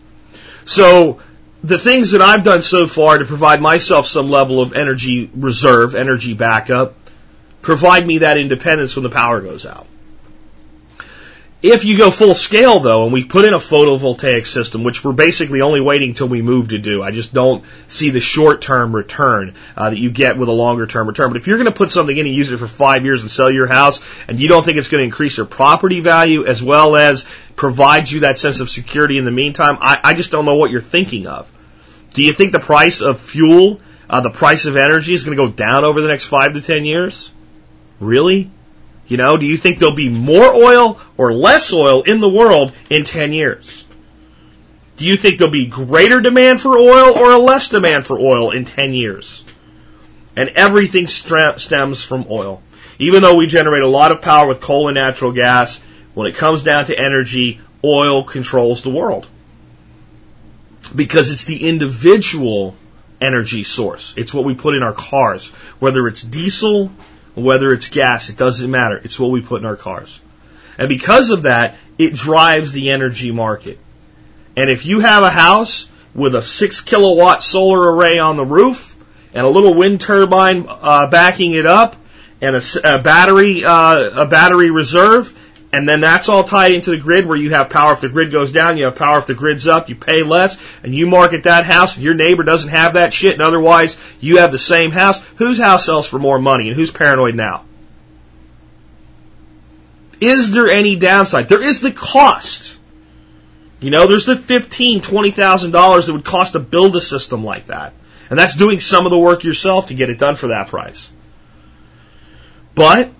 So 0.67 1.19
the 1.63 1.77
things 1.77 2.11
that 2.11 2.21
I've 2.21 2.43
done 2.43 2.61
so 2.61 2.87
far 2.87 3.17
to 3.17 3.25
provide 3.25 3.61
myself 3.61 4.05
some 4.05 4.29
level 4.29 4.61
of 4.61 4.73
energy 4.73 5.29
reserve, 5.33 5.95
energy 5.95 6.33
backup, 6.33 6.93
provide 7.61 8.05
me 8.05 8.19
that 8.19 8.37
independence 8.37 8.95
when 8.95 9.03
the 9.03 9.09
power 9.09 9.41
goes 9.41 9.65
out. 9.65 9.87
If 11.63 11.85
you 11.85 11.97
go 11.97 12.11
full 12.11 12.35
scale 12.35 12.79
though, 12.81 13.05
and 13.05 13.11
we 13.11 13.23
put 13.23 13.43
in 13.43 13.55
a 13.55 13.57
photovoltaic 13.57 14.45
system, 14.45 14.83
which 14.83 15.03
we're 15.03 15.11
basically 15.11 15.61
only 15.61 15.81
waiting 15.81 16.13
till 16.13 16.27
we 16.27 16.43
move 16.43 16.69
to 16.69 16.77
do, 16.77 17.01
I 17.01 17.09
just 17.09 17.33
don't 17.33 17.65
see 17.87 18.11
the 18.11 18.19
short 18.19 18.61
term 18.61 18.95
return 18.95 19.55
uh, 19.75 19.89
that 19.89 19.97
you 19.97 20.11
get 20.11 20.37
with 20.37 20.49
a 20.49 20.51
longer 20.53 20.85
term 20.85 21.07
return. 21.07 21.29
But 21.29 21.37
if 21.37 21.47
you're 21.47 21.57
going 21.57 21.65
to 21.65 21.71
put 21.71 21.91
something 21.91 22.15
in 22.15 22.27
and 22.27 22.35
use 22.35 22.51
it 22.51 22.57
for 22.57 22.67
five 22.67 23.05
years 23.05 23.23
and 23.23 23.31
sell 23.31 23.49
your 23.49 23.65
house, 23.65 24.01
and 24.27 24.39
you 24.39 24.47
don't 24.47 24.63
think 24.63 24.77
it's 24.77 24.87
going 24.87 25.01
to 25.01 25.05
increase 25.05 25.37
your 25.37 25.47
property 25.47 25.99
value 25.99 26.45
as 26.45 26.61
well 26.61 26.95
as 26.95 27.25
provide 27.55 28.11
you 28.11 28.19
that 28.19 28.37
sense 28.37 28.59
of 28.59 28.69
security 28.69 29.17
in 29.17 29.25
the 29.25 29.31
meantime, 29.31 29.79
I, 29.81 29.99
I 30.03 30.13
just 30.13 30.29
don't 30.29 30.45
know 30.45 30.57
what 30.57 30.69
you're 30.69 30.79
thinking 30.79 31.25
of. 31.25 31.51
Do 32.13 32.21
you 32.21 32.33
think 32.33 32.51
the 32.51 32.59
price 32.59 33.01
of 33.01 33.19
fuel, 33.19 33.81
uh, 34.07 34.21
the 34.21 34.29
price 34.29 34.65
of 34.65 34.77
energy 34.77 35.15
is 35.15 35.23
going 35.23 35.35
to 35.35 35.43
go 35.43 35.51
down 35.51 35.85
over 35.85 36.01
the 36.01 36.07
next 36.07 36.25
five 36.25 36.53
to 36.53 36.61
ten 36.61 36.85
years? 36.85 37.31
Really? 37.99 38.51
You 39.07 39.17
know, 39.17 39.37
do 39.37 39.45
you 39.45 39.57
think 39.57 39.79
there'll 39.79 39.95
be 39.95 40.09
more 40.09 40.53
oil 40.53 40.99
or 41.15 41.33
less 41.33 41.71
oil 41.71 42.03
in 42.03 42.19
the 42.19 42.29
world 42.29 42.73
in 42.89 43.05
10 43.05 43.31
years? 43.31 43.85
Do 44.97 45.05
you 45.05 45.15
think 45.15 45.37
there'll 45.37 45.51
be 45.51 45.67
greater 45.67 46.21
demand 46.21 46.59
for 46.59 46.77
oil 46.77 47.17
or 47.17 47.31
a 47.31 47.37
less 47.37 47.69
demand 47.69 48.05
for 48.05 48.19
oil 48.19 48.51
in 48.51 48.65
10 48.65 48.93
years? 48.93 49.43
And 50.35 50.49
everything 50.49 51.07
stems 51.07 52.03
from 52.03 52.25
oil. 52.29 52.61
Even 52.99 53.21
though 53.21 53.35
we 53.35 53.47
generate 53.47 53.83
a 53.83 53.87
lot 53.87 54.11
of 54.11 54.21
power 54.21 54.47
with 54.47 54.59
coal 54.59 54.87
and 54.87 54.95
natural 54.95 55.31
gas, 55.31 55.81
when 56.13 56.27
it 56.27 56.35
comes 56.35 56.63
down 56.63 56.85
to 56.85 56.99
energy, 56.99 57.61
oil 57.83 58.23
controls 58.23 58.81
the 58.81 58.89
world. 58.89 59.27
Because 60.95 61.31
it's 61.31 61.45
the 61.45 61.67
individual 61.67 62.75
energy 63.21 63.63
source. 63.63 64.13
It's 64.17 64.33
what 64.33 64.45
we 64.45 64.55
put 64.55 64.75
in 64.75 64.83
our 64.83 64.93
cars, 64.93 65.49
whether 65.79 66.07
it's 66.07 66.21
diesel 66.21 66.91
whether 67.43 67.71
it's 67.71 67.89
gas, 67.89 68.29
it 68.29 68.37
doesn't 68.37 68.69
matter. 68.69 68.97
It's 69.03 69.19
what 69.19 69.31
we 69.31 69.41
put 69.41 69.61
in 69.61 69.67
our 69.67 69.75
cars. 69.75 70.19
And 70.77 70.89
because 70.89 71.29
of 71.29 71.43
that, 71.43 71.75
it 71.97 72.13
drives 72.13 72.71
the 72.71 72.91
energy 72.91 73.31
market. 73.31 73.79
And 74.55 74.69
if 74.69 74.85
you 74.85 74.99
have 74.99 75.23
a 75.23 75.29
house 75.29 75.89
with 76.13 76.35
a 76.35 76.41
six 76.41 76.81
kilowatt 76.81 77.43
solar 77.43 77.95
array 77.95 78.17
on 78.17 78.37
the 78.37 78.45
roof 78.45 78.95
and 79.33 79.45
a 79.45 79.49
little 79.49 79.73
wind 79.73 80.01
turbine 80.01 80.65
uh, 80.67 81.07
backing 81.09 81.53
it 81.53 81.65
up 81.65 81.95
and 82.41 82.55
a, 82.55 82.61
a 82.83 83.01
battery 83.01 83.63
uh, 83.63 84.23
a 84.23 84.25
battery 84.25 84.71
reserve 84.71 85.37
and 85.77 85.87
then 85.87 86.01
that's 86.01 86.27
all 86.27 86.43
tied 86.43 86.71
into 86.71 86.89
the 86.89 86.97
grid 86.97 87.27
where 87.27 87.37
you 87.37 87.51
have 87.51 87.69
power 87.69 87.93
if 87.93 88.01
the 88.01 88.09
grid 88.09 88.31
goes 88.31 88.51
down, 88.51 88.77
you 88.77 88.85
have 88.85 88.95
power 88.95 89.19
if 89.19 89.27
the 89.27 89.35
grid's 89.35 89.67
up, 89.67 89.89
you 89.89 89.95
pay 89.95 90.23
less, 90.23 90.57
and 90.81 90.95
you 90.95 91.05
market 91.05 91.43
that 91.43 91.65
house, 91.65 91.95
and 91.95 92.03
your 92.03 92.15
neighbor 92.15 92.41
doesn't 92.41 92.71
have 92.71 92.95
that 92.95 93.13
shit, 93.13 93.33
and 93.33 93.43
otherwise 93.43 93.95
you 94.19 94.37
have 94.37 94.51
the 94.51 94.57
same 94.57 94.89
house. 94.89 95.23
Whose 95.35 95.59
house 95.59 95.85
sells 95.85 96.07
for 96.07 96.17
more 96.17 96.39
money, 96.39 96.69
and 96.69 96.75
who's 96.75 96.89
paranoid 96.89 97.35
now? 97.35 97.63
Is 100.19 100.49
there 100.49 100.67
any 100.67 100.95
downside? 100.95 101.47
There 101.47 101.61
is 101.61 101.79
the 101.79 101.91
cost. 101.91 102.75
You 103.79 103.91
know, 103.91 104.07
there's 104.07 104.25
the 104.25 104.35
fifteen, 104.35 105.01
twenty 105.01 105.29
thousand 105.29 105.73
dollars 105.73 106.07
that 106.07 106.13
would 106.13 106.25
cost 106.25 106.53
to 106.53 106.59
build 106.59 106.95
a 106.95 107.01
system 107.01 107.45
like 107.45 107.67
that, 107.67 107.93
and 108.31 108.39
that's 108.39 108.55
doing 108.55 108.79
some 108.79 109.05
of 109.05 109.11
the 109.11 109.19
work 109.19 109.43
yourself 109.43 109.89
to 109.89 109.93
get 109.93 110.09
it 110.09 110.17
done 110.17 110.37
for 110.37 110.47
that 110.47 110.69
price. 110.69 111.11
But 112.73 113.11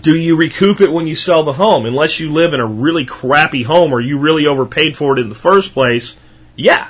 do 0.00 0.16
you 0.16 0.36
recoup 0.36 0.80
it 0.80 0.90
when 0.90 1.06
you 1.06 1.16
sell 1.16 1.44
the 1.44 1.52
home? 1.52 1.86
Unless 1.86 2.20
you 2.20 2.32
live 2.32 2.54
in 2.54 2.60
a 2.60 2.66
really 2.66 3.04
crappy 3.04 3.62
home 3.62 3.92
or 3.92 4.00
you 4.00 4.18
really 4.18 4.46
overpaid 4.46 4.96
for 4.96 5.16
it 5.16 5.20
in 5.20 5.28
the 5.28 5.34
first 5.34 5.72
place, 5.72 6.16
yeah. 6.56 6.88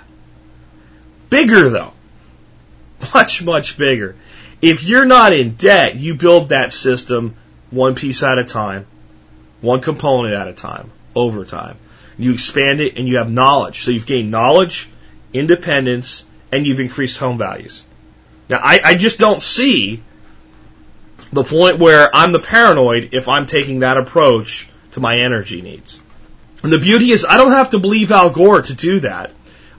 Bigger 1.31 1.69
though. 1.69 1.93
Much, 3.15 3.43
much 3.43 3.77
bigger. 3.77 4.17
If 4.63 4.83
you're 4.83 5.05
not 5.05 5.35
in 5.35 5.57
debt, 5.57 5.97
you 5.97 6.15
build 6.15 6.49
that 6.49 6.73
system 6.73 7.37
one 7.71 7.95
piece 7.95 8.23
at 8.23 8.39
a 8.39 8.45
time, 8.45 8.87
one 9.61 9.83
component 9.83 10.33
at 10.33 10.49
a 10.49 10.55
time, 10.55 10.91
over 11.15 11.45
time. 11.45 11.77
You 12.17 12.33
expand 12.33 12.81
it 12.81 12.97
and 12.97 13.07
you 13.07 13.19
have 13.19 13.31
knowledge. 13.31 13.83
So 13.83 13.91
you've 13.91 14.07
gained 14.07 14.31
knowledge, 14.31 14.89
independence, 15.35 16.25
and 16.51 16.67
you've 16.67 16.81
increased 16.81 17.19
home 17.19 17.37
values. 17.37 17.85
Now, 18.49 18.61
I, 18.63 18.81
I 18.83 18.95
just 18.95 19.19
don't 19.19 19.43
see 19.43 20.03
the 21.35 21.45
point 21.45 21.79
where 21.79 22.15
I'm 22.15 22.33
the 22.33 22.39
paranoid 22.39 23.11
if 23.13 23.29
I'm 23.29 23.47
taking 23.47 23.81
that 23.81 23.97
approach 23.97 24.69
to 24.93 25.01
my 25.01 25.19
energy 25.19 25.63
needs. 25.63 26.01
And 26.63 26.73
the 26.73 26.79
beauty 26.79 27.11
is 27.11 27.27
I 27.29 27.37
don't 27.37 27.53
have 27.53 27.71
to 27.71 27.79
believe 27.79 28.11
Al 28.11 28.31
Gore 28.31 28.63
to 28.63 28.75
do 28.75 29.01
that. 29.01 29.33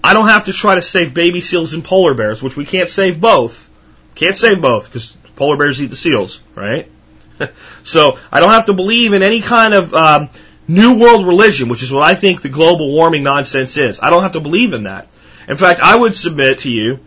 I 0.03 0.13
don't 0.13 0.27
have 0.27 0.45
to 0.45 0.53
try 0.53 0.75
to 0.75 0.81
save 0.81 1.13
baby 1.13 1.41
seals 1.41 1.73
and 1.73 1.83
polar 1.83 2.13
bears, 2.13 2.43
which 2.43 2.55
we 2.55 2.65
can't 2.65 2.89
save 2.89 3.19
both. 3.19 3.69
Can't 4.13 4.37
save 4.37 4.61
both 4.61 4.85
because 4.85 5.17
polar 5.35 5.57
bears 5.57 5.81
eat 5.81 5.87
the 5.87 5.95
seals, 5.95 6.41
right? 6.53 6.91
so 7.83 8.19
I 8.31 8.39
don't 8.39 8.51
have 8.51 8.67
to 8.67 8.73
believe 8.73 9.13
in 9.13 9.23
any 9.23 9.41
kind 9.41 9.73
of 9.73 9.93
um, 9.93 10.29
new 10.67 10.99
world 10.99 11.25
religion, 11.25 11.69
which 11.69 11.83
is 11.83 11.91
what 11.91 12.03
I 12.03 12.15
think 12.15 12.41
the 12.41 12.49
global 12.49 12.91
warming 12.93 13.23
nonsense 13.23 13.77
is. 13.77 13.99
I 14.01 14.09
don't 14.09 14.23
have 14.23 14.33
to 14.33 14.41
believe 14.41 14.73
in 14.73 14.83
that. 14.83 15.07
In 15.47 15.57
fact, 15.57 15.79
I 15.79 15.95
would 15.95 16.15
submit 16.15 16.59
to 16.59 16.71
you 16.71 16.99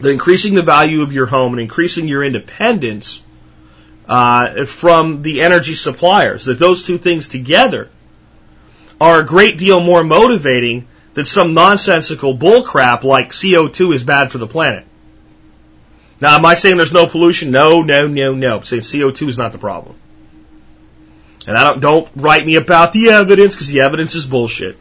that 0.00 0.10
increasing 0.10 0.54
the 0.54 0.62
value 0.62 1.02
of 1.02 1.12
your 1.12 1.26
home 1.26 1.52
and 1.52 1.60
increasing 1.60 2.08
your 2.08 2.24
independence 2.24 3.22
uh, 4.08 4.64
from 4.64 5.22
the 5.22 5.42
energy 5.42 5.74
suppliers. 5.74 6.44
That 6.44 6.58
those 6.58 6.84
two 6.84 6.98
things 6.98 7.28
together 7.28 7.90
are 9.00 9.20
a 9.20 9.24
great 9.24 9.58
deal 9.58 9.80
more 9.80 10.04
motivating 10.04 10.86
than 11.14 11.24
some 11.24 11.54
nonsensical 11.54 12.36
bullcrap 12.36 13.04
like 13.04 13.30
CO2 13.30 13.94
is 13.94 14.02
bad 14.02 14.32
for 14.32 14.38
the 14.38 14.46
planet. 14.46 14.84
Now, 16.20 16.36
am 16.36 16.46
I 16.46 16.54
saying 16.54 16.76
there's 16.76 16.92
no 16.92 17.06
pollution? 17.06 17.50
No, 17.50 17.82
no, 17.82 18.06
no, 18.06 18.34
no. 18.34 18.58
I'm 18.58 18.64
saying 18.64 18.82
CO2 18.82 19.28
is 19.28 19.38
not 19.38 19.52
the 19.52 19.58
problem. 19.58 19.96
And 21.46 21.56
I 21.56 21.64
don't, 21.64 21.80
don't 21.80 22.08
write 22.16 22.46
me 22.46 22.56
about 22.56 22.92
the 22.92 23.10
evidence 23.10 23.54
because 23.54 23.68
the 23.68 23.80
evidence 23.80 24.14
is 24.14 24.26
bullshit. 24.26 24.78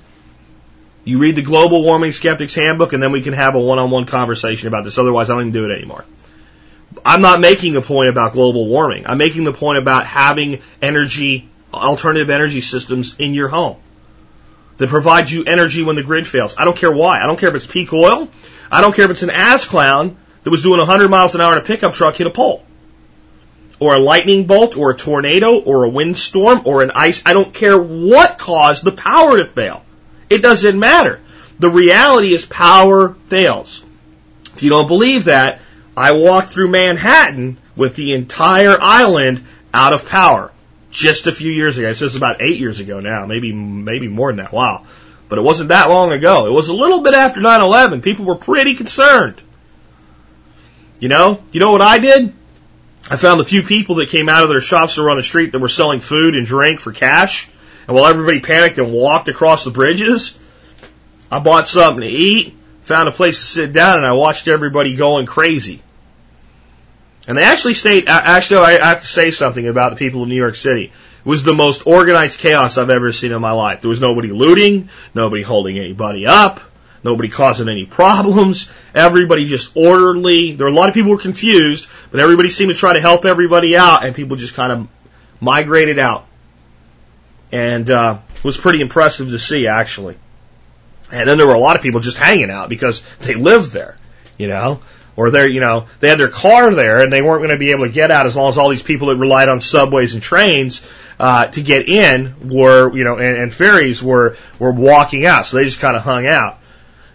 You 1.04 1.20
read 1.20 1.36
the 1.36 1.42
Global 1.42 1.84
Warming 1.84 2.14
Skeptics 2.14 2.54
Handbook 2.54 2.94
and 2.94 3.04
then 3.04 3.12
we 3.12 3.22
can 3.22 3.34
have 3.34 3.56
a 3.56 3.60
one-on-one 3.60 4.06
conversation 4.06 4.70
about 4.70 4.86
this. 4.86 4.98
Otherwise, 4.98 5.30
I 5.30 5.34
don't 5.34 5.42
even 5.42 5.54
do 5.54 5.70
it 5.70 5.76
anymore. 5.76 6.06
I'm 7.06 7.22
not 7.22 7.40
making 7.40 7.74
the 7.74 7.82
point 7.82 8.10
about 8.10 8.34
global 8.34 8.68
warming. 8.68 9.08
I'm 9.08 9.18
making 9.18 9.44
the 9.44 9.54
point 9.54 9.78
about 9.78 10.06
having 10.06 10.62
energy, 10.82 11.48
alternative 11.74 12.30
energy 12.30 12.62
systems 12.62 13.16
in 13.20 13.34
your 13.34 13.48
home 13.48 13.78
that 14.78 14.90
provide 14.90 15.30
you 15.30 15.44
energy 15.46 15.84
when 15.84 15.96
the 15.96 16.04
grid 16.04 16.28
fails. 16.28 16.56
I 16.58 16.66
don't 16.66 16.78
care 16.78 16.92
why. 16.92 17.22
I 17.22 17.28
don't 17.28 17.40
care 17.40 17.50
if 17.50 17.56
it's 17.56 17.68
peak 17.68 17.94
oil. 17.94 18.28
I 18.72 18.82
don't 18.82 18.96
care 18.96 19.06
if 19.06 19.12
it's 19.12 19.24
an 19.24 19.30
ass 19.30 19.66
clown 19.66 20.18
that 20.44 20.50
was 20.50 20.62
doing 20.62 20.80
100 20.80 21.10
miles 21.10 21.36
an 21.36 21.42
hour 21.42 21.54
in 21.54 21.60
a 21.60 21.66
pickup 21.66 21.94
truck 21.94 22.16
hit 22.16 22.28
a 22.28 22.32
pole. 22.32 22.66
Or 23.80 23.96
a 23.96 24.00
lightning 24.00 24.46
bolt, 24.48 24.78
or 24.78 24.92
a 24.92 24.96
tornado, 24.96 25.60
or 25.60 25.84
a 25.84 25.90
windstorm, 25.90 26.62
or 26.66 26.84
an 26.84 26.92
ice. 26.92 27.22
I 27.26 27.34
don't 27.34 27.54
care 27.54 27.82
what 27.82 28.38
caused 28.38 28.84
the 28.84 28.92
power 28.92 29.38
to 29.38 29.46
fail. 29.46 29.84
It 30.30 30.42
doesn't 30.42 30.80
matter. 30.80 31.22
The 31.60 31.70
reality 31.70 32.34
is 32.34 32.46
power 32.46 33.16
fails. 33.28 33.84
If 34.56 34.64
you 34.64 34.70
don't 34.70 34.88
believe 34.88 35.26
that, 35.26 35.60
I 35.96 36.14
walked 36.14 36.52
through 36.52 36.70
Manhattan 36.70 37.58
with 37.76 37.96
the 37.96 38.14
entire 38.14 38.78
island 38.80 39.44
out 39.74 39.94
of 39.94 40.08
power 40.08 40.52
just 40.92 41.28
a 41.28 41.32
few 41.32 41.52
years 41.52 41.78
ago. 41.78 41.88
This 41.88 42.02
is 42.02 42.16
about 42.16 42.42
eight 42.42 42.58
years 42.58 42.80
ago 42.80 43.00
now, 43.00 43.26
maybe 43.26 43.52
maybe 43.52 44.08
more 44.08 44.32
than 44.32 44.38
that. 44.38 44.54
Wow. 44.54 44.86
But 45.30 45.40
it 45.40 45.42
wasn't 45.42 45.70
that 45.70 45.90
long 45.90 46.12
ago. 46.12 46.48
It 46.48 46.52
was 46.52 46.68
a 46.68 46.74
little 46.74 47.02
bit 47.02 47.14
after 47.14 47.42
9/11. 47.42 48.02
People 48.02 48.26
were 48.26 48.36
pretty 48.36 48.76
concerned. 48.76 49.42
You 51.00 51.10
know, 51.10 51.44
you 51.52 51.60
know 51.60 51.72
what 51.72 51.82
I 51.82 52.00
did? 52.00 52.34
I 53.10 53.18
found 53.18 53.42
a 53.42 53.44
few 53.44 53.64
people 53.64 53.96
that 53.96 54.10
came 54.10 54.30
out 54.30 54.44
of 54.44 54.50
their 54.50 54.62
shops 54.62 54.98
around 54.98 55.18
the 55.18 55.24
street 55.24 55.52
that 55.52 55.60
were 55.60 55.68
selling 55.68 56.00
food 56.00 56.36
and 56.36 56.46
drink 56.46 56.80
for 56.80 56.94
cash. 56.94 57.50
And 57.88 57.96
while 57.96 58.06
everybody 58.06 58.40
panicked 58.40 58.78
and 58.78 58.94
walked 58.94 59.28
across 59.28 59.66
the 59.66 59.72
bridges, 59.72 60.38
I 61.30 61.40
bought 61.40 61.68
something 61.68 62.02
to 62.02 62.08
eat, 62.08 62.56
found 62.84 63.10
a 63.10 63.12
place 63.12 63.40
to 63.40 63.46
sit 63.46 63.74
down, 63.74 63.98
and 63.98 64.06
I 64.06 64.14
watched 64.14 64.48
everybody 64.48 64.96
going 64.96 65.26
crazy. 65.26 65.82
And 67.28 67.38
they 67.38 67.44
actually 67.44 67.76
stayed, 67.76 68.06
actually, 68.08 68.60
I 68.60 68.86
have 68.86 69.02
to 69.02 69.08
say 69.08 69.32
something 69.32 69.68
about 69.68 69.92
the 69.92 69.96
people 69.96 70.24
of 70.24 70.28
New 70.28 70.36
York 70.36 70.56
City. 70.56 70.86
It 70.86 71.30
was 71.30 71.44
the 71.44 71.54
most 71.54 71.88
organized 71.88 72.40
chaos 72.40 72.78
I've 72.78 72.90
ever 72.90 73.14
seen 73.14 73.32
in 73.32 73.42
my 73.42 73.54
life. 73.54 73.82
There 73.82 73.90
was 73.90 74.02
nobody 74.02 74.30
looting, 74.30 74.90
nobody 75.16 75.42
holding 75.42 75.80
anybody 75.80 76.28
up, 76.28 76.60
nobody 77.02 77.30
causing 77.30 77.70
any 77.70 77.86
problems, 77.86 78.70
everybody 78.94 79.46
just 79.46 79.78
orderly. 79.78 80.54
There 80.56 80.66
were 80.66 80.72
a 80.72 80.76
lot 80.76 80.90
of 80.90 80.96
people 80.96 81.12
who 81.12 81.16
were 81.16 81.22
confused, 81.22 81.88
but 82.12 82.20
everybody 82.20 82.50
seemed 82.50 82.72
to 82.72 82.78
try 82.78 82.94
to 82.94 83.00
help 83.00 83.24
everybody 83.24 83.78
out, 83.78 84.04
and 84.06 84.14
people 84.14 84.36
just 84.36 84.54
kind 84.54 84.74
of 84.74 84.88
migrated 85.40 86.00
out. 86.00 86.26
And 87.54 87.90
uh, 87.90 88.18
it 88.36 88.44
was 88.44 88.58
pretty 88.58 88.82
impressive 88.82 89.30
to 89.30 89.40
see, 89.40 89.68
actually. 89.68 90.18
And 91.14 91.30
then 91.30 91.38
there 91.38 91.48
were 91.48 91.54
a 91.54 91.60
lot 91.60 91.76
of 91.76 91.82
people 91.82 92.00
just 92.00 92.18
hanging 92.18 92.50
out 92.50 92.70
because 92.70 93.04
they 93.22 93.36
lived 93.36 93.72
there, 93.72 93.98
you 94.38 94.48
know 94.48 94.82
or 95.16 95.30
they're, 95.30 95.50
you 95.50 95.60
know, 95.60 95.88
they 96.00 96.10
had 96.10 96.20
their 96.20 96.30
car 96.30 96.74
there 96.74 97.02
and 97.02 97.12
they 97.12 97.22
weren't 97.22 97.42
going 97.42 97.52
to 97.52 97.58
be 97.58 97.72
able 97.72 97.86
to 97.86 97.92
get 97.92 98.12
out 98.12 98.26
as 98.26 98.36
long 98.36 98.50
as 98.50 98.58
all 98.58 98.70
these 98.70 98.84
people 98.84 99.08
that 99.08 99.18
relied 99.18 99.50
on 99.50 99.60
subways 99.60 100.14
and 100.14 100.24
trains 100.24 100.86
uh, 101.20 101.46
to 101.48 101.62
get 101.62 101.88
in 101.88 102.34
were, 102.50 102.96
you 102.96 103.04
know, 103.04 103.18
and, 103.18 103.38
and 103.38 103.54
ferries 103.54 104.02
were 104.02 104.38
were 104.60 104.72
walking 104.72 105.26
out. 105.26 105.46
So 105.46 105.58
they 105.58 105.66
just 105.66 105.80
kind 105.80 105.96
of 105.96 106.04
hung 106.04 106.26
out. 106.26 106.60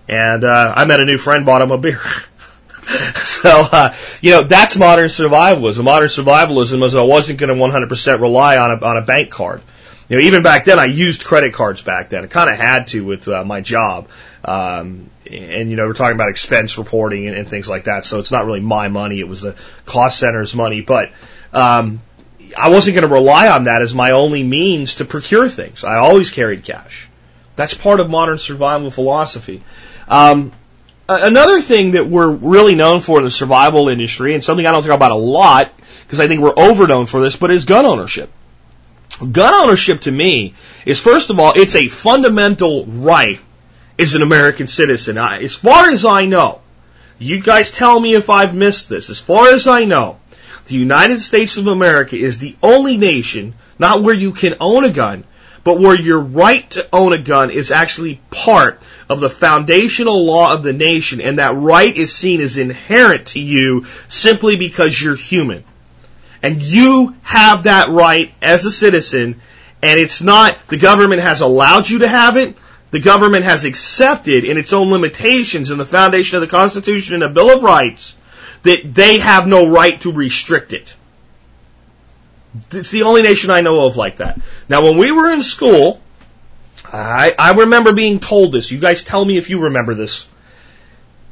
And 0.08 0.44
uh, 0.44 0.72
I 0.74 0.84
met 0.84 1.00
a 1.00 1.04
new 1.04 1.18
friend, 1.18 1.44
bought 1.44 1.60
him 1.60 1.70
a 1.70 1.78
beer. 1.78 2.00
so, 3.16 3.66
uh, 3.70 3.94
you 4.22 4.30
know, 4.30 4.42
that's 4.44 4.76
modern 4.76 5.08
survivalism. 5.08 5.84
Modern 5.84 6.08
survivalism 6.08 6.82
is 6.84 6.94
I 6.94 7.02
wasn't 7.02 7.38
going 7.38 7.54
to 7.54 7.62
100% 7.62 8.20
rely 8.20 8.56
on 8.56 8.70
a, 8.70 8.84
on 8.84 8.96
a 8.96 9.02
bank 9.02 9.30
card. 9.30 9.60
You 10.08 10.16
know, 10.16 10.22
even 10.22 10.42
back 10.42 10.64
then, 10.64 10.78
I 10.78 10.86
used 10.86 11.24
credit 11.24 11.52
cards 11.52 11.82
back 11.82 12.08
then. 12.08 12.24
I 12.24 12.26
kind 12.28 12.48
of 12.48 12.56
had 12.56 12.86
to 12.88 13.04
with 13.04 13.28
uh, 13.28 13.44
my 13.44 13.60
job. 13.60 14.08
Um, 14.44 15.10
and 15.30 15.68
you 15.68 15.76
know 15.76 15.86
we're 15.86 15.94
talking 15.94 16.14
about 16.14 16.30
expense 16.30 16.78
reporting 16.78 17.26
and, 17.26 17.36
and, 17.36 17.48
things 17.48 17.68
like 17.68 17.84
that. 17.84 18.04
So 18.04 18.18
it's 18.18 18.30
not 18.30 18.46
really 18.46 18.60
my 18.60 18.88
money; 18.88 19.20
it 19.20 19.28
was 19.28 19.42
the 19.42 19.56
cost 19.84 20.18
center's 20.18 20.54
money. 20.54 20.80
But 20.80 21.10
um, 21.52 22.00
I 22.56 22.70
wasn't 22.70 22.94
going 22.94 23.06
to 23.06 23.12
rely 23.12 23.48
on 23.48 23.64
that 23.64 23.82
as 23.82 23.94
my 23.94 24.12
only 24.12 24.42
means 24.42 24.96
to 24.96 25.04
procure 25.04 25.48
things. 25.48 25.84
I 25.84 25.96
always 25.96 26.30
carried 26.30 26.64
cash. 26.64 27.08
That's 27.56 27.74
part 27.74 28.00
of 28.00 28.08
modern 28.08 28.38
survival 28.38 28.90
philosophy. 28.90 29.62
Um, 30.06 30.52
another 31.08 31.60
thing 31.60 31.92
that 31.92 32.06
we're 32.06 32.30
really 32.30 32.74
known 32.74 33.00
for 33.00 33.18
in 33.18 33.24
the 33.24 33.30
survival 33.30 33.88
industry, 33.88 34.34
and 34.34 34.42
something 34.42 34.64
I 34.64 34.72
don't 34.72 34.82
talk 34.82 34.92
about 34.92 35.12
a 35.12 35.16
lot 35.16 35.72
because 36.02 36.20
I 36.20 36.28
think 36.28 36.40
we're 36.40 36.58
over 36.58 37.06
for 37.06 37.20
this, 37.20 37.36
but 37.36 37.50
is 37.50 37.64
gun 37.64 37.84
ownership. 37.84 38.30
Gun 39.18 39.54
ownership 39.54 40.02
to 40.02 40.12
me 40.12 40.54
is 40.86 41.00
first 41.00 41.30
of 41.30 41.40
all, 41.40 41.52
it's 41.56 41.74
a 41.74 41.88
fundamental 41.88 42.86
right 42.86 43.40
as 43.98 44.14
an 44.14 44.22
American 44.22 44.68
citizen. 44.68 45.18
I, 45.18 45.42
as 45.42 45.54
far 45.54 45.90
as 45.90 46.04
I 46.04 46.26
know, 46.26 46.60
you 47.18 47.40
guys 47.42 47.72
tell 47.72 47.98
me 47.98 48.14
if 48.14 48.30
I've 48.30 48.54
missed 48.54 48.88
this. 48.88 49.10
As 49.10 49.18
far 49.18 49.48
as 49.48 49.66
I 49.66 49.84
know, 49.84 50.18
the 50.66 50.76
United 50.76 51.20
States 51.20 51.56
of 51.56 51.66
America 51.66 52.16
is 52.16 52.38
the 52.38 52.54
only 52.62 52.96
nation, 52.96 53.54
not 53.78 54.02
where 54.02 54.14
you 54.14 54.32
can 54.32 54.54
own 54.60 54.84
a 54.84 54.90
gun, 54.90 55.24
but 55.64 55.80
where 55.80 56.00
your 56.00 56.20
right 56.20 56.70
to 56.70 56.86
own 56.92 57.12
a 57.12 57.18
gun 57.18 57.50
is 57.50 57.72
actually 57.72 58.20
part 58.30 58.80
of 59.08 59.18
the 59.18 59.30
foundational 59.30 60.24
law 60.24 60.54
of 60.54 60.62
the 60.62 60.72
nation, 60.72 61.20
and 61.20 61.38
that 61.38 61.56
right 61.56 61.96
is 61.96 62.14
seen 62.14 62.40
as 62.40 62.56
inherent 62.56 63.26
to 63.28 63.40
you 63.40 63.84
simply 64.06 64.56
because 64.56 65.00
you're 65.00 65.16
human. 65.16 65.64
And 66.42 66.62
you 66.62 67.14
have 67.22 67.64
that 67.64 67.88
right 67.88 68.32
as 68.40 68.64
a 68.64 68.70
citizen, 68.70 69.40
and 69.82 70.00
it's 70.00 70.22
not, 70.22 70.56
the 70.68 70.76
government 70.76 71.22
has 71.22 71.40
allowed 71.40 71.88
you 71.88 72.00
to 72.00 72.08
have 72.08 72.36
it, 72.36 72.56
the 72.90 73.00
government 73.00 73.44
has 73.44 73.64
accepted 73.64 74.44
in 74.44 74.56
its 74.56 74.72
own 74.72 74.90
limitations 74.90 75.70
in 75.70 75.78
the 75.78 75.84
foundation 75.84 76.36
of 76.36 76.40
the 76.40 76.46
Constitution 76.46 77.14
and 77.14 77.22
the 77.22 77.28
Bill 77.28 77.54
of 77.54 77.62
Rights 77.62 78.16
that 78.62 78.94
they 78.94 79.18
have 79.18 79.46
no 79.46 79.68
right 79.68 80.00
to 80.00 80.12
restrict 80.12 80.72
it. 80.72 80.94
It's 82.70 82.90
the 82.90 83.02
only 83.02 83.22
nation 83.22 83.50
I 83.50 83.60
know 83.60 83.86
of 83.86 83.96
like 83.96 84.16
that. 84.16 84.40
Now, 84.68 84.82
when 84.82 84.96
we 84.96 85.12
were 85.12 85.30
in 85.30 85.42
school, 85.42 86.00
I, 86.84 87.34
I 87.38 87.52
remember 87.52 87.92
being 87.92 88.20
told 88.20 88.52
this. 88.52 88.70
You 88.70 88.78
guys 88.78 89.04
tell 89.04 89.24
me 89.24 89.36
if 89.36 89.50
you 89.50 89.60
remember 89.60 89.94
this. 89.94 90.28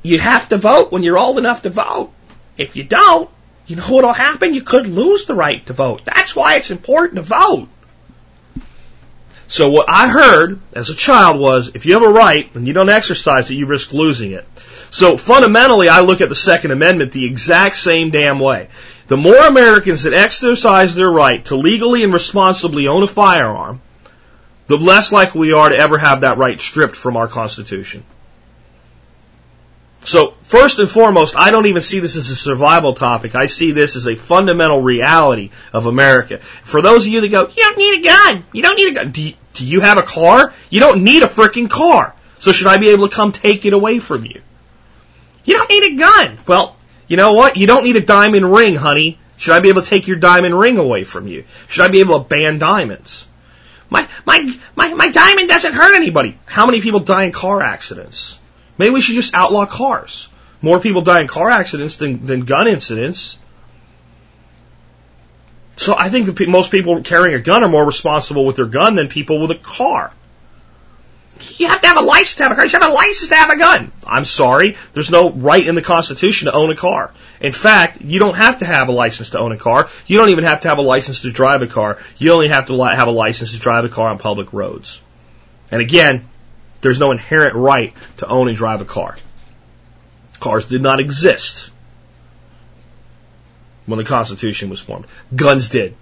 You 0.03 0.19
have 0.19 0.49
to 0.51 0.59
vote 0.59 0.93
when 0.93 1.03
you're 1.03 1.19
old 1.19 1.39
enough 1.39 1.63
to 1.63 1.71
vote. 1.71 2.13
If 2.57 2.77
you 2.77 2.85
don't, 2.85 3.31
you 3.67 3.77
know 3.77 3.87
what'll 3.89 4.13
happen? 4.13 4.55
You 4.55 4.63
could 4.63 4.87
lose 4.87 5.25
the 5.25 5.35
right 5.35 5.65
to 5.67 5.73
vote. 5.73 6.05
That's 6.05 6.37
why 6.37 6.57
it's 6.57 6.71
important 6.71 7.17
to 7.17 7.23
vote. 7.23 7.69
So 9.49 9.71
what 9.71 9.89
I 9.89 10.09
heard 10.09 10.61
as 10.73 10.91
a 10.91 10.95
child 10.95 11.39
was, 11.39 11.71
if 11.75 11.87
you 11.87 11.95
have 11.95 12.03
a 12.03 12.09
right 12.09 12.53
and 12.55 12.67
you 12.67 12.73
don't 12.73 12.89
exercise 12.89 13.51
it, 13.51 13.55
you 13.55 13.67
risk 13.67 13.93
losing 13.93 14.33
it. 14.33 14.47
So 14.91 15.17
fundamentally, 15.17 15.89
I 15.89 16.01
look 16.01 16.21
at 16.21 16.29
the 16.29 16.35
Second 16.35 16.73
Amendment 16.73 17.13
the 17.13 17.27
exact 17.27 17.77
same 17.77 18.11
damn 18.11 18.41
way. 18.41 18.69
The 19.09 19.17
more 19.17 19.47
Americans 19.47 20.03
that 20.03 20.13
exercise 20.13 20.95
their 20.95 21.11
right 21.11 21.45
to 21.47 21.57
legally 21.57 22.03
and 22.03 22.13
responsibly 22.13 22.89
own 22.89 23.05
a 23.05 23.09
firearm, 23.09 23.81
the 24.67 24.79
less 24.79 25.13
likely 25.13 25.41
we 25.41 25.53
are 25.53 25.69
to 25.69 25.77
ever 25.77 25.99
have 25.99 26.23
that 26.23 26.39
right 26.39 26.61
stripped 26.61 26.97
from 26.97 27.17
our 27.17 27.29
Constitution. 27.29 28.03
So 30.07 30.35
first 30.45 30.79
and 30.79 30.89
foremost, 30.89 31.35
I 31.37 31.51
don't 31.51 31.67
even 31.67 31.83
see 31.83 31.99
this 31.99 32.15
as 32.15 32.31
a 32.31 32.37
survival 32.37 32.95
topic. 32.95 33.35
I 33.35 33.47
see 33.47 33.73
this 33.73 33.97
as 33.97 34.07
a 34.07 34.15
fundamental 34.15 34.81
reality 34.81 35.51
of 35.73 35.87
America. 35.87 36.39
For 36.39 36.81
those 36.81 37.05
of 37.07 37.13
you 37.13 37.21
that 37.23 37.29
go, 37.29 37.49
you 37.49 37.57
don't 37.57 37.77
need 37.77 37.99
a 37.99 38.09
gun. 38.09 38.45
You 38.53 38.63
don't 38.63 38.77
need 38.77 38.91
a 38.91 38.95
gun. 38.95 39.11
Do 39.11 39.21
you, 39.21 39.35
do 39.55 39.67
you 39.67 39.81
have 39.81 39.99
a 39.99 40.05
car? 40.05 40.55
You 40.71 40.79
don't 40.79 41.03
need 41.03 41.25
a 41.25 41.27
freaking 41.27 41.69
car. 41.69 42.15
So 42.39 42.53
should 42.53 42.69
I 42.69 42.79
be 42.79 42.91
able 42.91 43.09
to 43.09 43.15
come 43.15 43.33
take 43.33 43.65
it 43.65 43.73
away 43.73 43.99
from 43.99 44.25
you? 44.25 44.43
You 45.45 45.57
don't 45.57 45.71
need 45.71 45.95
a 45.95 45.97
gun. 45.97 46.39
Well, 46.47 46.77
you 47.09 47.17
know 47.17 47.33
what? 47.33 47.57
You 47.57 47.67
don't 47.67 47.83
need 47.83 47.97
a 47.97 48.01
diamond 48.01 48.53
ring, 48.53 48.77
honey. 48.77 49.19
Should 49.39 49.55
I 49.55 49.61
be 49.61 49.71
able 49.71 49.83
to 49.83 49.89
take 49.89 50.07
your 50.07 50.19
diamond 50.19 50.57
ring 50.57 50.79
away 50.79 51.03
from 51.03 51.27
you? 51.27 51.45
Should 51.67 51.85
I 51.85 51.89
be 51.89 51.99
able 51.99 52.21
to 52.21 52.29
ban 52.29 52.61
diamonds? 52.61 53.27
My, 53.91 54.09
my, 54.25 54.57
my, 54.77 54.95
my 54.95 55.09
diamond 55.09 55.49
doesn't 55.49 55.73
hurt 55.73 55.97
anybody. 55.97 56.39
How 56.47 56.65
many 56.65 56.81
people 56.81 57.01
die 57.01 57.25
in 57.25 57.33
car 57.33 57.61
accidents? 57.61 58.39
Maybe 58.79 58.93
we 58.95 59.01
should 59.01 59.15
just 59.15 59.35
outlaw 59.35 59.67
cars. 59.67 60.29
More 60.61 60.81
people 60.81 61.03
die 61.03 61.21
in 61.21 61.29
car 61.29 61.51
accidents 61.51 61.97
than, 61.97 62.25
than 62.27 62.41
gun 62.41 62.67
incidents. 62.69 63.39
So 65.77 65.95
I 65.97 66.09
think 66.09 66.27
that 66.27 66.49
most 66.49 66.71
people 66.71 67.03
carrying 67.03 67.35
a 67.35 67.39
gun 67.39 67.63
are 67.63 67.69
more 67.69 67.85
responsible 67.85 68.47
with 68.47 68.57
their 68.57 68.67
gun 68.67 68.95
than 68.95 69.09
people 69.09 69.41
with 69.41 69.51
a 69.51 69.59
car. 69.59 70.13
You 71.59 71.69
have 71.69 71.83
to 71.83 71.87
have 71.87 71.99
a 71.99 72.03
license 72.03 72.37
to 72.37 72.43
have 72.45 72.53
a 72.53 72.55
car. 72.55 72.65
You 72.65 72.71
have 72.73 72.91
a 72.91 72.93
license 72.93 73.29
to 73.29 73.35
have 73.35 73.51
a 73.51 73.59
gun. 73.59 73.93
I'm 74.07 74.25
sorry. 74.25 74.77
There's 74.95 75.11
no 75.11 75.31
right 75.31 75.67
in 75.67 75.75
the 75.75 75.83
Constitution 75.83 76.47
to 76.47 76.53
own 76.55 76.71
a 76.71 76.77
car. 76.77 77.13
In 77.41 77.53
fact, 77.53 78.01
you 78.01 78.19
don't 78.19 78.37
have 78.37 78.61
to 78.61 78.65
have 78.65 78.89
a 78.89 78.93
license 78.93 79.31
to 79.31 79.39
own 79.39 79.53
a 79.53 79.59
car. 79.59 79.91
You 80.07 80.17
don't 80.17 80.31
even 80.31 80.45
have 80.45 80.63
to 80.63 80.69
have 80.69 80.79
a 80.79 80.83
license 80.83 81.21
to 81.23 81.33
drive 81.33 81.61
a 81.61 81.67
car. 81.67 81.99
You 82.17 82.33
only 82.33 82.49
have 82.49 82.67
to 82.67 82.75
have 82.75 83.09
a 83.09 83.13
license 83.13 83.53
to 83.53 83.59
drive 83.59 83.85
a 83.85 83.91
car 83.91 84.09
on 84.09 84.19
public 84.19 84.55
roads. 84.55 85.03
And 85.71 85.83
again, 85.83 86.27
there's 86.81 86.99
no 86.99 87.11
inherent 87.11 87.55
right 87.55 87.95
to 88.19 88.27
own 88.27 88.49
and 88.49 88.57
drive 88.57 88.81
a 88.81 88.85
car. 88.85 89.17
Cars 90.41 90.67
did 90.67 90.83
not 90.83 91.01
exist 91.01 91.71
when 93.87 93.99
the 93.99 94.05
Constitution 94.05 94.69
was 94.69 94.81
formed. 94.81 95.07
Guns 95.35 95.69
did. 95.69 95.97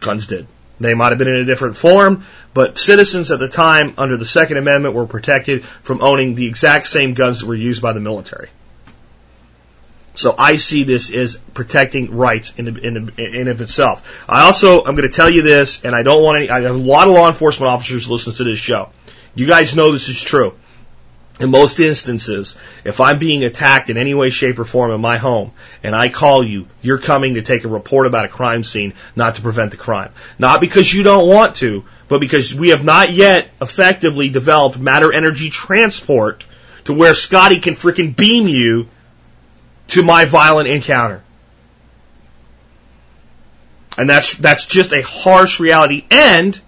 Guns 0.00 0.26
did. 0.26 0.46
They 0.80 0.94
might 0.94 1.08
have 1.08 1.18
been 1.18 1.28
in 1.28 1.36
a 1.36 1.44
different 1.44 1.76
form, 1.76 2.24
but 2.54 2.78
citizens 2.78 3.30
at 3.32 3.40
the 3.40 3.48
time 3.48 3.94
under 3.98 4.16
the 4.16 4.24
Second 4.24 4.58
Amendment 4.58 4.94
were 4.94 5.06
protected 5.06 5.64
from 5.64 6.00
owning 6.02 6.34
the 6.34 6.46
exact 6.46 6.86
same 6.86 7.14
guns 7.14 7.40
that 7.40 7.46
were 7.46 7.54
used 7.54 7.82
by 7.82 7.92
the 7.92 8.00
military. 8.00 8.48
So 10.18 10.34
I 10.36 10.56
see 10.56 10.82
this 10.82 11.14
as 11.14 11.36
protecting 11.54 12.16
rights 12.16 12.52
in, 12.56 12.66
in, 12.78 13.12
in 13.20 13.46
of 13.46 13.60
itself. 13.60 14.24
I 14.28 14.46
also, 14.46 14.80
I'm 14.84 14.96
going 14.96 15.08
to 15.08 15.16
tell 15.16 15.30
you 15.30 15.42
this, 15.42 15.84
and 15.84 15.94
I 15.94 16.02
don't 16.02 16.24
want 16.24 16.38
any, 16.38 16.50
I 16.50 16.62
have 16.62 16.74
a 16.74 16.78
lot 16.78 17.06
of 17.06 17.14
law 17.14 17.28
enforcement 17.28 17.70
officers 17.70 18.10
listen 18.10 18.32
to 18.32 18.42
this 18.42 18.58
show. 18.58 18.90
You 19.36 19.46
guys 19.46 19.76
know 19.76 19.92
this 19.92 20.08
is 20.08 20.20
true. 20.20 20.54
In 21.38 21.52
most 21.52 21.78
instances, 21.78 22.56
if 22.82 23.00
I'm 23.00 23.20
being 23.20 23.44
attacked 23.44 23.90
in 23.90 23.96
any 23.96 24.12
way, 24.12 24.30
shape, 24.30 24.58
or 24.58 24.64
form 24.64 24.90
in 24.90 25.00
my 25.00 25.18
home, 25.18 25.52
and 25.84 25.94
I 25.94 26.08
call 26.08 26.42
you, 26.42 26.66
you're 26.82 26.98
coming 26.98 27.34
to 27.34 27.42
take 27.42 27.62
a 27.62 27.68
report 27.68 28.08
about 28.08 28.24
a 28.24 28.28
crime 28.28 28.64
scene, 28.64 28.94
not 29.14 29.36
to 29.36 29.42
prevent 29.42 29.70
the 29.70 29.76
crime. 29.76 30.10
Not 30.36 30.60
because 30.60 30.92
you 30.92 31.04
don't 31.04 31.28
want 31.28 31.54
to, 31.56 31.84
but 32.08 32.20
because 32.20 32.52
we 32.52 32.70
have 32.70 32.84
not 32.84 33.12
yet 33.12 33.50
effectively 33.62 34.30
developed 34.30 34.80
matter 34.80 35.12
energy 35.12 35.48
transport 35.48 36.44
to 36.86 36.92
where 36.92 37.14
Scotty 37.14 37.60
can 37.60 37.74
freaking 37.74 38.16
beam 38.16 38.48
you 38.48 38.88
to 39.88 40.02
my 40.02 40.24
violent 40.24 40.68
encounter. 40.68 41.22
And 43.96 44.08
that's, 44.08 44.36
that's 44.36 44.66
just 44.66 44.92
a 44.92 45.02
harsh 45.02 45.58
reality. 45.58 46.04
And 46.10 46.58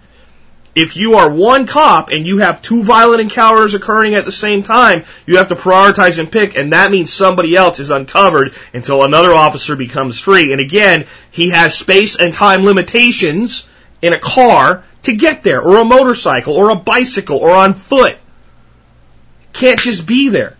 if 0.75 0.95
you 0.95 1.15
are 1.15 1.29
one 1.29 1.67
cop 1.67 2.09
and 2.09 2.25
you 2.25 2.39
have 2.39 2.61
two 2.61 2.83
violent 2.83 3.21
encounters 3.21 3.73
occurring 3.73 4.15
at 4.15 4.25
the 4.25 4.31
same 4.31 4.63
time, 4.63 5.03
you 5.25 5.37
have 5.37 5.49
to 5.49 5.55
prioritize 5.55 6.17
and 6.19 6.31
pick, 6.31 6.55
and 6.55 6.73
that 6.73 6.91
means 6.91 7.11
somebody 7.11 7.55
else 7.55 7.79
is 7.79 7.89
uncovered 7.89 8.53
until 8.73 9.03
another 9.03 9.33
officer 9.33 9.75
becomes 9.75 10.19
free. 10.19 10.51
And 10.51 10.61
again, 10.61 11.05
he 11.29 11.49
has 11.49 11.73
space 11.75 12.17
and 12.17 12.33
time 12.33 12.63
limitations 12.63 13.67
in 14.01 14.13
a 14.13 14.19
car 14.19 14.83
to 15.03 15.15
get 15.15 15.43
there, 15.43 15.61
or 15.61 15.77
a 15.77 15.85
motorcycle, 15.85 16.53
or 16.53 16.69
a 16.69 16.75
bicycle, 16.75 17.37
or 17.37 17.51
on 17.51 17.73
foot. 17.73 18.17
Can't 19.51 19.79
just 19.79 20.05
be 20.05 20.29
there. 20.29 20.55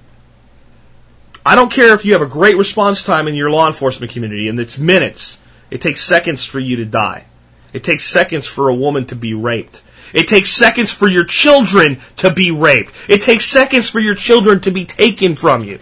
I 1.45 1.55
don't 1.55 1.71
care 1.71 1.93
if 1.93 2.05
you 2.05 2.13
have 2.13 2.21
a 2.21 2.27
great 2.27 2.57
response 2.57 3.03
time 3.03 3.27
in 3.27 3.35
your 3.35 3.49
law 3.49 3.67
enforcement 3.67 4.11
community 4.11 4.47
and 4.47 4.59
it's 4.59 4.77
minutes. 4.77 5.39
It 5.71 5.81
takes 5.81 6.01
seconds 6.01 6.45
for 6.45 6.59
you 6.59 6.77
to 6.77 6.85
die. 6.85 7.25
It 7.73 7.83
takes 7.83 8.05
seconds 8.05 8.45
for 8.45 8.69
a 8.69 8.75
woman 8.75 9.05
to 9.07 9.15
be 9.15 9.33
raped. 9.33 9.81
It 10.13 10.27
takes 10.27 10.51
seconds 10.51 10.91
for 10.91 11.07
your 11.07 11.23
children 11.23 11.99
to 12.17 12.31
be 12.31 12.51
raped. 12.51 12.93
It 13.07 13.21
takes 13.21 13.45
seconds 13.45 13.89
for 13.89 13.99
your 13.99 14.15
children 14.15 14.59
to 14.61 14.71
be 14.71 14.85
taken 14.85 15.35
from 15.35 15.63
you. 15.63 15.79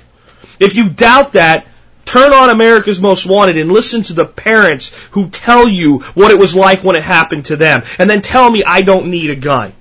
If 0.59 0.75
you 0.75 0.89
doubt 0.89 1.33
that, 1.33 1.67
turn 2.05 2.31
on 2.31 2.49
America's 2.49 3.01
Most 3.01 3.25
Wanted 3.25 3.57
and 3.57 3.71
listen 3.71 4.03
to 4.03 4.13
the 4.13 4.25
parents 4.25 4.93
who 5.11 5.29
tell 5.29 5.67
you 5.67 5.99
what 6.13 6.31
it 6.31 6.37
was 6.37 6.55
like 6.55 6.83
when 6.83 6.95
it 6.95 7.03
happened 7.03 7.45
to 7.45 7.55
them. 7.55 7.83
And 7.97 8.09
then 8.09 8.21
tell 8.21 8.49
me 8.49 8.63
I 8.63 8.83
don't 8.83 9.09
need 9.09 9.31
a 9.31 9.35
gun. 9.35 9.73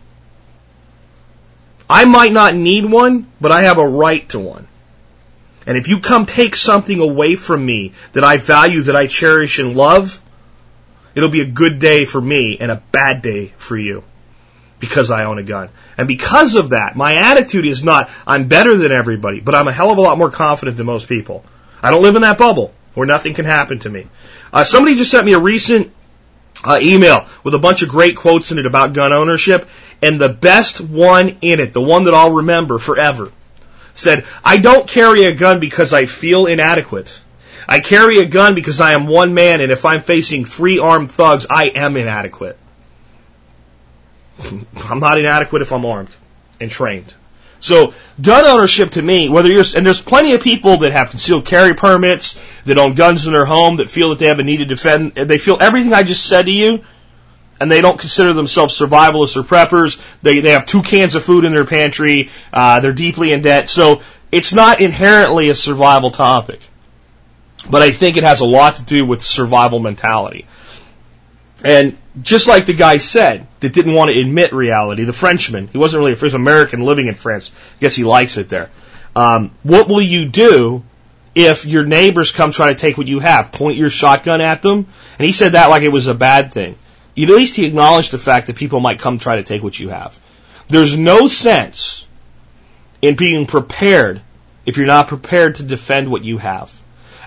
I 1.91 2.05
might 2.05 2.33
not 2.33 2.55
need 2.55 2.85
one, 2.85 3.27
but 3.41 3.53
I 3.53 3.63
have 3.63 3.79
a 3.79 3.87
right 3.87 4.29
to 4.31 4.39
one. 4.39 4.67
And 5.69 5.77
if 5.77 5.87
you 5.87 6.01
come 6.01 6.25
take 6.25 6.57
something 6.57 6.99
away 6.99 7.37
from 7.37 7.65
me 7.65 7.93
that 8.15 8.25
I 8.25 8.39
value, 8.39 8.85
that 8.85 8.97
I 8.97 9.07
cherish 9.07 9.59
and 9.59 9.77
love, 9.77 10.19
it'll 11.15 11.29
be 11.29 11.43
a 11.43 11.47
good 11.47 11.79
day 11.79 12.07
for 12.07 12.19
me 12.19 12.57
and 12.59 12.71
a 12.71 12.83
bad 12.91 13.21
day 13.21 13.53
for 13.59 13.77
you 13.77 14.03
because 14.81 15.11
I 15.11 15.25
own 15.25 15.37
a 15.37 15.43
gun. 15.43 15.69
And 15.99 16.09
because 16.09 16.55
of 16.55 16.71
that, 16.71 16.97
my 16.97 17.17
attitude 17.17 17.67
is 17.67 17.85
not, 17.85 18.09
I'm 18.27 18.49
better 18.49 18.77
than 18.77 18.93
everybody, 18.93 19.41
but 19.41 19.55
I'm 19.55 19.69
a 19.69 19.73
hell 19.73 19.91
of 19.91 19.99
a 19.99 20.01
lot 20.01 20.17
more 20.17 20.31
confident 20.31 20.79
than 20.79 20.87
most 20.87 21.07
people. 21.07 21.45
I 21.83 21.91
don't 21.91 22.03
live 22.03 22.17
in 22.17 22.23
that 22.23 22.39
bubble 22.39 22.73
where 22.95 23.07
nothing 23.07 23.35
can 23.35 23.45
happen 23.45 23.79
to 23.81 23.91
me. 23.91 24.07
Uh, 24.51 24.65
somebody 24.65 24.97
just 24.97 25.11
sent 25.11 25.27
me 25.27 25.35
a 25.35 25.39
recent 25.39 25.93
uh, 26.65 26.79
email 26.81 27.27
with 27.45 27.55
a 27.55 27.59
bunch 27.59 27.83
of 27.83 27.91
great 27.91 28.17
quotes 28.17 28.51
in 28.53 28.59
it 28.59 28.65
about 28.65 28.95
gun 28.95 29.13
ownership, 29.13 29.69
and 30.01 30.19
the 30.19 30.31
best 30.31 30.81
one 30.81 31.37
in 31.43 31.61
it, 31.61 31.75
the 31.75 31.83
one 31.83 32.05
that 32.05 32.15
I'll 32.15 32.37
remember 32.37 32.79
forever, 32.79 33.31
said, 33.99 34.25
I 34.45 34.59
don't 34.59 34.89
carry 34.89 35.25
a 35.25 35.35
gun 35.35 35.61
because 35.61 35.93
I 35.93 36.07
feel 36.07 36.47
inadequate. 36.47 37.13
I 37.69 37.81
carry 37.81 38.21
a 38.21 38.27
gun 38.27 38.55
because 38.55 38.81
I 38.81 38.93
am 38.93 39.07
one 39.07 39.35
man, 39.35 39.61
and 39.61 39.71
if 39.71 39.85
I'm 39.85 40.01
facing 40.01 40.45
three 40.45 40.79
armed 40.79 41.11
thugs, 41.11 41.47
I 41.51 41.65
am 41.67 41.97
inadequate. 41.97 42.57
I'm 44.43 45.01
not 45.01 45.19
inadequate 45.19 45.63
if 45.63 45.73
I'm 45.73 45.85
armed 45.85 46.15
and 46.61 46.71
trained. 46.71 47.13
So 47.61 47.93
gun 48.23 48.47
ownership 48.47 48.93
to 48.93 49.03
me, 49.03 49.29
whether 49.29 49.49
you're, 49.49 49.65
and 49.77 49.85
there's 49.85 50.01
plenty 50.01 50.35
of 50.35 50.43
people 50.43 50.79
that 50.79 50.93
have 50.93 51.11
concealed 51.11 51.45
carry 51.45 51.75
permits, 51.75 52.39
that 52.67 52.79
own 52.79 52.95
guns 52.95 53.27
in 53.27 53.33
their 53.33 53.45
home, 53.45 53.77
that 53.77 53.91
feel 53.91 54.11
that 54.11 54.21
they 54.21 54.27
have 54.27 54.39
a 54.39 54.45
need 54.45 54.59
to 54.59 54.65
defend, 54.65 55.15
they 55.17 55.39
feel 55.39 55.59
everything 55.61 55.93
I 55.93 56.05
just 56.05 56.25
said 56.25 56.47
to 56.47 56.53
you, 56.53 56.85
and 57.61 57.71
they 57.71 57.81
don't 57.81 57.99
consider 57.99 58.33
themselves 58.33 58.79
survivalists 58.79 59.37
or 59.37 59.43
preppers. 59.43 60.01
They 60.23 60.41
they 60.41 60.53
have 60.53 60.67
two 60.67 60.83
cans 60.83 61.15
of 61.15 61.25
food 61.25 61.45
in 61.45 61.53
their 61.53 61.65
pantry. 61.65 62.31
Uh, 62.53 62.81
they're 62.81 62.93
deeply 62.93 63.33
in 63.33 63.43
debt, 63.43 63.69
so 63.69 64.03
it's 64.31 64.53
not 64.53 64.81
inherently 64.81 65.49
a 65.49 65.55
survival 65.55 66.11
topic. 66.11 66.61
But 67.69 67.83
I 67.83 67.91
think 67.91 68.17
it 68.17 68.25
has 68.25 68.41
a 68.41 68.47
lot 68.47 68.77
to 68.77 68.85
do 68.85 69.05
with 69.05 69.23
survival 69.23 69.81
mentality. 69.81 70.47
And 71.65 71.97
just 72.23 72.47
like 72.47 72.67
the 72.67 72.75
guy 72.75 72.99
said 72.99 73.47
that 73.61 73.73
didn't 73.73 73.93
want 73.93 74.11
to 74.11 74.19
admit 74.19 74.53
reality, 74.53 75.05
the 75.05 75.13
Frenchman, 75.13 75.69
he 75.69 75.79
wasn't 75.79 76.01
really 76.01 76.13
a 76.13 76.17
French 76.17 76.35
American 76.35 76.83
living 76.83 77.09
in 77.09 77.15
France. 77.15 77.51
I 77.51 77.81
guess 77.81 77.97
he 77.97 78.05
likes 78.05 78.37
it 78.37 78.49
there. 78.49 78.71
Um, 79.17 79.51
what 79.65 79.89
will 79.89 80.01
you 80.01 80.29
do 80.29 80.85
if 81.35 81.67
your 81.67 81.85
neighbors 81.85 82.31
come 82.31 82.53
try 82.53 82.73
to 82.73 82.79
take 82.79 82.97
what 82.97 83.09
you 83.09 83.19
have? 83.19 83.51
Point 83.51 83.77
your 83.77 83.91
shotgun 83.91 84.41
at 84.41 84.63
them? 84.63 84.87
And 85.19 85.27
he 85.27 85.33
said 85.33 85.53
that 85.53 85.69
like 85.69 85.83
it 85.83 85.89
was 85.89 86.07
a 86.07 86.15
bad 86.15 86.53
thing 86.53 86.77
at 87.25 87.29
least 87.29 87.57
he 87.57 87.65
acknowledged 87.65 88.11
the 88.11 88.19
fact 88.19 88.47
that 88.47 88.57
people 88.57 88.81
might 88.81 88.99
come 88.99 89.19
try 89.19 89.37
to 89.37 89.43
take 89.43 89.63
what 89.63 89.79
you 89.79 89.89
have. 89.89 90.19
There's 90.69 90.97
no 90.97 91.27
sense 91.27 92.07
in 93.01 93.17
being 93.17 93.47
prepared 93.47 94.21
if 94.67 94.77
you're 94.77 94.87
not 94.87 95.09
prepared 95.09 95.57
to 95.57 95.63
defend 95.63 96.11
what 96.11 96.25
you 96.25 96.39
have. 96.39 96.73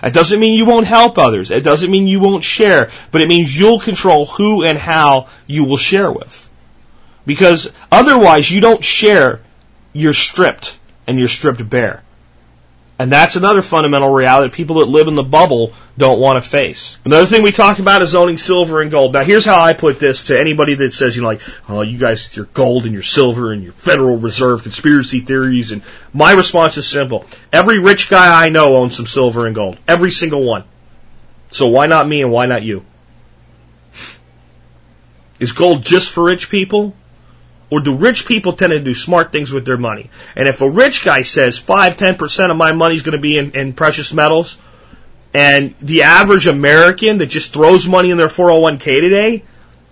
It 0.02 0.12
doesn't 0.12 0.40
mean 0.40 0.54
you 0.54 0.66
won't 0.66 0.86
help 0.86 1.18
others. 1.18 1.50
It 1.50 1.62
doesn't 1.62 1.90
mean 1.90 2.08
you 2.08 2.20
won't 2.20 2.42
share, 2.42 2.90
but 3.10 3.20
it 3.20 3.28
means 3.28 3.56
you'll 3.56 3.78
control 3.78 4.26
who 4.26 4.64
and 4.64 4.76
how 4.76 5.28
you 5.46 5.64
will 5.64 5.76
share 5.76 6.10
with. 6.10 6.48
Because 7.24 7.72
otherwise 7.90 8.50
you 8.50 8.60
don't 8.60 8.84
share, 8.84 9.40
you're 9.92 10.12
stripped 10.12 10.76
and 11.06 11.18
you're 11.18 11.28
stripped 11.28 11.68
bare. 11.68 12.02
And 13.02 13.10
that's 13.10 13.34
another 13.34 13.62
fundamental 13.62 14.10
reality 14.10 14.48
that 14.48 14.54
people 14.54 14.76
that 14.76 14.86
live 14.86 15.08
in 15.08 15.16
the 15.16 15.24
bubble 15.24 15.72
don't 15.98 16.20
want 16.20 16.40
to 16.40 16.48
face. 16.48 16.98
Another 17.04 17.26
thing 17.26 17.42
we 17.42 17.50
talk 17.50 17.80
about 17.80 18.00
is 18.00 18.14
owning 18.14 18.38
silver 18.38 18.80
and 18.80 18.92
gold. 18.92 19.12
Now 19.12 19.24
here's 19.24 19.44
how 19.44 19.60
I 19.60 19.72
put 19.72 19.98
this 19.98 20.26
to 20.26 20.38
anybody 20.38 20.74
that 20.74 20.94
says, 20.94 21.16
you 21.16 21.22
know, 21.22 21.26
like, 21.26 21.40
oh, 21.68 21.82
you 21.82 21.98
guys 21.98 22.28
with 22.28 22.36
your 22.36 22.46
gold 22.46 22.84
and 22.84 22.92
your 22.92 23.02
silver 23.02 23.52
and 23.52 23.64
your 23.64 23.72
Federal 23.72 24.18
Reserve 24.18 24.62
conspiracy 24.62 25.18
theories. 25.18 25.72
And 25.72 25.82
my 26.12 26.34
response 26.34 26.76
is 26.76 26.86
simple. 26.86 27.26
Every 27.52 27.80
rich 27.80 28.08
guy 28.08 28.46
I 28.46 28.50
know 28.50 28.76
owns 28.76 28.94
some 28.94 29.08
silver 29.08 29.48
and 29.48 29.54
gold. 29.56 29.78
Every 29.88 30.12
single 30.12 30.44
one. 30.44 30.62
So 31.50 31.70
why 31.70 31.88
not 31.88 32.06
me 32.06 32.22
and 32.22 32.30
why 32.30 32.46
not 32.46 32.62
you? 32.62 32.84
Is 35.40 35.50
gold 35.50 35.82
just 35.82 36.12
for 36.12 36.22
rich 36.22 36.50
people? 36.50 36.94
Or 37.72 37.80
do 37.80 37.94
rich 37.94 38.26
people 38.26 38.52
tend 38.52 38.72
to 38.72 38.80
do 38.80 38.94
smart 38.94 39.32
things 39.32 39.50
with 39.50 39.64
their 39.64 39.78
money? 39.78 40.10
And 40.36 40.46
if 40.46 40.60
a 40.60 40.68
rich 40.68 41.02
guy 41.02 41.22
says 41.22 41.58
5, 41.58 41.96
10% 41.96 42.50
of 42.50 42.56
my 42.58 42.72
money 42.72 42.96
is 42.96 43.02
going 43.02 43.16
to 43.16 43.22
be 43.22 43.38
in, 43.38 43.52
in 43.52 43.72
precious 43.72 44.12
metals, 44.12 44.58
and 45.32 45.74
the 45.80 46.02
average 46.02 46.46
American 46.46 47.16
that 47.16 47.28
just 47.28 47.54
throws 47.54 47.88
money 47.88 48.10
in 48.10 48.18
their 48.18 48.28
401k 48.28 49.00
today 49.00 49.42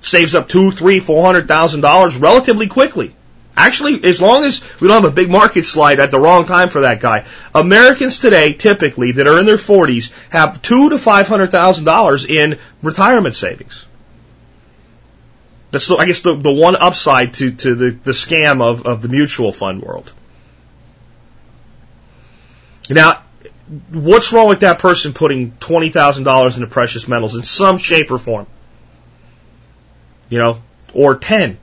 saves 0.02 0.34
up 0.34 0.50
two, 0.50 0.72
three, 0.72 1.00
four 1.00 1.24
hundred 1.24 1.48
thousand 1.48 1.80
dollars 1.80 2.18
relatively 2.18 2.66
quickly. 2.66 3.14
Actually, 3.56 4.04
as 4.04 4.20
long 4.20 4.44
as 4.44 4.62
we 4.78 4.86
don't 4.86 5.02
have 5.02 5.10
a 5.10 5.14
big 5.14 5.30
market 5.30 5.64
slide 5.64 6.00
at 6.00 6.10
the 6.10 6.20
wrong 6.20 6.44
time 6.44 6.68
for 6.68 6.82
that 6.82 7.00
guy, 7.00 7.24
Americans 7.54 8.18
today 8.18 8.52
typically 8.52 9.12
that 9.12 9.26
are 9.26 9.38
in 9.38 9.46
their 9.46 9.56
40s 9.56 10.12
have 10.28 10.60
two 10.60 10.90
to 10.90 10.98
five 10.98 11.28
hundred 11.28 11.50
thousand 11.50 11.86
dollars 11.86 12.26
in 12.26 12.58
retirement 12.82 13.34
savings. 13.34 13.86
That's 15.70 15.86
the, 15.86 15.96
I 15.96 16.06
guess 16.06 16.20
the, 16.20 16.34
the 16.34 16.50
one 16.50 16.76
upside 16.76 17.34
to, 17.34 17.52
to 17.52 17.74
the, 17.74 17.90
the 17.90 18.10
scam 18.10 18.60
of, 18.60 18.86
of 18.86 19.02
the 19.02 19.08
mutual 19.08 19.52
fund 19.52 19.82
world. 19.82 20.12
Now, 22.88 23.22
what's 23.90 24.32
wrong 24.32 24.48
with 24.48 24.60
that 24.60 24.80
person 24.80 25.12
putting 25.12 25.52
$20,000 25.52 26.54
into 26.56 26.66
precious 26.66 27.06
metals 27.06 27.36
in 27.36 27.44
some 27.44 27.78
shape 27.78 28.10
or 28.10 28.18
form? 28.18 28.46
You 30.28 30.38
know, 30.38 30.62
or 30.92 31.16
10, 31.16 31.58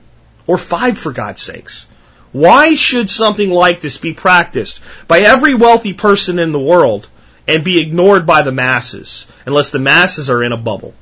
or 0.46 0.56
5 0.56 0.98
for 0.98 1.12
God's 1.12 1.42
sakes. 1.42 1.86
Why 2.32 2.74
should 2.74 3.10
something 3.10 3.50
like 3.50 3.80
this 3.80 3.98
be 3.98 4.14
practiced 4.14 4.80
by 5.06 5.20
every 5.20 5.54
wealthy 5.54 5.92
person 5.92 6.38
in 6.38 6.52
the 6.52 6.58
world 6.58 7.08
and 7.46 7.64
be 7.64 7.80
ignored 7.80 8.26
by 8.26 8.42
the 8.42 8.52
masses 8.52 9.26
unless 9.46 9.70
the 9.70 9.78
masses 9.78 10.30
are 10.30 10.42
in 10.42 10.52
a 10.52 10.56
bubble? 10.56 10.94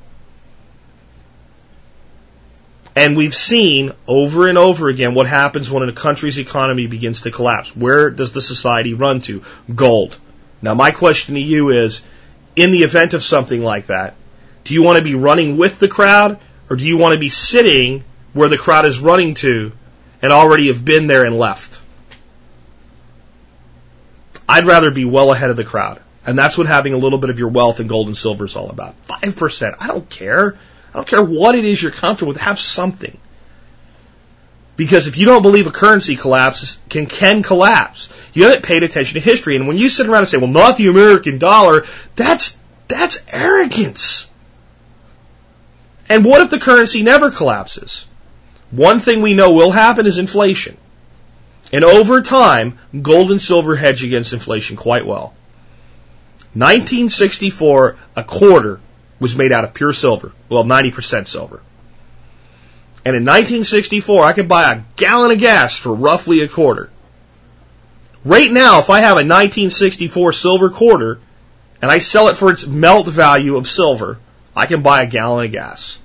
And 2.96 3.14
we've 3.14 3.34
seen 3.34 3.92
over 4.08 4.48
and 4.48 4.56
over 4.56 4.88
again 4.88 5.14
what 5.14 5.26
happens 5.26 5.70
when 5.70 5.86
a 5.86 5.92
country's 5.92 6.38
economy 6.38 6.86
begins 6.86 7.20
to 7.20 7.30
collapse. 7.30 7.76
Where 7.76 8.08
does 8.08 8.32
the 8.32 8.40
society 8.40 8.94
run 8.94 9.20
to? 9.22 9.44
Gold. 9.72 10.16
Now, 10.62 10.72
my 10.72 10.92
question 10.92 11.34
to 11.34 11.40
you 11.40 11.68
is 11.68 12.00
in 12.56 12.72
the 12.72 12.84
event 12.84 13.12
of 13.12 13.22
something 13.22 13.62
like 13.62 13.86
that, 13.86 14.14
do 14.64 14.72
you 14.72 14.82
want 14.82 14.96
to 14.96 15.04
be 15.04 15.14
running 15.14 15.58
with 15.58 15.78
the 15.78 15.88
crowd 15.88 16.40
or 16.70 16.76
do 16.76 16.84
you 16.84 16.96
want 16.96 17.12
to 17.12 17.20
be 17.20 17.28
sitting 17.28 18.02
where 18.32 18.48
the 18.48 18.56
crowd 18.56 18.86
is 18.86 18.98
running 18.98 19.34
to 19.34 19.72
and 20.22 20.32
already 20.32 20.68
have 20.68 20.82
been 20.82 21.06
there 21.06 21.26
and 21.26 21.38
left? 21.38 21.78
I'd 24.48 24.64
rather 24.64 24.90
be 24.90 25.04
well 25.04 25.32
ahead 25.32 25.50
of 25.50 25.56
the 25.58 25.64
crowd. 25.64 26.00
And 26.24 26.36
that's 26.38 26.56
what 26.56 26.66
having 26.66 26.94
a 26.94 26.98
little 26.98 27.18
bit 27.18 27.28
of 27.28 27.38
your 27.38 27.48
wealth 27.48 27.78
in 27.78 27.88
gold 27.88 28.06
and 28.06 28.16
silver 28.16 28.46
is 28.46 28.56
all 28.56 28.70
about. 28.70 28.94
5%. 29.06 29.76
I 29.78 29.86
don't 29.86 30.08
care. 30.08 30.56
I 30.96 31.00
don't 31.00 31.08
care 31.08 31.22
what 31.22 31.54
it 31.54 31.66
is 31.66 31.82
you're 31.82 31.92
comfortable 31.92 32.32
with, 32.32 32.40
have 32.40 32.58
something. 32.58 33.18
Because 34.78 35.08
if 35.08 35.18
you 35.18 35.26
don't 35.26 35.42
believe 35.42 35.66
a 35.66 35.70
currency 35.70 36.16
collapses, 36.16 36.78
can, 36.88 37.04
can 37.04 37.42
collapse. 37.42 38.08
You 38.32 38.44
haven't 38.44 38.64
paid 38.64 38.82
attention 38.82 39.20
to 39.20 39.20
history. 39.20 39.56
And 39.56 39.68
when 39.68 39.76
you 39.76 39.90
sit 39.90 40.06
around 40.06 40.20
and 40.20 40.28
say, 40.28 40.38
well, 40.38 40.46
not 40.46 40.78
the 40.78 40.88
American 40.88 41.36
dollar, 41.36 41.84
that's, 42.14 42.56
that's 42.88 43.22
arrogance. 43.28 44.26
And 46.08 46.24
what 46.24 46.40
if 46.40 46.48
the 46.48 46.58
currency 46.58 47.02
never 47.02 47.30
collapses? 47.30 48.06
One 48.70 49.00
thing 49.00 49.20
we 49.20 49.34
know 49.34 49.52
will 49.52 49.72
happen 49.72 50.06
is 50.06 50.16
inflation. 50.16 50.78
And 51.74 51.84
over 51.84 52.22
time, 52.22 52.78
gold 53.02 53.30
and 53.32 53.42
silver 53.42 53.76
hedge 53.76 54.02
against 54.02 54.32
inflation 54.32 54.76
quite 54.76 55.04
well. 55.04 55.34
1964, 56.54 57.96
a 58.16 58.24
quarter 58.24 58.80
was 59.18 59.36
made 59.36 59.52
out 59.52 59.64
of 59.64 59.74
pure 59.74 59.92
silver. 59.92 60.32
Well, 60.48 60.64
90% 60.64 61.26
silver. 61.26 61.62
And 63.04 63.14
in 63.14 63.24
1964, 63.24 64.24
I 64.24 64.32
could 64.32 64.48
buy 64.48 64.72
a 64.72 64.82
gallon 64.96 65.30
of 65.30 65.38
gas 65.38 65.76
for 65.76 65.94
roughly 65.94 66.42
a 66.42 66.48
quarter. 66.48 66.90
Right 68.24 68.50
now, 68.50 68.80
if 68.80 68.90
I 68.90 68.98
have 68.98 69.12
a 69.12 69.22
1964 69.22 70.32
silver 70.32 70.70
quarter 70.70 71.20
and 71.80 71.90
I 71.90 72.00
sell 72.00 72.28
it 72.28 72.36
for 72.36 72.50
its 72.50 72.66
melt 72.66 73.06
value 73.06 73.56
of 73.56 73.68
silver, 73.68 74.18
I 74.56 74.66
can 74.66 74.82
buy 74.82 75.02
a 75.02 75.06
gallon 75.06 75.44
of 75.44 75.52
gas. 75.52 76.00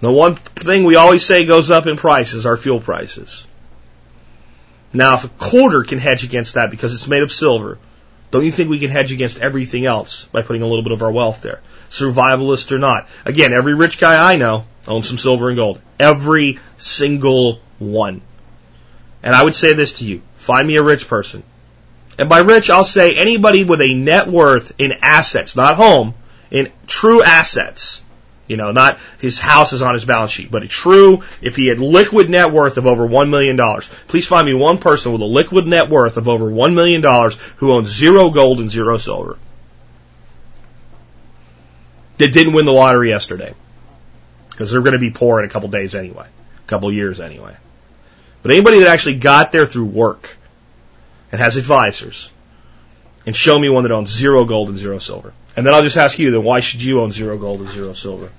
The 0.00 0.10
one 0.10 0.36
thing 0.36 0.84
we 0.84 0.96
always 0.96 1.24
say 1.24 1.44
goes 1.44 1.70
up 1.70 1.86
in 1.86 1.96
price 1.96 2.32
is 2.32 2.46
our 2.46 2.56
fuel 2.56 2.80
prices. 2.80 3.46
Now, 4.92 5.16
if 5.16 5.24
a 5.24 5.28
quarter 5.28 5.82
can 5.82 5.98
hedge 5.98 6.24
against 6.24 6.54
that 6.54 6.70
because 6.70 6.94
it's 6.94 7.08
made 7.08 7.22
of 7.22 7.32
silver, 7.32 7.78
don't 8.34 8.44
you 8.44 8.50
think 8.50 8.68
we 8.68 8.80
can 8.80 8.90
hedge 8.90 9.12
against 9.12 9.38
everything 9.38 9.86
else 9.86 10.24
by 10.32 10.42
putting 10.42 10.62
a 10.62 10.66
little 10.66 10.82
bit 10.82 10.90
of 10.90 11.02
our 11.02 11.12
wealth 11.12 11.40
there? 11.40 11.60
Survivalist 11.88 12.72
or 12.72 12.80
not. 12.80 13.06
Again, 13.24 13.52
every 13.52 13.74
rich 13.74 14.00
guy 14.00 14.32
I 14.32 14.34
know 14.34 14.64
owns 14.88 15.06
some 15.06 15.18
silver 15.18 15.50
and 15.50 15.56
gold. 15.56 15.80
Every 16.00 16.58
single 16.76 17.60
one. 17.78 18.22
And 19.22 19.36
I 19.36 19.44
would 19.44 19.54
say 19.54 19.74
this 19.74 19.92
to 19.98 20.04
you. 20.04 20.20
Find 20.34 20.66
me 20.66 20.74
a 20.74 20.82
rich 20.82 21.06
person. 21.06 21.44
And 22.18 22.28
by 22.28 22.40
rich, 22.40 22.70
I'll 22.70 22.82
say 22.82 23.14
anybody 23.14 23.62
with 23.62 23.80
a 23.80 23.94
net 23.94 24.26
worth 24.26 24.72
in 24.78 24.94
assets, 25.00 25.54
not 25.54 25.76
home, 25.76 26.14
in 26.50 26.72
true 26.88 27.22
assets 27.22 28.02
you 28.46 28.56
know, 28.56 28.72
not 28.72 28.98
his 29.20 29.38
house 29.38 29.72
is 29.72 29.82
on 29.82 29.94
his 29.94 30.04
balance 30.04 30.30
sheet, 30.30 30.50
but 30.50 30.62
a 30.62 30.68
true, 30.68 31.22
if 31.40 31.56
he 31.56 31.68
had 31.68 31.78
liquid 31.78 32.28
net 32.28 32.52
worth 32.52 32.76
of 32.76 32.86
over 32.86 33.08
$1 33.08 33.30
million, 33.30 33.58
please 34.08 34.26
find 34.26 34.46
me 34.46 34.54
one 34.54 34.78
person 34.78 35.12
with 35.12 35.20
a 35.22 35.26
liquid 35.26 35.66
net 35.66 35.88
worth 35.88 36.16
of 36.16 36.28
over 36.28 36.46
$1 36.46 36.74
million 36.74 37.02
who 37.56 37.72
owns 37.72 37.88
zero 37.88 38.30
gold 38.30 38.60
and 38.60 38.70
zero 38.70 38.98
silver. 38.98 39.38
That 42.18 42.32
didn't 42.32 42.52
win 42.52 42.66
the 42.66 42.72
lottery 42.72 43.08
yesterday. 43.08 43.54
Because 44.50 44.70
they're 44.70 44.82
going 44.82 44.92
to 44.92 45.00
be 45.00 45.10
poor 45.10 45.40
in 45.40 45.46
a 45.46 45.48
couple 45.48 45.68
days 45.68 45.96
anyway. 45.96 46.26
A 46.26 46.68
couple 46.68 46.92
years 46.92 47.20
anyway. 47.20 47.56
But 48.42 48.52
anybody 48.52 48.80
that 48.80 48.88
actually 48.88 49.16
got 49.16 49.50
there 49.50 49.66
through 49.66 49.86
work 49.86 50.36
and 51.32 51.40
has 51.40 51.56
advisors, 51.56 52.30
and 53.26 53.34
show 53.34 53.58
me 53.58 53.68
one 53.68 53.82
that 53.82 53.90
owns 53.90 54.10
zero 54.10 54.44
gold 54.44 54.68
and 54.68 54.78
zero 54.78 54.98
silver. 54.98 55.32
And 55.56 55.66
then 55.66 55.74
I'll 55.74 55.82
just 55.82 55.96
ask 55.96 56.18
you, 56.18 56.30
then 56.30 56.42
why 56.42 56.60
should 56.60 56.82
you 56.82 57.00
own 57.00 57.12
zero 57.12 57.38
gold 57.38 57.60
and 57.60 57.70
zero 57.70 57.92
silver? 57.92 58.30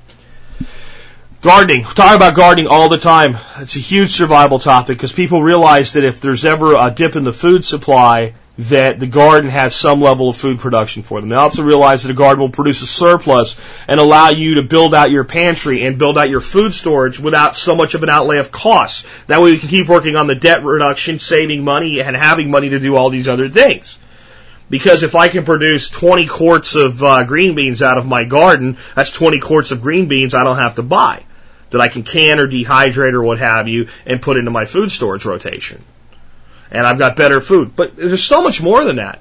Gardening. 1.41 1.84
We 1.84 1.93
talk 1.93 2.16
about 2.16 2.36
gardening 2.36 2.68
all 2.68 2.89
the 2.89 2.97
time. 2.97 3.38
It's 3.57 3.76
a 3.76 3.80
huge 3.80 4.11
survival 4.11 4.59
topic 4.59 4.97
because 4.97 5.13
people 5.13 5.43
realize 5.43 5.93
that 5.93 6.03
if 6.03 6.20
there's 6.20 6.43
ever 6.43 6.76
a 6.76 6.89
dip 6.89 7.16
in 7.16 7.24
the 7.24 7.32
food 7.32 7.63
supply, 7.63 8.34
that 8.57 8.99
the 8.99 9.07
garden 9.07 9.49
has 9.49 9.76
some 9.76 10.01
level 10.01 10.30
of 10.30 10.38
food 10.38 10.59
production 10.59 11.03
for 11.03 11.20
them. 11.20 11.30
They 11.30 11.36
also 11.36 11.63
realize 11.63 12.03
that 12.03 12.11
a 12.11 12.16
garden 12.16 12.39
will 12.39 12.49
produce 12.49 12.82
a 12.82 12.88
surplus 12.88 13.57
and 13.88 13.99
allow 13.99 14.30
you 14.30 14.55
to 14.55 14.63
build 14.63 14.95
out 14.95 15.11
your 15.11 15.26
pantry 15.26 15.86
and 15.86 15.99
build 15.99 16.18
out 16.18 16.30
your 16.30 16.41
food 16.41 16.74
storage 16.74 17.20
without 17.20 17.55
so 17.55 17.76
much 17.76 17.95
of 17.95 18.03
an 18.03 18.09
outlay 18.09 18.39
of 18.39 18.51
costs. 18.51 19.05
That 19.28 19.41
way 19.41 19.51
we 19.51 19.59
can 19.59 19.70
keep 19.70 19.88
working 19.88 20.16
on 20.16 20.28
the 20.28 20.36
debt 20.36 20.63
reduction, 20.63 21.20
saving 21.20 21.63
money, 21.63 22.01
and 22.01 22.16
having 22.16 22.49
money 22.49 22.70
to 22.70 22.80
do 22.80 22.95
all 22.95 23.09
these 23.09 23.28
other 23.28 23.49
things. 23.49 23.99
Because 24.70 25.03
if 25.03 25.16
I 25.16 25.28
can 25.28 25.45
produce 25.45 25.89
20 25.89 26.26
quarts 26.26 26.76
of 26.76 27.01
uh, 27.03 27.24
green 27.24 27.55
beans 27.55 27.82
out 27.82 27.97
of 27.97 28.07
my 28.07 28.26
garden, 28.26 28.78
that's 28.95 29.11
20 29.11 29.39
quarts 29.39 29.72
of 29.72 29.82
green 29.82 30.07
beans 30.07 30.34
I 30.34 30.43
don't 30.43 30.57
have 30.57 30.76
to 30.76 30.84
buy. 30.84 31.24
That 31.70 31.82
I 31.82 31.88
can 31.88 32.03
can 32.03 32.39
or 32.39 32.47
dehydrate 32.47 33.13
or 33.13 33.24
what 33.24 33.39
have 33.39 33.68
you 33.68 33.89
and 34.05 34.22
put 34.22 34.38
into 34.38 34.51
my 34.51 34.66
food 34.66 34.91
storage 34.91 35.26
rotation. 35.26 35.84
And 36.72 36.86
I've 36.86 36.97
got 36.97 37.16
better 37.16 37.41
food. 37.41 37.76
But 37.76 37.95
there's 37.95 38.24
so 38.24 38.41
much 38.41 38.61
more 38.61 38.84
than 38.84 38.95
that. 38.95 39.20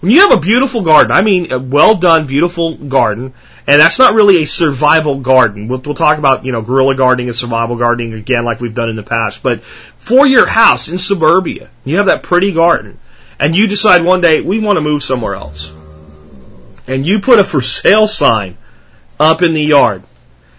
When 0.00 0.12
you 0.12 0.20
have 0.20 0.32
a 0.32 0.40
beautiful 0.40 0.82
garden, 0.82 1.10
I 1.10 1.22
mean 1.22 1.52
a 1.52 1.58
well 1.58 1.94
done, 1.94 2.26
beautiful 2.26 2.76
garden, 2.76 3.32
and 3.66 3.80
that's 3.80 3.98
not 3.98 4.14
really 4.14 4.42
a 4.42 4.46
survival 4.46 5.20
garden. 5.20 5.68
We'll, 5.68 5.80
we'll 5.80 5.94
talk 5.94 6.18
about, 6.18 6.44
you 6.44 6.52
know, 6.52 6.62
guerrilla 6.62 6.94
gardening 6.94 7.28
and 7.28 7.36
survival 7.36 7.76
gardening 7.76 8.12
again 8.12 8.44
like 8.44 8.60
we've 8.60 8.74
done 8.74 8.90
in 8.90 8.96
the 8.96 9.02
past. 9.02 9.42
But 9.42 9.62
for 9.62 10.26
your 10.26 10.46
house 10.46 10.88
in 10.88 10.98
suburbia, 10.98 11.70
you 11.84 11.96
have 11.96 12.06
that 12.06 12.22
pretty 12.22 12.52
garden 12.52 12.98
and 13.38 13.54
you 13.54 13.66
decide 13.66 14.02
one 14.02 14.20
day 14.20 14.40
we 14.40 14.58
want 14.58 14.76
to 14.76 14.80
move 14.80 15.02
somewhere 15.02 15.34
else, 15.34 15.72
and 16.86 17.06
you 17.06 17.20
put 17.20 17.38
a 17.38 17.44
for 17.44 17.62
sale 17.62 18.06
sign 18.06 18.56
up 19.18 19.42
in 19.42 19.52
the 19.52 19.62
yard, 19.62 20.02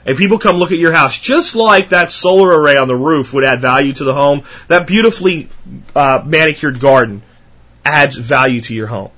and 0.05 0.17
people 0.17 0.39
come 0.39 0.57
look 0.57 0.71
at 0.71 0.77
your 0.77 0.93
house, 0.93 1.19
just 1.19 1.55
like 1.55 1.89
that 1.89 2.11
solar 2.11 2.59
array 2.59 2.77
on 2.77 2.87
the 2.87 2.95
roof 2.95 3.33
would 3.33 3.43
add 3.43 3.61
value 3.61 3.93
to 3.93 4.03
the 4.03 4.13
home, 4.13 4.43
that 4.67 4.87
beautifully 4.87 5.49
uh, 5.95 6.23
manicured 6.25 6.79
garden 6.79 7.21
adds 7.83 8.17
value 8.17 8.61
to 8.61 8.75
your 8.75 8.87
home. 8.87 9.11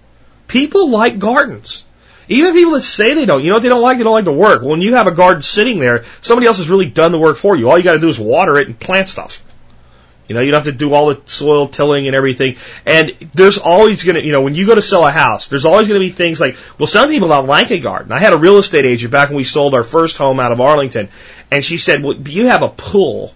People 0.48 0.90
like 0.90 1.20
gardens. 1.20 1.86
Even 2.28 2.54
people 2.54 2.74
that 2.74 2.82
say 2.82 3.16
they 3.16 3.26
don't, 3.26 3.44
you 3.44 3.50
know 3.50 3.56
what 3.56 3.64
they 3.64 3.70
don't 3.70 3.82
like? 3.82 3.98
They 3.98 4.04
don't 4.04 4.14
like 4.14 4.26
the 4.26 4.32
work. 4.32 4.62
When 4.62 4.82
you 4.82 4.94
have 4.94 5.08
a 5.08 5.12
garden 5.12 5.42
sitting 5.42 5.80
there, 5.80 6.06
somebody 6.22 6.46
else 6.46 6.58
has 6.58 6.70
really 6.70 6.90
done 6.90 7.12
the 7.12 7.20
work 7.20 7.38
for 7.38 7.56
you. 7.56 7.70
All 7.70 7.78
you 7.78 7.84
got 7.84 7.94
to 7.94 8.00
do 8.00 8.10
is 8.10 8.20
water 8.20 8.58
it 8.58 8.68
and 8.68 8.80
plant 8.80 9.10
stuff. 9.10 9.44
You 10.30 10.36
know, 10.36 10.42
you 10.42 10.52
don't 10.52 10.64
have 10.64 10.72
to 10.72 10.78
do 10.78 10.94
all 10.94 11.12
the 11.12 11.20
soil 11.26 11.68
tilling 11.68 12.06
and 12.06 12.16
everything. 12.16 12.58
And 12.86 13.14
there's 13.34 13.58
always 13.58 14.04
going 14.04 14.16
to, 14.16 14.24
you 14.24 14.32
know, 14.32 14.44
when 14.44 14.54
you 14.54 14.68
go 14.68 14.76
to 14.76 14.82
sell 14.82 15.04
a 15.06 15.10
house, 15.10 15.48
there's 15.48 15.66
always 15.66 15.88
going 15.88 16.00
to 16.00 16.06
be 16.06 16.12
things 16.12 16.40
like, 16.40 16.56
well, 16.78 16.86
some 16.86 17.10
people 17.10 17.30
don't 17.30 17.48
like 17.48 17.72
a 17.72 17.80
garden. 17.80 18.12
I 18.12 18.20
had 18.20 18.34
a 18.34 18.38
real 18.38 18.60
estate 18.60 18.86
agent 18.86 19.12
back 19.12 19.30
when 19.30 19.38
we 19.38 19.44
sold 19.44 19.74
our 19.74 19.84
first 19.84 20.18
home 20.18 20.40
out 20.40 20.52
of 20.52 20.62
Arlington, 20.62 21.10
and 21.50 21.66
she 21.66 21.78
said, 21.78 22.04
well, 22.04 22.16
you 22.16 22.46
have 22.46 22.62
a 22.62 22.70
pool. 22.70 23.34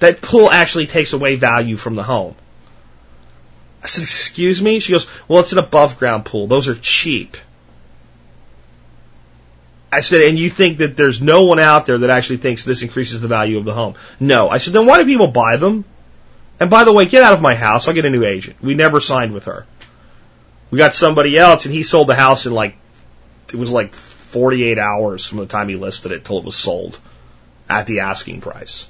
That 0.00 0.20
pool 0.20 0.50
actually 0.50 0.88
takes 0.88 1.12
away 1.12 1.36
value 1.36 1.76
from 1.76 1.94
the 1.94 2.02
home. 2.02 2.34
I 3.84 3.86
said, 3.86 4.02
excuse 4.02 4.60
me? 4.60 4.80
She 4.80 4.90
goes, 4.90 5.06
well, 5.28 5.38
it's 5.38 5.52
an 5.52 5.58
above 5.58 6.00
ground 6.00 6.24
pool. 6.24 6.48
Those 6.48 6.66
are 6.66 6.74
cheap. 6.74 7.36
I 9.92 10.00
said, 10.00 10.22
and 10.22 10.36
you 10.36 10.50
think 10.50 10.78
that 10.78 10.96
there's 10.96 11.22
no 11.22 11.44
one 11.44 11.60
out 11.60 11.86
there 11.86 11.98
that 11.98 12.10
actually 12.10 12.38
thinks 12.38 12.64
this 12.64 12.82
increases 12.82 13.20
the 13.20 13.28
value 13.28 13.56
of 13.56 13.64
the 13.64 13.72
home? 13.72 13.94
No. 14.18 14.48
I 14.48 14.58
said, 14.58 14.74
then 14.74 14.86
why 14.86 14.98
do 14.98 15.04
people 15.04 15.28
buy 15.28 15.58
them? 15.58 15.84
And 16.60 16.70
by 16.70 16.84
the 16.84 16.92
way, 16.92 17.06
get 17.06 17.22
out 17.22 17.32
of 17.32 17.42
my 17.42 17.54
house. 17.54 17.88
I'll 17.88 17.94
get 17.94 18.04
a 18.04 18.10
new 18.10 18.24
agent. 18.24 18.56
We 18.62 18.74
never 18.74 19.00
signed 19.00 19.32
with 19.32 19.44
her. 19.44 19.66
We 20.70 20.78
got 20.78 20.94
somebody 20.94 21.36
else, 21.36 21.64
and 21.64 21.74
he 21.74 21.82
sold 21.82 22.08
the 22.08 22.14
house 22.14 22.46
in 22.46 22.52
like, 22.52 22.76
it 23.48 23.56
was 23.56 23.72
like 23.72 23.92
48 23.92 24.78
hours 24.78 25.26
from 25.26 25.38
the 25.38 25.46
time 25.46 25.68
he 25.68 25.76
listed 25.76 26.12
it 26.12 26.24
till 26.24 26.38
it 26.38 26.44
was 26.44 26.56
sold 26.56 26.98
at 27.68 27.86
the 27.86 28.00
asking 28.00 28.40
price. 28.40 28.88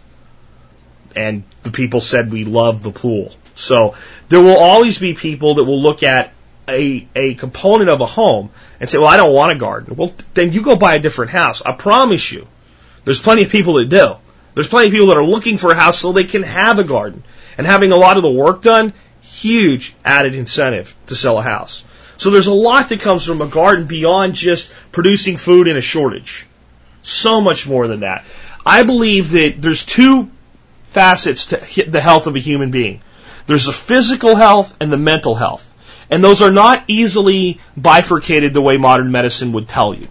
And 1.16 1.44
the 1.62 1.70
people 1.70 2.00
said 2.00 2.32
we 2.32 2.44
love 2.44 2.82
the 2.82 2.90
pool. 2.90 3.34
So 3.54 3.94
there 4.28 4.40
will 4.40 4.56
always 4.56 4.98
be 4.98 5.14
people 5.14 5.56
that 5.56 5.64
will 5.64 5.80
look 5.80 6.02
at 6.02 6.32
a, 6.68 7.06
a 7.14 7.34
component 7.34 7.90
of 7.90 8.00
a 8.00 8.06
home 8.06 8.50
and 8.80 8.88
say, 8.88 8.98
well, 8.98 9.08
I 9.08 9.16
don't 9.16 9.34
want 9.34 9.52
a 9.52 9.56
garden. 9.56 9.96
Well, 9.96 10.14
then 10.32 10.52
you 10.52 10.62
go 10.62 10.76
buy 10.76 10.94
a 10.94 10.98
different 10.98 11.30
house. 11.30 11.62
I 11.62 11.72
promise 11.72 12.32
you. 12.32 12.46
There's 13.04 13.20
plenty 13.20 13.42
of 13.42 13.50
people 13.50 13.74
that 13.74 13.88
do. 13.90 14.14
There's 14.54 14.68
plenty 14.68 14.88
of 14.88 14.92
people 14.92 15.08
that 15.08 15.18
are 15.18 15.24
looking 15.24 15.58
for 15.58 15.70
a 15.70 15.74
house 15.74 15.98
so 15.98 16.12
they 16.12 16.24
can 16.24 16.42
have 16.42 16.78
a 16.78 16.84
garden 16.84 17.22
and 17.56 17.66
having 17.66 17.92
a 17.92 17.96
lot 17.96 18.16
of 18.16 18.22
the 18.22 18.30
work 18.30 18.62
done, 18.62 18.92
huge 19.22 19.94
added 20.04 20.34
incentive 20.34 20.94
to 21.06 21.14
sell 21.14 21.38
a 21.38 21.42
house. 21.42 21.84
So 22.16 22.30
there's 22.30 22.46
a 22.46 22.54
lot 22.54 22.88
that 22.88 23.00
comes 23.00 23.24
from 23.24 23.40
a 23.40 23.46
garden 23.46 23.86
beyond 23.86 24.34
just 24.34 24.72
producing 24.92 25.36
food 25.36 25.68
in 25.68 25.76
a 25.76 25.80
shortage. 25.80 26.46
So 27.02 27.40
much 27.40 27.66
more 27.66 27.88
than 27.88 28.00
that. 28.00 28.24
I 28.64 28.82
believe 28.82 29.32
that 29.32 29.56
there's 29.58 29.84
two 29.84 30.30
facets 30.84 31.46
to 31.46 31.90
the 31.90 32.00
health 32.00 32.26
of 32.26 32.36
a 32.36 32.40
human 32.40 32.70
being. 32.70 33.02
There's 33.46 33.66
the 33.66 33.72
physical 33.72 34.36
health 34.36 34.76
and 34.80 34.92
the 34.92 34.96
mental 34.96 35.34
health. 35.34 35.70
And 36.10 36.22
those 36.22 36.42
are 36.42 36.50
not 36.50 36.84
easily 36.86 37.60
bifurcated 37.76 38.54
the 38.54 38.62
way 38.62 38.76
modern 38.76 39.10
medicine 39.10 39.52
would 39.52 39.68
tell 39.68 39.94
you. 39.94 40.08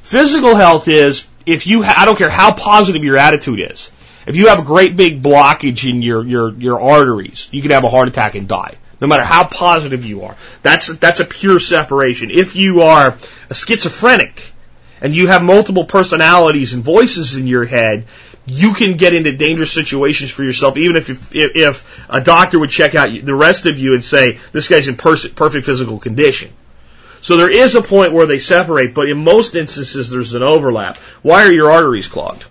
Physical 0.00 0.56
health 0.56 0.88
is 0.88 1.28
if 1.46 1.66
you, 1.66 1.82
ha- 1.82 1.94
I 1.98 2.04
don't 2.04 2.16
care 2.16 2.30
how 2.30 2.52
positive 2.52 3.04
your 3.04 3.16
attitude 3.16 3.60
is. 3.70 3.90
If 4.26 4.36
you 4.36 4.48
have 4.48 4.58
a 4.58 4.64
great 4.64 4.96
big 4.96 5.22
blockage 5.22 5.88
in 5.88 6.02
your, 6.02 6.24
your, 6.24 6.52
your 6.52 6.80
arteries, 6.80 7.48
you 7.52 7.62
can 7.62 7.70
have 7.70 7.84
a 7.84 7.88
heart 7.88 8.08
attack 8.08 8.34
and 8.34 8.46
die. 8.46 8.76
No 9.00 9.06
matter 9.06 9.24
how 9.24 9.44
positive 9.44 10.04
you 10.04 10.22
are. 10.22 10.36
That's, 10.62 10.88
that's 10.98 11.20
a 11.20 11.24
pure 11.24 11.58
separation. 11.58 12.30
If 12.30 12.54
you 12.54 12.82
are 12.82 13.16
a 13.48 13.54
schizophrenic 13.54 14.52
and 15.00 15.14
you 15.14 15.28
have 15.28 15.42
multiple 15.42 15.86
personalities 15.86 16.74
and 16.74 16.84
voices 16.84 17.36
in 17.36 17.46
your 17.46 17.64
head, 17.64 18.04
you 18.44 18.74
can 18.74 18.96
get 18.96 19.14
into 19.14 19.32
dangerous 19.32 19.72
situations 19.72 20.30
for 20.30 20.44
yourself, 20.44 20.76
even 20.76 20.96
if, 20.96 21.08
if, 21.34 21.56
if 21.56 22.06
a 22.10 22.20
doctor 22.20 22.58
would 22.58 22.70
check 22.70 22.94
out 22.94 23.08
the 23.24 23.34
rest 23.34 23.64
of 23.64 23.78
you 23.78 23.94
and 23.94 24.04
say, 24.04 24.38
this 24.52 24.68
guy's 24.68 24.88
in 24.88 24.96
perfect 24.96 25.64
physical 25.64 25.98
condition. 25.98 26.50
So 27.22 27.36
there 27.36 27.50
is 27.50 27.74
a 27.74 27.82
point 27.82 28.12
where 28.12 28.26
they 28.26 28.38
separate, 28.38 28.94
but 28.94 29.08
in 29.08 29.22
most 29.24 29.54
instances 29.54 30.10
there's 30.10 30.34
an 30.34 30.42
overlap. 30.42 30.96
Why 31.22 31.44
are 31.44 31.52
your 31.52 31.70
arteries 31.70 32.08
clogged? 32.08 32.44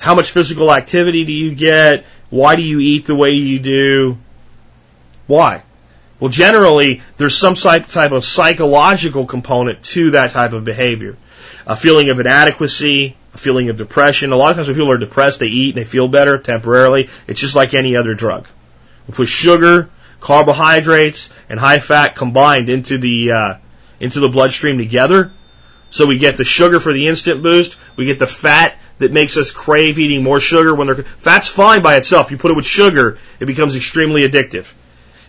How 0.00 0.14
much 0.14 0.30
physical 0.30 0.72
activity 0.72 1.24
do 1.24 1.32
you 1.32 1.54
get? 1.54 2.04
Why 2.30 2.56
do 2.56 2.62
you 2.62 2.80
eat 2.80 3.06
the 3.06 3.14
way 3.14 3.32
you 3.32 3.58
do? 3.58 4.18
Why? 5.26 5.62
Well, 6.18 6.30
generally, 6.30 7.02
there's 7.18 7.36
some 7.36 7.54
type 7.54 8.12
of 8.12 8.24
psychological 8.24 9.26
component 9.26 9.82
to 9.84 10.12
that 10.12 10.32
type 10.32 10.52
of 10.52 10.64
behavior. 10.64 11.16
A 11.66 11.76
feeling 11.76 12.10
of 12.10 12.18
inadequacy, 12.18 13.16
a 13.34 13.38
feeling 13.38 13.68
of 13.68 13.76
depression. 13.76 14.32
A 14.32 14.36
lot 14.36 14.50
of 14.50 14.56
times 14.56 14.68
when 14.68 14.76
people 14.76 14.90
are 14.90 14.98
depressed, 14.98 15.40
they 15.40 15.46
eat 15.46 15.76
and 15.76 15.84
they 15.84 15.88
feel 15.88 16.08
better 16.08 16.38
temporarily. 16.38 17.10
It's 17.26 17.40
just 17.40 17.54
like 17.54 17.74
any 17.74 17.96
other 17.96 18.14
drug. 18.14 18.48
We 19.06 19.14
put 19.14 19.28
sugar, 19.28 19.90
carbohydrates 20.20 21.30
and 21.48 21.58
high 21.60 21.80
fat 21.80 22.16
combined 22.16 22.68
into 22.68 22.98
the 22.98 23.32
uh, 23.32 23.54
into 23.98 24.20
the 24.20 24.28
bloodstream 24.28 24.78
together. 24.78 25.32
So 25.90 26.06
we 26.06 26.18
get 26.18 26.36
the 26.36 26.44
sugar 26.44 26.80
for 26.80 26.92
the 26.92 27.08
instant 27.08 27.42
boost. 27.42 27.76
We 27.96 28.06
get 28.06 28.18
the 28.18 28.26
fat 28.26 28.76
that 28.98 29.12
makes 29.12 29.36
us 29.36 29.50
crave 29.50 29.98
eating 29.98 30.22
more 30.22 30.40
sugar 30.40 30.74
when 30.74 30.86
they're 30.86 31.02
fat's 31.02 31.48
fine 31.48 31.82
by 31.82 31.96
itself. 31.96 32.30
You 32.30 32.38
put 32.38 32.50
it 32.50 32.56
with 32.56 32.66
sugar, 32.66 33.18
it 33.40 33.46
becomes 33.46 33.74
extremely 33.74 34.28
addictive. 34.28 34.72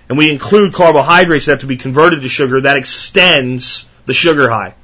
And 0.07 0.17
we 0.17 0.29
include 0.29 0.73
carbohydrates 0.73 1.45
that 1.45 1.53
have 1.53 1.59
to 1.61 1.67
be 1.67 1.77
converted 1.77 2.21
to 2.21 2.29
sugar 2.29 2.61
that 2.61 2.77
extends 2.77 3.85
the 4.05 4.13
sugar 4.13 4.49
high. 4.49 4.75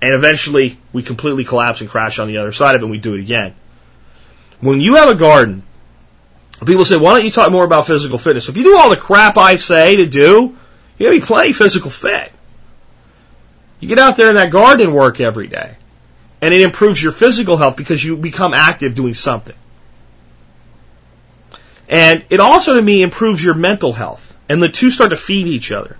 And 0.00 0.14
eventually 0.14 0.78
we 0.92 1.02
completely 1.02 1.44
collapse 1.44 1.80
and 1.80 1.88
crash 1.88 2.18
on 2.18 2.28
the 2.28 2.38
other 2.38 2.52
side 2.52 2.74
of 2.74 2.82
it 2.82 2.84
and 2.84 2.90
we 2.90 2.98
do 2.98 3.14
it 3.14 3.20
again. 3.20 3.54
When 4.60 4.80
you 4.80 4.96
have 4.96 5.08
a 5.08 5.14
garden, 5.14 5.62
people 6.64 6.84
say, 6.84 6.96
why 6.96 7.14
don't 7.14 7.24
you 7.24 7.30
talk 7.30 7.50
more 7.50 7.64
about 7.64 7.86
physical 7.86 8.18
fitness? 8.18 8.48
If 8.48 8.56
you 8.56 8.64
do 8.64 8.76
all 8.76 8.90
the 8.90 8.96
crap 8.96 9.36
I 9.38 9.56
say 9.56 9.96
to 9.96 10.06
do, 10.06 10.56
to 10.98 11.10
be 11.10 11.20
plenty 11.20 11.52
physical 11.52 11.90
fit. 11.90 12.30
You 13.82 13.88
get 13.88 13.98
out 13.98 14.16
there 14.16 14.28
in 14.28 14.36
that 14.36 14.52
garden 14.52 14.92
work 14.92 15.20
every 15.20 15.48
day. 15.48 15.74
And 16.40 16.54
it 16.54 16.62
improves 16.62 17.02
your 17.02 17.10
physical 17.10 17.56
health 17.56 17.76
because 17.76 18.02
you 18.02 18.16
become 18.16 18.54
active 18.54 18.94
doing 18.94 19.14
something. 19.14 19.56
And 21.88 22.24
it 22.30 22.38
also 22.38 22.74
to 22.74 22.82
me 22.82 23.02
improves 23.02 23.42
your 23.42 23.54
mental 23.54 23.92
health. 23.92 24.36
And 24.48 24.62
the 24.62 24.68
two 24.68 24.92
start 24.92 25.10
to 25.10 25.16
feed 25.16 25.48
each 25.48 25.72
other. 25.72 25.98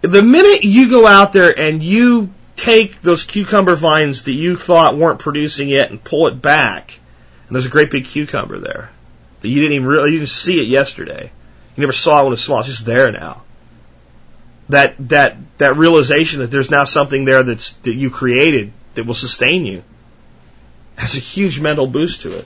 The 0.00 0.20
minute 0.20 0.64
you 0.64 0.90
go 0.90 1.06
out 1.06 1.32
there 1.32 1.56
and 1.56 1.80
you 1.80 2.30
take 2.56 3.02
those 3.02 3.22
cucumber 3.22 3.76
vines 3.76 4.24
that 4.24 4.32
you 4.32 4.56
thought 4.56 4.96
weren't 4.96 5.20
producing 5.20 5.68
yet 5.68 5.90
and 5.90 6.02
pull 6.02 6.26
it 6.26 6.42
back, 6.42 6.98
and 7.46 7.54
there's 7.54 7.66
a 7.66 7.70
great 7.70 7.92
big 7.92 8.04
cucumber 8.06 8.58
there 8.58 8.90
that 9.42 9.48
you 9.48 9.60
didn't 9.60 9.74
even 9.74 9.86
really 9.86 10.10
you 10.12 10.18
didn't 10.18 10.28
see 10.28 10.60
it 10.60 10.66
yesterday. 10.66 11.30
You 11.76 11.80
never 11.80 11.92
saw 11.92 12.20
it 12.20 12.22
when 12.24 12.26
it 12.26 12.30
was 12.30 12.42
small. 12.42 12.58
It's 12.60 12.68
just 12.68 12.84
there 12.84 13.12
now. 13.12 13.42
That 14.68 14.94
that 15.08 15.36
that 15.58 15.76
realization 15.76 16.40
that 16.40 16.50
there's 16.50 16.70
now 16.70 16.84
something 16.84 17.24
there 17.24 17.42
that's 17.42 17.72
that 17.84 17.94
you 17.94 18.10
created 18.10 18.72
that 18.94 19.04
will 19.04 19.14
sustain 19.14 19.64
you 19.64 19.82
has 20.96 21.16
a 21.16 21.20
huge 21.20 21.60
mental 21.60 21.86
boost 21.86 22.22
to 22.22 22.36
it. 22.36 22.44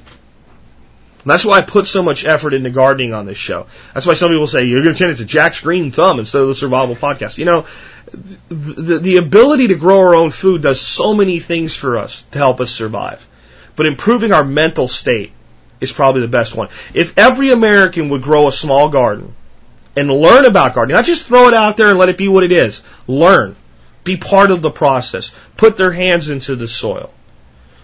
And 1.23 1.31
that's 1.31 1.45
why 1.45 1.59
I 1.59 1.63
put 1.63 1.87
so 1.87 2.03
much 2.03 2.25
effort 2.25 2.53
into 2.53 2.71
gardening 2.71 3.15
on 3.15 3.27
this 3.27 3.39
show. 3.39 3.67
That's 3.95 4.07
why 4.07 4.15
some 4.15 4.31
people 4.31 4.49
say 4.49 4.65
you're 4.65 4.83
going 4.83 4.95
to 4.95 4.99
turn 4.99 5.11
it 5.11 5.17
to 5.17 5.25
Jack's 5.25 5.61
Green 5.61 5.93
Thumb 5.93 6.19
instead 6.19 6.43
of 6.43 6.49
the 6.49 6.55
Survival 6.55 6.97
Podcast. 6.97 7.39
You 7.39 7.45
know, 7.45 7.67
the, 8.49 8.99
the 8.99 9.17
ability 9.19 9.69
to 9.69 9.77
grow 9.77 10.01
our 10.01 10.15
own 10.15 10.33
food 10.33 10.63
does 10.63 10.81
so 10.81 11.15
many 11.15 11.39
things 11.39 11.77
for 11.77 11.97
us 11.97 12.23
to 12.33 12.39
help 12.39 12.61
us 12.61 12.73
survive. 12.73 13.27
But 13.77 13.87
improving 13.87 14.33
our 14.33 14.45
mental 14.45 14.89
state 14.89 15.33
is 15.81 15.93
probably 15.93 16.23
the 16.23 16.29
best 16.29 16.57
one. 16.57 16.69
If 16.93 17.17
every 17.17 17.51
American 17.51 18.09
would 18.11 18.23
grow 18.23 18.49
a 18.49 18.53
small 18.53 18.89
garden 18.89 19.35
and 19.97 20.11
learn 20.11 20.45
about 20.45 20.75
gardening, 20.75 20.97
not 20.97 21.05
just 21.05 21.27
throw 21.27 21.49
it 21.49 21.55
out 21.55 21.77
there 21.77 21.91
and 21.91 21.99
let 21.99 22.09
it 22.09 22.17
be 22.17 22.29
what 22.29 22.45
it 22.45 22.53
is, 22.53 22.83
learn, 23.07 23.57
be 24.05 24.17
part 24.17 24.51
of 24.51 24.63
the 24.63 24.71
process, 24.71 25.33
put 25.57 25.77
their 25.77 25.93
hands 25.93 26.29
into 26.29 26.57
the 26.57 26.69
soil, 26.69 27.13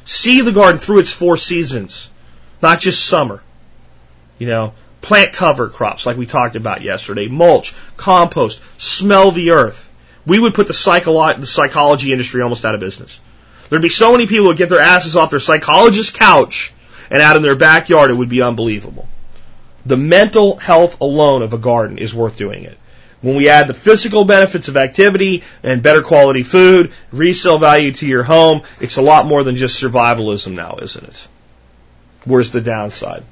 see 0.04 0.40
the 0.40 0.52
garden 0.52 0.80
through 0.80 1.00
its 1.00 1.12
four 1.12 1.36
seasons, 1.36 2.10
not 2.62 2.80
just 2.80 3.04
summer. 3.04 3.42
You 4.38 4.46
know, 4.46 4.74
plant 5.00 5.32
cover 5.32 5.68
crops 5.68 6.06
like 6.06 6.16
we 6.16 6.26
talked 6.26 6.56
about 6.56 6.82
yesterday, 6.82 7.28
mulch, 7.28 7.74
compost, 7.96 8.60
smell 8.78 9.30
the 9.32 9.50
earth. 9.50 9.84
We 10.26 10.38
would 10.38 10.54
put 10.54 10.66
the, 10.66 10.74
psycholo- 10.74 11.38
the 11.38 11.46
psychology 11.46 12.12
industry 12.12 12.42
almost 12.42 12.64
out 12.64 12.74
of 12.74 12.80
business. 12.80 13.20
There'd 13.68 13.82
be 13.82 13.88
so 13.88 14.12
many 14.12 14.26
people 14.26 14.44
who 14.44 14.48
would 14.48 14.56
get 14.56 14.68
their 14.68 14.80
asses 14.80 15.16
off 15.16 15.30
their 15.30 15.40
psychologist's 15.40 16.12
couch 16.12 16.72
and 17.10 17.22
out 17.22 17.36
in 17.36 17.42
their 17.42 17.56
backyard. 17.56 18.10
It 18.10 18.14
would 18.14 18.28
be 18.28 18.42
unbelievable. 18.42 19.08
The 19.88 19.96
mental 19.96 20.56
health 20.58 21.00
alone 21.00 21.40
of 21.40 21.54
a 21.54 21.58
garden 21.58 21.96
is 21.96 22.14
worth 22.14 22.36
doing 22.36 22.64
it. 22.64 22.76
When 23.22 23.36
we 23.36 23.48
add 23.48 23.68
the 23.68 23.74
physical 23.74 24.26
benefits 24.26 24.68
of 24.68 24.76
activity 24.76 25.44
and 25.62 25.82
better 25.82 26.02
quality 26.02 26.42
food, 26.42 26.92
resale 27.10 27.58
value 27.58 27.92
to 27.92 28.06
your 28.06 28.22
home, 28.22 28.62
it's 28.80 28.98
a 28.98 29.02
lot 29.02 29.24
more 29.24 29.42
than 29.44 29.56
just 29.56 29.82
survivalism 29.82 30.52
now, 30.52 30.76
isn't 30.82 31.04
it? 31.04 31.28
Where's 32.26 32.50
the 32.50 32.60
downside? 32.60 33.22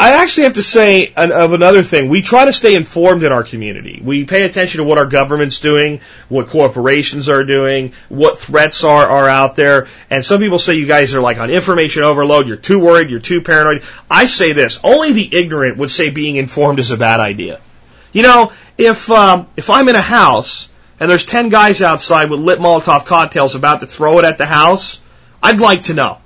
I 0.00 0.22
actually 0.22 0.44
have 0.44 0.52
to 0.52 0.62
say 0.62 1.12
of 1.16 1.52
another 1.52 1.82
thing. 1.82 2.08
We 2.08 2.22
try 2.22 2.44
to 2.44 2.52
stay 2.52 2.76
informed 2.76 3.24
in 3.24 3.32
our 3.32 3.42
community. 3.42 4.00
We 4.00 4.26
pay 4.26 4.44
attention 4.44 4.78
to 4.78 4.84
what 4.84 4.96
our 4.96 5.06
government's 5.06 5.58
doing, 5.58 6.02
what 6.28 6.46
corporations 6.46 7.28
are 7.28 7.42
doing, 7.42 7.92
what 8.08 8.38
threats 8.38 8.84
are, 8.84 9.08
are 9.08 9.28
out 9.28 9.56
there. 9.56 9.88
And 10.08 10.24
some 10.24 10.40
people 10.40 10.60
say 10.60 10.74
you 10.74 10.86
guys 10.86 11.16
are 11.16 11.20
like 11.20 11.38
on 11.38 11.50
information 11.50 12.04
overload. 12.04 12.46
You're 12.46 12.56
too 12.56 12.78
worried. 12.78 13.10
You're 13.10 13.18
too 13.18 13.42
paranoid. 13.42 13.82
I 14.08 14.26
say 14.26 14.52
this. 14.52 14.78
Only 14.84 15.10
the 15.10 15.36
ignorant 15.36 15.78
would 15.78 15.90
say 15.90 16.10
being 16.10 16.36
informed 16.36 16.78
is 16.78 16.92
a 16.92 16.96
bad 16.96 17.18
idea. 17.18 17.60
You 18.12 18.22
know, 18.22 18.52
if, 18.78 19.10
um, 19.10 19.48
if 19.56 19.68
I'm 19.68 19.88
in 19.88 19.96
a 19.96 20.00
house 20.00 20.68
and 21.00 21.10
there's 21.10 21.26
10 21.26 21.48
guys 21.48 21.82
outside 21.82 22.30
with 22.30 22.38
lit 22.38 22.60
Molotov 22.60 23.04
cocktails 23.04 23.56
about 23.56 23.80
to 23.80 23.86
throw 23.88 24.20
it 24.20 24.24
at 24.24 24.38
the 24.38 24.46
house, 24.46 25.00
I'd 25.42 25.58
like 25.58 25.84
to 25.84 25.94
know. 25.94 26.18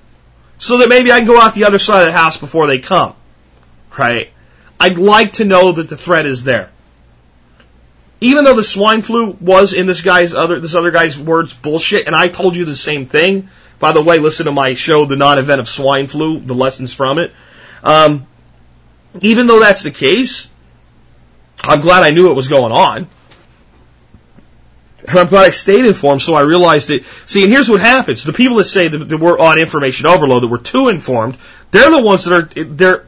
So 0.58 0.76
that 0.76 0.90
maybe 0.90 1.10
I 1.10 1.20
can 1.20 1.26
go 1.26 1.40
out 1.40 1.54
the 1.54 1.64
other 1.64 1.78
side 1.78 2.02
of 2.02 2.08
the 2.08 2.18
house 2.18 2.36
before 2.36 2.66
they 2.66 2.78
come 2.78 3.14
right? 3.98 4.30
I'd 4.78 4.98
like 4.98 5.34
to 5.34 5.44
know 5.44 5.72
that 5.72 5.88
the 5.88 5.96
threat 5.96 6.26
is 6.26 6.44
there. 6.44 6.70
Even 8.20 8.44
though 8.44 8.54
the 8.54 8.64
swine 8.64 9.02
flu 9.02 9.36
was 9.40 9.72
in 9.72 9.86
this 9.86 10.00
guy's 10.00 10.32
other 10.32 10.60
this 10.60 10.74
other 10.74 10.92
guy's 10.92 11.18
words 11.18 11.54
bullshit, 11.54 12.06
and 12.06 12.14
I 12.14 12.28
told 12.28 12.56
you 12.56 12.64
the 12.64 12.76
same 12.76 13.06
thing. 13.06 13.48
By 13.78 13.90
the 13.90 14.02
way, 14.02 14.20
listen 14.20 14.46
to 14.46 14.52
my 14.52 14.74
show, 14.74 15.06
The 15.06 15.16
Non-Event 15.16 15.60
of 15.60 15.68
Swine 15.68 16.06
Flu, 16.06 16.38
the 16.38 16.54
lessons 16.54 16.94
from 16.94 17.18
it. 17.18 17.32
Um, 17.82 18.28
even 19.20 19.48
though 19.48 19.58
that's 19.58 19.82
the 19.82 19.90
case, 19.90 20.48
I'm 21.60 21.80
glad 21.80 22.04
I 22.04 22.10
knew 22.10 22.28
what 22.28 22.36
was 22.36 22.46
going 22.46 22.72
on. 22.72 23.08
And 25.08 25.18
I'm 25.18 25.26
glad 25.26 25.48
I 25.48 25.50
stayed 25.50 25.84
informed 25.84 26.22
so 26.22 26.34
I 26.34 26.42
realized 26.42 26.90
it. 26.90 27.04
See, 27.26 27.42
and 27.42 27.52
here's 27.52 27.68
what 27.68 27.80
happens. 27.80 28.22
The 28.22 28.32
people 28.32 28.58
that 28.58 28.64
say 28.64 28.86
that, 28.86 28.98
that 28.98 29.18
we're 29.18 29.38
on 29.38 29.58
information 29.58 30.06
overload, 30.06 30.44
that 30.44 30.48
we're 30.48 30.58
too 30.58 30.88
informed, 30.88 31.36
they're 31.72 31.90
the 31.90 32.00
ones 32.00 32.24
that 32.24 32.32
are, 32.32 32.64
they're 32.64 33.06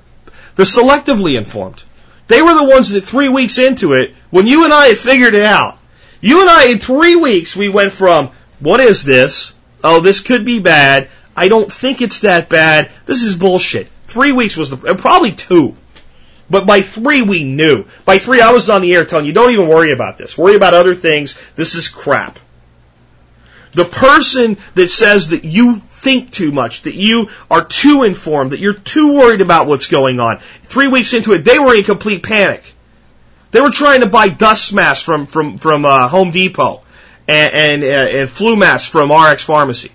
they're 0.54 0.64
selectively 0.64 1.36
informed. 1.36 1.82
They 2.28 2.40
were 2.42 2.54
the 2.54 2.64
ones 2.64 2.90
that 2.90 3.04
three 3.04 3.28
weeks 3.28 3.58
into 3.58 3.92
it, 3.92 4.14
when 4.30 4.46
you 4.46 4.64
and 4.64 4.72
I 4.72 4.86
had 4.86 4.98
figured 4.98 5.34
it 5.34 5.44
out, 5.44 5.78
you 6.20 6.40
and 6.40 6.48
I 6.48 6.68
in 6.70 6.78
three 6.78 7.16
weeks, 7.16 7.54
we 7.54 7.68
went 7.68 7.92
from, 7.92 8.30
what 8.60 8.80
is 8.80 9.04
this? 9.04 9.54
Oh, 9.82 10.00
this 10.00 10.20
could 10.20 10.44
be 10.44 10.58
bad. 10.58 11.08
I 11.36 11.48
don't 11.48 11.70
think 11.70 12.00
it's 12.00 12.20
that 12.20 12.48
bad. 12.48 12.90
This 13.04 13.22
is 13.22 13.36
bullshit. 13.36 13.88
Three 14.06 14.32
weeks 14.32 14.56
was 14.56 14.70
the, 14.70 14.76
probably 14.94 15.32
two. 15.32 15.76
But 16.48 16.66
by 16.66 16.82
three, 16.82 17.22
we 17.22 17.44
knew. 17.44 17.86
By 18.04 18.18
three, 18.18 18.40
I 18.40 18.52
was 18.52 18.70
on 18.70 18.82
the 18.82 18.94
air 18.94 19.04
telling 19.04 19.26
you, 19.26 19.32
don't 19.32 19.52
even 19.52 19.68
worry 19.68 19.92
about 19.92 20.18
this. 20.18 20.38
Worry 20.38 20.56
about 20.56 20.74
other 20.74 20.94
things. 20.94 21.38
This 21.56 21.74
is 21.74 21.88
crap. 21.88 22.38
The 23.74 23.84
person 23.84 24.56
that 24.74 24.88
says 24.88 25.28
that 25.28 25.44
you 25.44 25.78
think 25.78 26.30
too 26.30 26.52
much, 26.52 26.82
that 26.82 26.94
you 26.94 27.30
are 27.50 27.64
too 27.64 28.02
informed, 28.04 28.52
that 28.52 28.60
you're 28.60 28.74
too 28.74 29.14
worried 29.14 29.40
about 29.40 29.66
what's 29.66 29.86
going 29.86 30.20
on. 30.20 30.38
Three 30.62 30.88
weeks 30.88 31.12
into 31.12 31.32
it, 31.32 31.44
they 31.44 31.58
were 31.58 31.74
in 31.74 31.84
complete 31.84 32.22
panic. 32.22 32.74
They 33.50 33.60
were 33.60 33.70
trying 33.70 34.00
to 34.00 34.06
buy 34.06 34.28
dust 34.28 34.72
masks 34.72 35.04
from 35.04 35.26
from 35.26 35.58
from 35.58 35.84
uh, 35.84 36.08
Home 36.08 36.30
Depot 36.30 36.82
and 37.28 37.54
and, 37.54 37.84
uh, 37.84 38.18
and 38.18 38.30
flu 38.30 38.56
masks 38.56 38.88
from 38.88 39.12
RX 39.12 39.44
Pharmacy. 39.44 39.92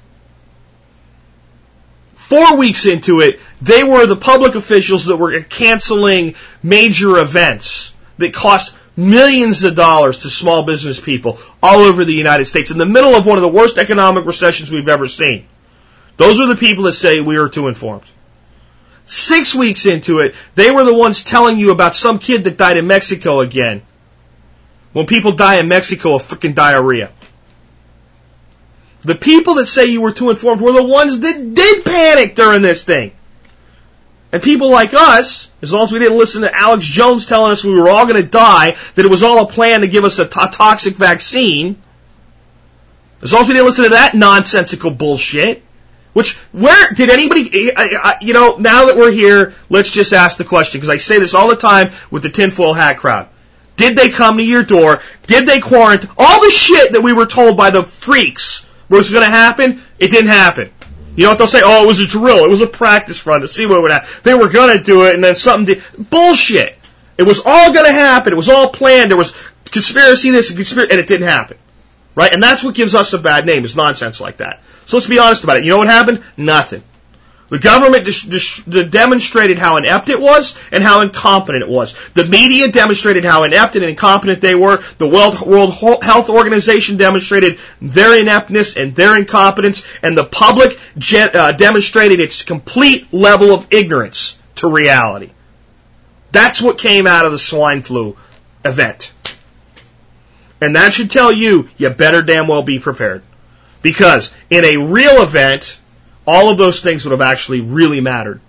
Four 2.15 2.57
weeks 2.57 2.85
into 2.85 3.21
it, 3.21 3.39
they 3.61 3.83
were 3.83 4.05
the 4.05 4.15
public 4.15 4.55
officials 4.55 5.05
that 5.05 5.17
were 5.17 5.41
canceling 5.41 6.35
major 6.61 7.17
events 7.17 7.91
that 8.17 8.33
cost 8.33 8.75
millions 8.99 9.63
of 9.63 9.75
dollars 9.75 10.19
to 10.19 10.29
small 10.29 10.63
business 10.63 10.99
people 10.99 11.39
all 11.63 11.79
over 11.79 12.05
the 12.05 12.13
United 12.13 12.45
States 12.45 12.69
in 12.69 12.77
the 12.77 12.85
middle 12.85 13.15
of 13.15 13.25
one 13.25 13.37
of 13.37 13.41
the 13.41 13.47
worst 13.47 13.77
economic 13.77 14.25
recessions 14.25 14.69
we've 14.69 14.89
ever 14.89 15.07
seen. 15.07 15.47
Those 16.17 16.39
are 16.39 16.47
the 16.47 16.55
people 16.55 16.83
that 16.83 16.93
say 16.93 17.21
we 17.21 17.37
are 17.37 17.47
too 17.47 17.67
informed. 17.67 18.03
Six 19.05 19.55
weeks 19.55 19.85
into 19.85 20.19
it, 20.19 20.35
they 20.53 20.69
were 20.69 20.83
the 20.83 20.93
ones 20.93 21.23
telling 21.23 21.57
you 21.57 21.71
about 21.71 21.95
some 21.95 22.19
kid 22.19 22.43
that 22.43 22.57
died 22.57 22.77
in 22.77 22.85
Mexico 22.87 23.39
again. 23.39 23.81
When 24.91 25.07
people 25.07 25.31
die 25.31 25.59
in 25.59 25.67
Mexico 25.67 26.15
of 26.15 26.23
freaking 26.23 26.53
diarrhea. 26.53 27.11
The 29.01 29.15
people 29.15 29.55
that 29.55 29.67
say 29.67 29.85
you 29.85 30.01
were 30.01 30.11
too 30.11 30.29
informed 30.29 30.61
were 30.61 30.73
the 30.73 30.83
ones 30.83 31.21
that 31.21 31.53
did 31.53 31.85
panic 31.85 32.35
during 32.35 32.61
this 32.61 32.83
thing. 32.83 33.13
And 34.31 34.43
people 34.43 34.69
like 34.69 34.93
us, 34.93 35.49
as 35.61 35.73
long 35.73 35.83
as 35.83 35.91
we 35.91 35.99
didn't 35.99 36.17
listen 36.17 36.43
to 36.43 36.55
Alex 36.55 36.85
Jones 36.85 37.25
telling 37.25 37.51
us 37.51 37.63
we 37.63 37.73
were 37.73 37.89
all 37.89 38.05
going 38.05 38.21
to 38.21 38.27
die, 38.27 38.75
that 38.93 39.05
it 39.05 39.09
was 39.09 39.23
all 39.23 39.43
a 39.43 39.47
plan 39.47 39.81
to 39.81 39.87
give 39.87 40.03
us 40.03 40.19
a 40.19 40.25
t- 40.25 40.39
toxic 40.51 40.95
vaccine, 40.95 41.81
as 43.21 43.33
long 43.33 43.41
as 43.41 43.47
we 43.47 43.55
didn't 43.55 43.65
listen 43.65 43.85
to 43.85 43.89
that 43.91 44.13
nonsensical 44.13 44.91
bullshit, 44.91 45.63
which, 46.13 46.35
where, 46.51 46.91
did 46.93 47.09
anybody, 47.09 47.71
you 48.21 48.33
know, 48.33 48.57
now 48.57 48.85
that 48.85 48.97
we're 48.97 49.11
here, 49.11 49.55
let's 49.69 49.91
just 49.91 50.13
ask 50.13 50.37
the 50.37 50.45
question, 50.45 50.79
because 50.79 50.93
I 50.93 50.97
say 50.97 51.19
this 51.19 51.33
all 51.33 51.49
the 51.49 51.55
time 51.55 51.91
with 52.11 52.23
the 52.23 52.29
tinfoil 52.29 52.73
hat 52.73 52.97
crowd. 52.97 53.27
Did 53.77 53.97
they 53.97 54.09
come 54.09 54.37
to 54.37 54.43
your 54.43 54.63
door? 54.63 55.01
Did 55.27 55.47
they 55.47 55.59
quarantine? 55.59 56.09
All 56.17 56.41
the 56.41 56.51
shit 56.51 56.93
that 56.93 57.01
we 57.01 57.13
were 57.13 57.25
told 57.25 57.57
by 57.57 57.69
the 57.69 57.83
freaks 57.83 58.65
was 58.89 59.09
going 59.09 59.23
to 59.23 59.29
happen, 59.29 59.81
it 59.97 60.11
didn't 60.11 60.31
happen. 60.31 60.71
You 61.19 61.25
know 61.25 61.31
what 61.31 61.37
they'll 61.37 61.47
say? 61.47 61.59
Oh, 61.61 61.83
it 61.83 61.85
was 61.87 61.99
a 61.99 62.07
drill. 62.07 62.45
It 62.45 62.49
was 62.49 62.61
a 62.61 62.65
practice 62.65 63.25
run 63.25 63.41
to 63.41 63.47
see 63.49 63.65
what 63.65 63.81
would 63.81 63.91
happen. 63.91 64.07
They 64.23 64.33
were 64.33 64.47
going 64.47 64.77
to 64.77 64.81
do 64.81 65.03
it, 65.03 65.15
and 65.15 65.21
then 65.21 65.35
something 65.35 65.75
did. 65.75 66.09
Bullshit. 66.09 66.77
It 67.17 67.23
was 67.23 67.41
all 67.45 67.73
going 67.73 67.87
to 67.87 67.91
happen. 67.91 68.31
It 68.31 68.37
was 68.37 68.47
all 68.47 68.69
planned. 68.69 69.11
There 69.11 69.17
was 69.17 69.35
conspiracy 69.65 70.29
this 70.29 70.47
and 70.47 70.55
conspiracy, 70.55 70.91
and 70.91 70.99
it 71.01 71.07
didn't 71.07 71.27
happen. 71.27 71.57
Right? 72.15 72.31
And 72.31 72.41
that's 72.41 72.63
what 72.63 72.73
gives 72.73 72.95
us 72.95 73.11
a 73.11 73.17
bad 73.17 73.45
name, 73.45 73.65
is 73.65 73.75
nonsense 73.75 74.21
like 74.21 74.37
that. 74.37 74.61
So 74.85 74.95
let's 74.95 75.07
be 75.07 75.19
honest 75.19 75.43
about 75.43 75.57
it. 75.57 75.65
You 75.65 75.71
know 75.71 75.79
what 75.79 75.89
happened? 75.89 76.23
Nothing. 76.37 76.83
The 77.49 77.59
government 77.59 78.05
dis- 78.05 78.21
dis- 78.21 78.61
demonstrated 78.61 79.57
how 79.57 79.77
inept 79.77 80.09
it 80.09 80.21
was 80.21 80.57
and 80.71 80.83
how 80.83 81.01
incompetent 81.01 81.63
it 81.63 81.69
was. 81.69 81.93
The 82.09 82.25
media 82.25 82.71
demonstrated 82.71 83.25
how 83.25 83.43
inept 83.43 83.75
and 83.75 83.83
incompetent 83.83 84.39
they 84.39 84.53
were. 84.53 84.83
The 84.99 85.07
World, 85.07 85.41
World 85.41 85.73
Health 86.03 86.29
Organization 86.29 86.97
demonstrated 86.97 87.57
their 87.81 88.19
ineptness 88.19 88.77
and 88.77 88.95
their 88.95 89.17
incompetence. 89.17 89.83
And 90.03 90.15
the 90.15 90.25
public 90.25 90.79
gen- 90.97 91.35
uh, 91.35 91.53
demonstrated 91.53 92.19
its 92.19 92.43
complete 92.43 93.11
level 93.11 93.51
of 93.51 93.67
ignorance 93.71 94.37
to 94.57 94.71
reality. 94.71 95.31
That's 96.31 96.61
what 96.61 96.77
came 96.77 97.07
out 97.07 97.25
of 97.25 97.31
the 97.31 97.39
swine 97.39 97.81
flu 97.81 98.15
event. 98.63 99.11
And 100.61 100.75
that 100.75 100.93
should 100.93 101.09
tell 101.09 101.31
you, 101.31 101.69
you 101.77 101.89
better 101.89 102.21
damn 102.21 102.47
well 102.47 102.61
be 102.61 102.79
prepared. 102.79 103.23
Because 103.81 104.33
in 104.49 104.65
a 104.65 104.77
real 104.77 105.23
event, 105.23 105.78
all 106.29 106.51
of 106.51 106.59
those 106.59 106.81
things 106.81 107.05
would 107.05 107.11
have 107.11 107.21
actually 107.21 107.61
really 107.61 108.01
mattered. 108.01 108.39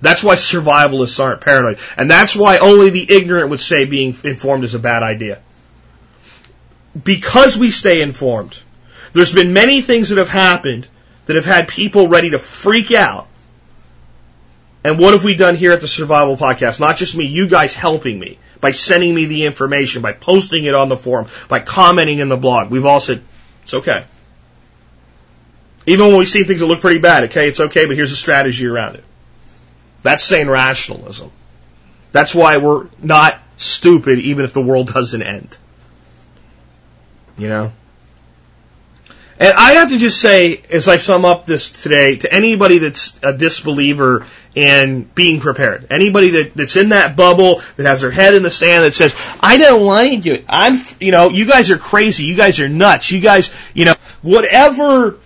That's 0.00 0.24
why 0.24 0.36
survivalists 0.36 1.22
aren't 1.22 1.42
paranoid. 1.42 1.78
And 1.98 2.10
that's 2.10 2.34
why 2.34 2.58
only 2.58 2.88
the 2.88 3.06
ignorant 3.12 3.50
would 3.50 3.60
say 3.60 3.84
being 3.84 4.16
informed 4.24 4.64
is 4.64 4.74
a 4.74 4.78
bad 4.78 5.02
idea. 5.02 5.42
Because 7.04 7.58
we 7.58 7.70
stay 7.70 8.00
informed, 8.00 8.58
there's 9.12 9.34
been 9.34 9.52
many 9.52 9.82
things 9.82 10.08
that 10.08 10.18
have 10.18 10.30
happened 10.30 10.88
that 11.26 11.36
have 11.36 11.44
had 11.44 11.68
people 11.68 12.08
ready 12.08 12.30
to 12.30 12.38
freak 12.38 12.90
out. 12.90 13.28
And 14.82 14.98
what 14.98 15.12
have 15.12 15.24
we 15.24 15.36
done 15.36 15.56
here 15.56 15.72
at 15.72 15.82
the 15.82 15.88
Survival 15.88 16.38
Podcast? 16.38 16.80
Not 16.80 16.96
just 16.96 17.14
me, 17.14 17.26
you 17.26 17.48
guys 17.48 17.74
helping 17.74 18.18
me 18.18 18.38
by 18.60 18.70
sending 18.70 19.14
me 19.14 19.26
the 19.26 19.44
information, 19.44 20.00
by 20.00 20.14
posting 20.14 20.64
it 20.64 20.74
on 20.74 20.88
the 20.88 20.96
forum, 20.96 21.26
by 21.48 21.60
commenting 21.60 22.18
in 22.18 22.30
the 22.30 22.36
blog. 22.38 22.70
We've 22.70 22.86
all 22.86 23.00
said, 23.00 23.22
it's 23.62 23.74
okay. 23.74 24.04
Even 25.86 26.08
when 26.08 26.18
we 26.18 26.24
see 26.24 26.44
things 26.44 26.60
that 26.60 26.66
look 26.66 26.80
pretty 26.80 27.00
bad, 27.00 27.24
okay, 27.24 27.48
it's 27.48 27.60
okay, 27.60 27.86
but 27.86 27.96
here's 27.96 28.12
a 28.12 28.16
strategy 28.16 28.66
around 28.66 28.96
it. 28.96 29.04
That's 30.02 30.22
sane 30.22 30.48
rationalism. 30.48 31.30
That's 32.12 32.34
why 32.34 32.58
we're 32.58 32.88
not 33.00 33.38
stupid 33.56 34.18
even 34.18 34.44
if 34.44 34.52
the 34.52 34.62
world 34.62 34.92
doesn't 34.92 35.22
end. 35.22 35.56
You 37.36 37.48
know? 37.48 37.72
And 39.38 39.54
I 39.54 39.72
have 39.72 39.88
to 39.88 39.98
just 39.98 40.20
say, 40.20 40.62
as 40.70 40.88
I 40.88 40.98
sum 40.98 41.24
up 41.24 41.46
this 41.46 41.72
today, 41.72 42.16
to 42.16 42.32
anybody 42.32 42.78
that's 42.78 43.18
a 43.24 43.32
disbeliever 43.32 44.26
in 44.54 45.02
being 45.02 45.40
prepared, 45.40 45.86
anybody 45.90 46.30
that, 46.30 46.54
that's 46.54 46.76
in 46.76 46.90
that 46.90 47.16
bubble, 47.16 47.60
that 47.76 47.86
has 47.86 48.02
their 48.02 48.10
head 48.10 48.34
in 48.34 48.44
the 48.44 48.52
sand, 48.52 48.84
that 48.84 48.94
says, 48.94 49.16
I 49.40 49.56
don't 49.56 49.84
want 49.84 50.10
to 50.10 50.16
do 50.18 50.34
it. 50.34 50.44
I'm, 50.48 50.78
you 51.00 51.10
know, 51.10 51.30
you 51.30 51.46
guys 51.46 51.70
are 51.70 51.78
crazy. 51.78 52.24
You 52.24 52.36
guys 52.36 52.60
are 52.60 52.68
nuts. 52.68 53.10
You 53.10 53.20
guys, 53.20 53.52
you 53.74 53.86
know, 53.86 53.94
whatever 54.20 55.18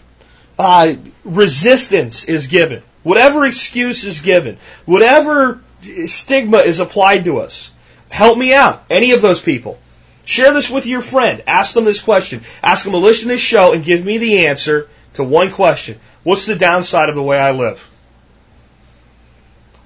uh, 0.59 0.95
resistance 1.25 2.25
is 2.25 2.47
given, 2.47 2.83
whatever 3.03 3.45
excuse 3.45 4.05
is 4.05 4.21
given, 4.21 4.59
whatever 4.85 5.61
stigma 6.07 6.59
is 6.59 6.81
applied 6.81 7.25
to 7.25 7.39
us, 7.39 7.71
help 8.11 8.39
me 8.39 8.55
out. 8.55 8.83
Any 8.91 9.13
of 9.13 9.23
those 9.23 9.41
people. 9.41 9.79
Share 10.25 10.53
this 10.53 10.71
with 10.71 10.87
your 10.87 11.03
friend. 11.03 11.43
Ask 11.47 11.75
them 11.75 11.85
this 11.85 12.01
question. 12.01 12.43
Ask 12.63 12.85
them 12.85 12.93
to 12.93 12.99
listen 12.99 13.29
to 13.29 13.35
this 13.35 13.41
show 13.41 13.73
and 13.73 13.85
give 13.85 14.05
me 14.05 14.19
the 14.19 14.47
answer 14.47 14.89
to 15.15 15.23
one 15.23 15.51
question. 15.51 16.01
What's 16.25 16.47
the 16.47 16.57
downside 16.57 17.09
of 17.09 17.15
the 17.15 17.23
way 17.23 17.39
I 17.39 17.53
live? 17.53 17.89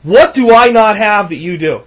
What 0.03 0.33
do 0.33 0.55
I 0.55 0.71
not 0.71 0.97
have 0.97 1.29
that 1.29 1.37
you 1.37 1.59
do? 1.59 1.83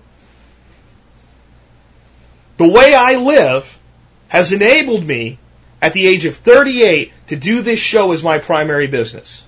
The 2.58 2.70
way 2.70 2.94
I 2.94 3.16
live 3.16 3.80
has 4.28 4.54
enabled 4.54 5.04
me 5.04 5.40
at 5.84 5.92
the 5.92 6.08
age 6.08 6.24
of 6.24 6.38
38 6.38 7.12
to 7.28 7.36
do 7.36 7.62
this 7.62 7.78
show 7.78 8.14
as 8.14 8.24
my 8.24 8.40
primary 8.40 8.88
business. 8.88 9.44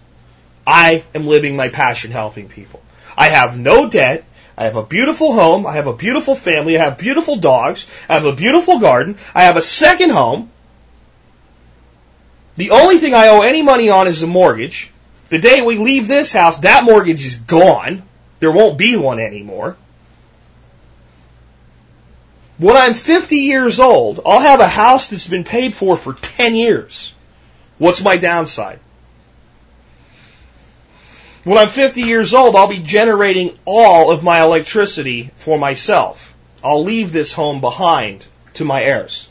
I 0.67 1.05
am 1.15 1.27
living 1.27 1.55
my 1.55 1.69
passion 1.69 2.11
helping 2.11 2.49
people. 2.49 2.81
I 3.17 3.29
have 3.29 3.57
no 3.57 3.89
debt. 3.89 4.25
I 4.57 4.65
have 4.65 4.75
a 4.75 4.83
beautiful 4.83 5.33
home. 5.33 5.65
I 5.65 5.75
have 5.75 5.87
a 5.87 5.93
beautiful 5.93 6.35
family. 6.35 6.77
I 6.77 6.83
have 6.83 6.97
beautiful 6.97 7.37
dogs. 7.37 7.87
I 8.09 8.15
have 8.15 8.25
a 8.25 8.35
beautiful 8.35 8.79
garden. 8.79 9.17
I 9.33 9.43
have 9.43 9.55
a 9.55 9.61
second 9.61 10.09
home. 10.09 10.51
The 12.57 12.71
only 12.71 12.97
thing 12.97 13.13
I 13.13 13.29
owe 13.29 13.41
any 13.41 13.61
money 13.61 13.89
on 13.89 14.09
is 14.09 14.19
the 14.19 14.27
mortgage. 14.27 14.91
The 15.29 15.39
day 15.39 15.61
we 15.61 15.77
leave 15.77 16.09
this 16.09 16.33
house, 16.33 16.57
that 16.59 16.83
mortgage 16.83 17.25
is 17.25 17.37
gone. 17.37 18.03
There 18.41 18.51
won't 18.51 18.77
be 18.77 18.97
one 18.97 19.19
anymore. 19.19 19.77
When 22.57 22.77
I'm 22.77 22.93
50 22.93 23.35
years 23.35 23.79
old, 23.79 24.21
I'll 24.25 24.39
have 24.39 24.61
a 24.61 24.67
house 24.67 25.07
that's 25.07 25.27
been 25.27 25.43
paid 25.43 25.75
for 25.75 25.97
for 25.97 26.13
10 26.13 26.55
years. 26.55 27.13
What's 27.77 28.01
my 28.01 28.15
downside? 28.15 28.79
When 31.43 31.57
I'm 31.57 31.67
50 31.67 32.01
years 32.01 32.33
old, 32.33 32.55
I'll 32.55 32.69
be 32.69 32.79
generating 32.79 33.57
all 33.65 34.09
of 34.09 34.23
my 34.23 34.41
electricity 34.41 35.31
for 35.35 35.59
myself. 35.59 36.33
I'll 36.63 36.83
leave 36.83 37.11
this 37.11 37.33
home 37.33 37.61
behind 37.61 38.25
to 38.55 38.65
my 38.65 38.81
heirs. 38.81 39.27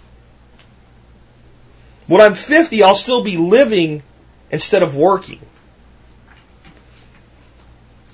When 2.07 2.21
I'm 2.21 2.35
50, 2.35 2.83
I'll 2.83 2.95
still 2.95 3.25
be 3.25 3.37
living 3.37 4.03
instead 4.51 4.83
of 4.83 4.95
working. 4.95 5.41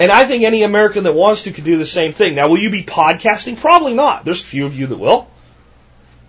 And 0.01 0.11
I 0.11 0.25
think 0.25 0.45
any 0.45 0.63
American 0.63 1.05
that 1.05 1.13
wants 1.13 1.43
to 1.43 1.53
could 1.53 1.65
do 1.65 1.77
the 1.77 1.85
same 1.85 2.15
thing. 2.15 2.35
Now, 2.35 2.49
will 2.49 2.59
you 2.59 2.71
be 2.71 2.83
podcasting? 2.83 3.59
Probably 3.59 3.93
not. 3.93 4.25
There's 4.25 4.41
a 4.41 4.47
few 4.47 4.65
of 4.65 4.75
you 4.75 4.87
that 4.87 4.97
will. 4.97 5.29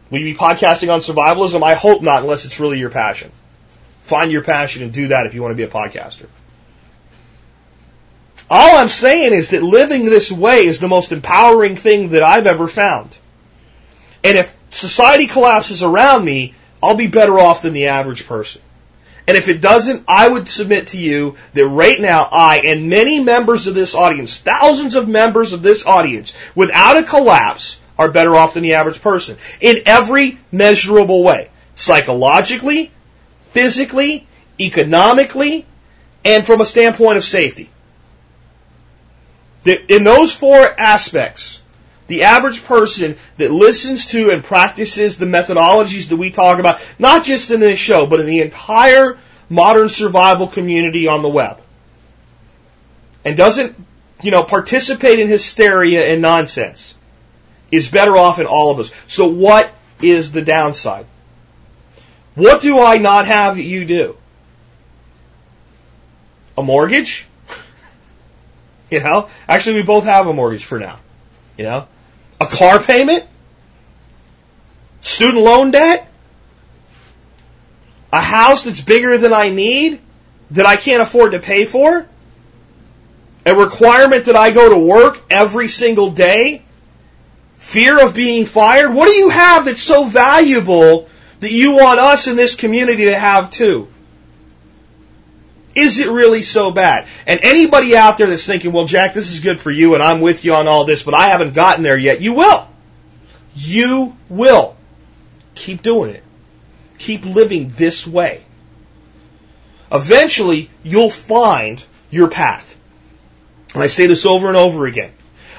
Will 0.09 0.19
you 0.19 0.25
be 0.25 0.37
podcasting 0.37 0.93
on 0.93 0.99
survivalism? 0.99 1.63
I 1.63 1.73
hope 1.73 2.01
not, 2.01 2.21
unless 2.21 2.43
it's 2.43 2.59
really 2.59 2.79
your 2.79 2.89
passion. 2.89 3.31
Find 4.03 4.29
your 4.29 4.43
passion 4.43 4.83
and 4.83 4.91
do 4.91 5.07
that 5.07 5.25
if 5.25 5.33
you 5.33 5.41
want 5.41 5.53
to 5.53 5.55
be 5.55 5.63
a 5.63 5.69
podcaster. 5.69 6.27
All 8.49 8.77
I'm 8.77 8.89
saying 8.89 9.31
is 9.31 9.51
that 9.51 9.63
living 9.63 10.03
this 10.03 10.29
way 10.29 10.65
is 10.65 10.79
the 10.79 10.89
most 10.89 11.13
empowering 11.13 11.77
thing 11.77 12.09
that 12.09 12.23
I've 12.23 12.47
ever 12.47 12.67
found. 12.67 13.17
And 14.21 14.37
if 14.37 14.53
society 14.69 15.27
collapses 15.27 15.81
around 15.81 16.25
me, 16.25 16.55
I'll 16.83 16.97
be 16.97 17.07
better 17.07 17.39
off 17.39 17.61
than 17.61 17.71
the 17.71 17.87
average 17.87 18.27
person. 18.27 18.61
And 19.31 19.37
if 19.37 19.47
it 19.47 19.61
doesn't, 19.61 20.03
I 20.09 20.27
would 20.27 20.49
submit 20.49 20.87
to 20.87 20.97
you 20.97 21.37
that 21.53 21.65
right 21.65 22.01
now, 22.01 22.27
I 22.29 22.63
and 22.65 22.89
many 22.89 23.23
members 23.23 23.65
of 23.65 23.73
this 23.73 23.95
audience, 23.95 24.37
thousands 24.37 24.95
of 24.95 25.07
members 25.07 25.53
of 25.53 25.63
this 25.63 25.85
audience, 25.85 26.33
without 26.53 26.97
a 26.97 27.03
collapse, 27.03 27.79
are 27.97 28.11
better 28.11 28.35
off 28.35 28.55
than 28.55 28.63
the 28.63 28.73
average 28.73 29.01
person. 29.01 29.37
In 29.61 29.83
every 29.85 30.37
measurable 30.51 31.23
way. 31.23 31.49
Psychologically, 31.77 32.91
physically, 33.51 34.27
economically, 34.59 35.65
and 36.25 36.45
from 36.45 36.59
a 36.59 36.65
standpoint 36.65 37.15
of 37.15 37.23
safety. 37.23 37.69
In 39.63 40.03
those 40.03 40.33
four 40.33 40.59
aspects, 40.77 41.60
the 42.11 42.23
average 42.23 42.65
person 42.65 43.15
that 43.37 43.51
listens 43.51 44.07
to 44.07 44.31
and 44.31 44.43
practices 44.43 45.17
the 45.17 45.25
methodologies 45.25 46.09
that 46.09 46.17
we 46.17 46.29
talk 46.29 46.59
about, 46.59 46.81
not 46.99 47.23
just 47.23 47.51
in 47.51 47.61
this 47.61 47.79
show, 47.79 48.05
but 48.05 48.19
in 48.19 48.25
the 48.25 48.41
entire 48.41 49.17
modern 49.47 49.87
survival 49.87 50.45
community 50.45 51.07
on 51.07 51.21
the 51.21 51.29
web, 51.29 51.61
and 53.23 53.37
doesn't, 53.37 53.77
you 54.21 54.29
know, 54.29 54.43
participate 54.43 55.19
in 55.19 55.29
hysteria 55.29 56.11
and 56.11 56.21
nonsense, 56.21 56.95
is 57.71 57.87
better 57.87 58.17
off 58.17 58.39
in 58.39 58.45
all 58.45 58.71
of 58.71 58.79
us. 58.81 58.91
So 59.07 59.27
what 59.27 59.71
is 60.01 60.33
the 60.33 60.41
downside? 60.41 61.05
What 62.35 62.61
do 62.61 62.77
I 62.77 62.97
not 62.97 63.25
have 63.25 63.55
that 63.55 63.63
you 63.63 63.85
do? 63.85 64.17
A 66.57 66.63
mortgage? 66.63 67.25
you 68.91 68.99
know? 68.99 69.29
Actually, 69.47 69.77
we 69.77 69.83
both 69.83 70.03
have 70.03 70.27
a 70.27 70.33
mortgage 70.33 70.65
for 70.65 70.77
now. 70.77 70.99
You 71.57 71.63
know? 71.63 71.87
A 72.41 72.47
car 72.47 72.79
payment? 72.79 73.23
Student 75.01 75.43
loan 75.43 75.69
debt? 75.69 76.11
A 78.11 78.19
house 78.19 78.63
that's 78.63 78.81
bigger 78.81 79.19
than 79.19 79.31
I 79.31 79.49
need 79.49 80.01
that 80.49 80.65
I 80.65 80.75
can't 80.75 81.03
afford 81.03 81.33
to 81.33 81.39
pay 81.39 81.65
for? 81.65 82.07
A 83.45 83.55
requirement 83.55 84.25
that 84.25 84.35
I 84.35 84.49
go 84.49 84.69
to 84.69 84.77
work 84.79 85.21
every 85.29 85.67
single 85.67 86.09
day? 86.09 86.63
Fear 87.57 88.03
of 88.03 88.15
being 88.15 88.45
fired? 88.45 88.91
What 88.91 89.05
do 89.05 89.11
you 89.11 89.29
have 89.29 89.65
that's 89.65 89.83
so 89.83 90.05
valuable 90.05 91.09
that 91.41 91.51
you 91.51 91.73
want 91.73 91.99
us 91.99 92.25
in 92.25 92.37
this 92.37 92.55
community 92.55 93.05
to 93.05 93.19
have 93.19 93.51
too? 93.51 93.87
Is 95.75 95.99
it 95.99 96.09
really 96.09 96.43
so 96.43 96.71
bad? 96.71 97.07
And 97.25 97.39
anybody 97.43 97.95
out 97.95 98.17
there 98.17 98.27
that's 98.27 98.45
thinking, 98.45 98.71
well, 98.71 98.85
Jack, 98.85 99.13
this 99.13 99.31
is 99.31 99.39
good 99.39 99.59
for 99.59 99.71
you 99.71 99.93
and 99.93 100.03
I'm 100.03 100.21
with 100.21 100.43
you 100.43 100.53
on 100.55 100.67
all 100.67 100.85
this, 100.85 101.03
but 101.03 101.13
I 101.13 101.29
haven't 101.29 101.53
gotten 101.53 101.83
there 101.83 101.97
yet, 101.97 102.21
you 102.21 102.33
will. 102.33 102.67
You 103.55 104.15
will. 104.29 104.75
Keep 105.55 105.81
doing 105.81 106.15
it. 106.15 106.23
Keep 106.97 107.25
living 107.25 107.69
this 107.75 108.05
way. 108.05 108.43
Eventually, 109.91 110.69
you'll 110.83 111.09
find 111.09 111.83
your 112.09 112.29
path. 112.29 112.77
And 113.73 113.83
I 113.83 113.87
say 113.87 114.07
this 114.07 114.25
over 114.25 114.47
and 114.47 114.57
over 114.57 114.85
again. 114.85 115.11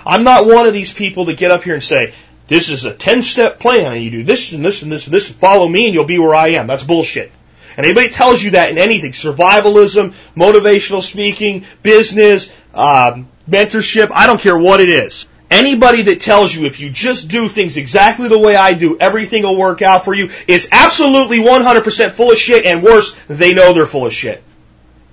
I'm 0.05 0.25
not 0.25 0.47
one 0.47 0.67
of 0.67 0.73
these 0.73 0.93
people 0.93 1.27
that 1.27 1.37
get 1.37 1.51
up 1.51 1.63
here 1.63 1.75
and 1.75 1.83
say, 1.83 2.15
this 2.49 2.69
is 2.69 2.85
a 2.85 2.93
10 2.93 3.23
step 3.23 3.61
plan 3.61 3.93
and 3.93 4.05
you 4.05 4.11
do 4.11 4.25
this 4.25 4.53
and 4.53 4.65
this 4.65 4.83
and 4.83 4.93
this 4.93 5.07
and 5.07 5.15
this 5.15 5.29
and 5.29 5.39
follow 5.39 5.67
me 5.67 5.87
and 5.87 5.95
you'll 5.95 6.05
be 6.05 6.19
where 6.19 6.35
I 6.35 6.49
am. 6.49 6.67
That's 6.67 6.83
bullshit. 6.83 7.31
And 7.77 7.87
anybody 7.87 8.11
tells 8.11 8.43
you 8.43 8.53
that 8.53 8.71
in 8.71 8.79
anything, 8.79 9.13
survivalism, 9.13 10.15
motivational 10.37 11.03
speaking, 11.03 11.65
business, 11.83 12.53
um, 12.75 13.29
mentorship, 13.49 14.11
I 14.13 14.27
don't 14.27 14.41
care 14.41 14.57
what 14.59 14.81
it 14.81 14.89
is. 14.89 15.27
Anybody 15.51 16.03
that 16.03 16.23
tells 16.23 16.55
you 16.55 16.65
if 16.65 16.81
you 16.81 16.89
just 16.89 17.29
do 17.29 17.47
things 17.47 17.77
exactly 17.77 18.29
the 18.29 18.39
way 18.39 18.57
I 18.57 18.73
do, 18.73 18.97
everything 18.99 19.43
will 19.43 19.59
work 19.59 19.83
out 19.83 20.05
for 20.05 20.15
you 20.15 20.31
is 20.49 20.69
absolutely 20.73 21.41
100% 21.41 22.13
full 22.13 22.33
of 22.33 22.39
shit 22.39 22.65
and 22.65 22.83
worse, 22.83 23.15
they 23.29 23.53
know 23.53 23.75
they're 23.75 23.85
full 23.85 24.07
of 24.07 24.15
shit. 24.15 24.43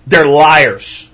They're 0.07 0.25
liars. 0.25 1.09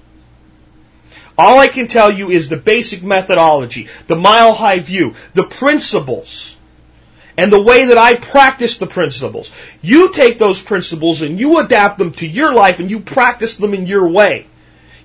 All 1.37 1.59
I 1.59 1.67
can 1.67 1.87
tell 1.87 2.11
you 2.11 2.29
is 2.29 2.49
the 2.49 2.57
basic 2.57 3.03
methodology, 3.03 3.89
the 4.07 4.15
mile 4.15 4.53
high 4.53 4.79
view, 4.79 5.15
the 5.33 5.43
principles, 5.43 6.54
and 7.37 7.51
the 7.51 7.61
way 7.61 7.85
that 7.85 7.97
I 7.97 8.15
practice 8.15 8.77
the 8.77 8.87
principles. 8.87 9.51
You 9.81 10.11
take 10.13 10.37
those 10.37 10.61
principles 10.61 11.21
and 11.21 11.39
you 11.39 11.59
adapt 11.59 11.97
them 11.97 12.11
to 12.13 12.27
your 12.27 12.53
life 12.53 12.79
and 12.79 12.89
you 12.89 12.99
practice 12.99 13.57
them 13.57 13.73
in 13.73 13.87
your 13.87 14.07
way. 14.07 14.47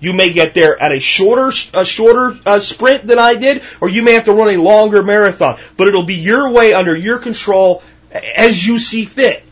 You 0.00 0.12
may 0.14 0.32
get 0.32 0.54
there 0.54 0.80
at 0.80 0.92
a 0.92 1.00
shorter, 1.00 1.52
a 1.74 1.84
shorter 1.84 2.38
uh, 2.46 2.60
sprint 2.60 3.06
than 3.06 3.18
I 3.18 3.34
did, 3.34 3.62
or 3.80 3.88
you 3.88 4.02
may 4.02 4.12
have 4.12 4.24
to 4.24 4.32
run 4.32 4.54
a 4.54 4.62
longer 4.62 5.02
marathon. 5.02 5.58
But 5.76 5.88
it'll 5.88 6.04
be 6.04 6.14
your 6.14 6.50
way 6.50 6.72
under 6.72 6.96
your 6.96 7.18
control 7.18 7.82
as 8.10 8.66
you 8.66 8.78
see 8.78 9.04
fit. 9.04 9.44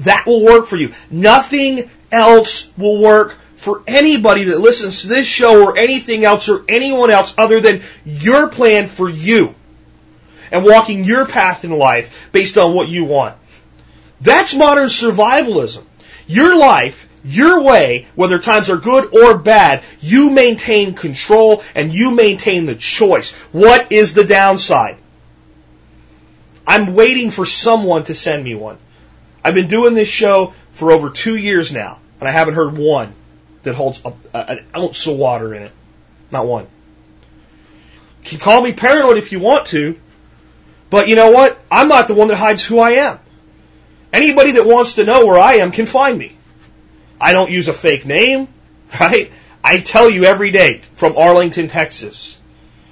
That 0.00 0.26
will 0.26 0.44
work 0.44 0.66
for 0.66 0.76
you. 0.76 0.92
Nothing 1.10 1.90
else 2.12 2.70
will 2.76 3.00
work 3.00 3.38
for 3.56 3.82
anybody 3.86 4.44
that 4.44 4.60
listens 4.60 5.00
to 5.00 5.08
this 5.08 5.26
show 5.26 5.64
or 5.64 5.76
anything 5.76 6.24
else 6.24 6.48
or 6.48 6.64
anyone 6.68 7.10
else 7.10 7.34
other 7.36 7.60
than 7.60 7.82
your 8.04 8.48
plan 8.48 8.86
for 8.86 9.08
you 9.08 9.54
and 10.54 10.64
walking 10.64 11.02
your 11.02 11.26
path 11.26 11.64
in 11.64 11.72
life 11.72 12.28
based 12.30 12.56
on 12.56 12.74
what 12.74 12.88
you 12.88 13.04
want. 13.04 13.36
That's 14.20 14.54
modern 14.54 14.86
survivalism. 14.86 15.84
Your 16.28 16.56
life, 16.56 17.08
your 17.24 17.62
way, 17.62 18.06
whether 18.14 18.38
times 18.38 18.70
are 18.70 18.76
good 18.76 19.16
or 19.16 19.36
bad, 19.36 19.82
you 20.00 20.30
maintain 20.30 20.94
control 20.94 21.64
and 21.74 21.92
you 21.92 22.12
maintain 22.12 22.66
the 22.66 22.76
choice. 22.76 23.32
What 23.50 23.90
is 23.90 24.14
the 24.14 24.22
downside? 24.24 24.96
I'm 26.68 26.94
waiting 26.94 27.32
for 27.32 27.44
someone 27.44 28.04
to 28.04 28.14
send 28.14 28.44
me 28.44 28.54
one. 28.54 28.78
I've 29.42 29.54
been 29.54 29.68
doing 29.68 29.94
this 29.94 30.08
show 30.08 30.54
for 30.70 30.92
over 30.92 31.10
two 31.10 31.34
years 31.34 31.72
now, 31.72 31.98
and 32.20 32.28
I 32.28 32.32
haven't 32.32 32.54
heard 32.54 32.78
one 32.78 33.12
that 33.64 33.74
holds 33.74 34.00
a, 34.04 34.12
a, 34.32 34.38
an 34.50 34.66
ounce 34.76 35.04
of 35.08 35.16
water 35.16 35.52
in 35.52 35.62
it. 35.64 35.72
Not 36.30 36.46
one. 36.46 36.68
You 38.22 38.30
can 38.30 38.38
call 38.38 38.62
me 38.62 38.72
paranoid 38.72 39.18
if 39.18 39.32
you 39.32 39.40
want 39.40 39.66
to, 39.66 39.98
but 40.94 41.08
you 41.08 41.16
know 41.16 41.32
what? 41.32 41.58
I'm 41.72 41.88
not 41.88 42.06
the 42.06 42.14
one 42.14 42.28
that 42.28 42.36
hides 42.36 42.64
who 42.64 42.78
I 42.78 42.92
am. 42.92 43.18
Anybody 44.12 44.52
that 44.52 44.64
wants 44.64 44.92
to 44.92 45.04
know 45.04 45.26
where 45.26 45.40
I 45.40 45.54
am 45.54 45.72
can 45.72 45.86
find 45.86 46.16
me. 46.16 46.36
I 47.20 47.32
don't 47.32 47.50
use 47.50 47.66
a 47.66 47.72
fake 47.72 48.06
name, 48.06 48.46
right? 49.00 49.32
I 49.64 49.80
tell 49.80 50.08
you 50.08 50.22
every 50.24 50.52
day 50.52 50.82
from 50.94 51.16
Arlington, 51.16 51.66
Texas. 51.66 52.38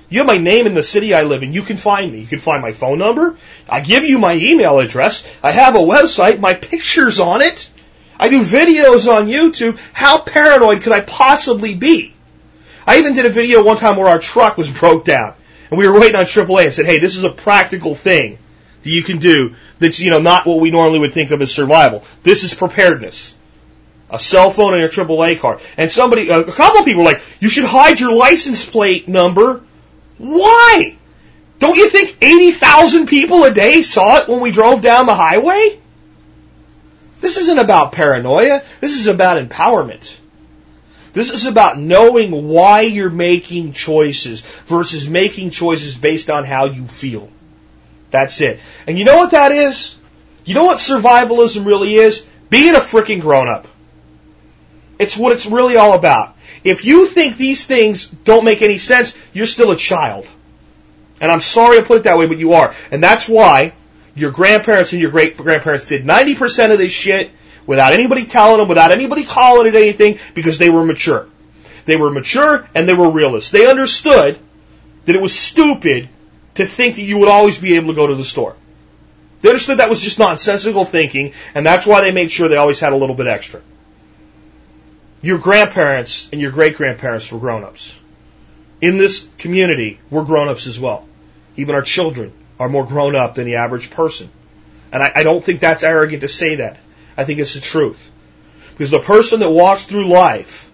You 0.08 0.18
have 0.18 0.26
my 0.26 0.38
name 0.38 0.66
in 0.66 0.74
the 0.74 0.82
city 0.82 1.14
I 1.14 1.22
live 1.22 1.44
in. 1.44 1.52
You 1.52 1.62
can 1.62 1.76
find 1.76 2.10
me. 2.12 2.18
You 2.18 2.26
can 2.26 2.40
find 2.40 2.60
my 2.60 2.72
phone 2.72 2.98
number. 2.98 3.36
I 3.68 3.78
give 3.78 4.02
you 4.02 4.18
my 4.18 4.34
email 4.34 4.80
address. 4.80 5.24
I 5.40 5.52
have 5.52 5.76
a 5.76 5.78
website. 5.78 6.40
My 6.40 6.54
picture's 6.54 7.20
on 7.20 7.40
it. 7.40 7.70
I 8.18 8.30
do 8.30 8.40
videos 8.40 9.06
on 9.06 9.28
YouTube. 9.28 9.78
How 9.92 10.22
paranoid 10.22 10.82
could 10.82 10.92
I 10.92 11.02
possibly 11.02 11.76
be? 11.76 12.14
I 12.84 12.98
even 12.98 13.14
did 13.14 13.26
a 13.26 13.30
video 13.30 13.62
one 13.62 13.76
time 13.76 13.96
where 13.96 14.08
our 14.08 14.18
truck 14.18 14.56
was 14.56 14.68
broke 14.80 15.04
down 15.04 15.34
and 15.72 15.78
we 15.78 15.88
were 15.88 15.98
waiting 15.98 16.16
on 16.16 16.26
AAA 16.26 16.66
and 16.66 16.74
said, 16.74 16.84
hey, 16.84 16.98
this 16.98 17.16
is 17.16 17.24
a 17.24 17.30
practical 17.30 17.94
thing 17.94 18.36
that 18.82 18.90
you 18.90 19.02
can 19.02 19.16
do 19.16 19.54
that's, 19.78 20.00
you 20.00 20.10
know, 20.10 20.20
not 20.20 20.44
what 20.44 20.60
we 20.60 20.70
normally 20.70 20.98
would 20.98 21.14
think 21.14 21.30
of 21.30 21.40
as 21.40 21.50
survival. 21.50 22.04
This 22.22 22.44
is 22.44 22.52
preparedness. 22.52 23.34
A 24.10 24.18
cell 24.18 24.50
phone 24.50 24.74
and 24.74 24.84
a 24.84 24.88
AAA 24.90 25.40
card. 25.40 25.60
And 25.78 25.90
somebody, 25.90 26.28
a 26.28 26.44
couple 26.44 26.80
of 26.80 26.84
people 26.84 27.04
were 27.04 27.10
like, 27.10 27.22
you 27.40 27.48
should 27.48 27.64
hide 27.64 28.00
your 28.00 28.12
license 28.12 28.68
plate 28.68 29.08
number. 29.08 29.62
Why? 30.18 30.94
Don't 31.58 31.78
you 31.78 31.88
think 31.88 32.18
80,000 32.20 33.06
people 33.06 33.44
a 33.44 33.54
day 33.54 33.80
saw 33.80 34.18
it 34.18 34.28
when 34.28 34.40
we 34.40 34.50
drove 34.50 34.82
down 34.82 35.06
the 35.06 35.14
highway? 35.14 35.80
This 37.22 37.38
isn't 37.38 37.58
about 37.58 37.92
paranoia. 37.92 38.60
This 38.80 38.98
is 38.98 39.06
about 39.06 39.42
empowerment. 39.42 40.14
This 41.12 41.30
is 41.30 41.44
about 41.44 41.78
knowing 41.78 42.48
why 42.48 42.82
you're 42.82 43.10
making 43.10 43.72
choices 43.72 44.40
versus 44.66 45.08
making 45.08 45.50
choices 45.50 45.96
based 45.96 46.30
on 46.30 46.44
how 46.44 46.66
you 46.66 46.86
feel. 46.86 47.28
That's 48.10 48.40
it. 48.40 48.60
And 48.86 48.98
you 48.98 49.04
know 49.04 49.18
what 49.18 49.32
that 49.32 49.52
is? 49.52 49.96
You 50.44 50.54
know 50.54 50.64
what 50.64 50.78
survivalism 50.78 51.66
really 51.66 51.94
is? 51.94 52.24
Being 52.50 52.74
a 52.74 52.78
freaking 52.78 53.20
grown 53.20 53.48
up. 53.48 53.66
It's 54.98 55.16
what 55.16 55.32
it's 55.32 55.46
really 55.46 55.76
all 55.76 55.94
about. 55.94 56.36
If 56.64 56.84
you 56.84 57.06
think 57.06 57.36
these 57.36 57.66
things 57.66 58.06
don't 58.06 58.44
make 58.44 58.62
any 58.62 58.78
sense, 58.78 59.16
you're 59.32 59.46
still 59.46 59.70
a 59.70 59.76
child. 59.76 60.26
And 61.20 61.30
I'm 61.30 61.40
sorry 61.40 61.78
I 61.78 61.82
put 61.82 61.98
it 61.98 62.04
that 62.04 62.18
way, 62.18 62.26
but 62.26 62.38
you 62.38 62.54
are. 62.54 62.74
And 62.90 63.02
that's 63.02 63.28
why 63.28 63.72
your 64.14 64.30
grandparents 64.30 64.92
and 64.92 65.00
your 65.00 65.10
great 65.10 65.36
grandparents 65.36 65.86
did 65.86 66.04
90% 66.04 66.72
of 66.72 66.78
this 66.78 66.92
shit 66.92 67.30
without 67.66 67.92
anybody 67.92 68.24
telling 68.24 68.58
them, 68.58 68.68
without 68.68 68.90
anybody 68.90 69.24
calling 69.24 69.66
it 69.66 69.74
anything, 69.74 70.18
because 70.34 70.58
they 70.58 70.70
were 70.70 70.84
mature. 70.84 71.28
They 71.84 71.96
were 71.96 72.10
mature 72.10 72.68
and 72.74 72.88
they 72.88 72.94
were 72.94 73.10
realists. 73.10 73.50
They 73.50 73.68
understood 73.68 74.38
that 75.04 75.16
it 75.16 75.20
was 75.20 75.36
stupid 75.36 76.08
to 76.54 76.66
think 76.66 76.96
that 76.96 77.02
you 77.02 77.18
would 77.18 77.28
always 77.28 77.58
be 77.58 77.76
able 77.76 77.88
to 77.88 77.94
go 77.94 78.06
to 78.06 78.14
the 78.14 78.24
store. 78.24 78.56
They 79.40 79.48
understood 79.48 79.78
that 79.78 79.88
was 79.88 80.00
just 80.00 80.18
nonsensical 80.18 80.84
thinking, 80.84 81.32
and 81.54 81.66
that's 81.66 81.86
why 81.86 82.00
they 82.00 82.12
made 82.12 82.30
sure 82.30 82.48
they 82.48 82.56
always 82.56 82.78
had 82.78 82.92
a 82.92 82.96
little 82.96 83.16
bit 83.16 83.26
extra. 83.26 83.60
Your 85.20 85.38
grandparents 85.38 86.28
and 86.32 86.40
your 86.40 86.52
great 86.52 86.76
grandparents 86.76 87.30
were 87.30 87.38
grown 87.38 87.64
ups. 87.64 87.98
In 88.80 88.98
this 88.98 89.26
community, 89.38 90.00
we're 90.10 90.24
grown 90.24 90.48
ups 90.48 90.66
as 90.66 90.78
well. 90.78 91.06
Even 91.56 91.74
our 91.74 91.82
children 91.82 92.32
are 92.58 92.68
more 92.68 92.84
grown 92.84 93.16
up 93.16 93.34
than 93.34 93.46
the 93.46 93.56
average 93.56 93.90
person. 93.90 94.30
And 94.92 95.02
I, 95.02 95.12
I 95.16 95.22
don't 95.22 95.42
think 95.42 95.60
that's 95.60 95.82
arrogant 95.82 96.22
to 96.22 96.28
say 96.28 96.56
that. 96.56 96.78
I 97.16 97.24
think 97.24 97.38
it's 97.38 97.54
the 97.54 97.60
truth. 97.60 98.10
Because 98.72 98.90
the 98.90 99.00
person 99.00 99.40
that 99.40 99.50
walks 99.50 99.84
through 99.84 100.06
life 100.06 100.70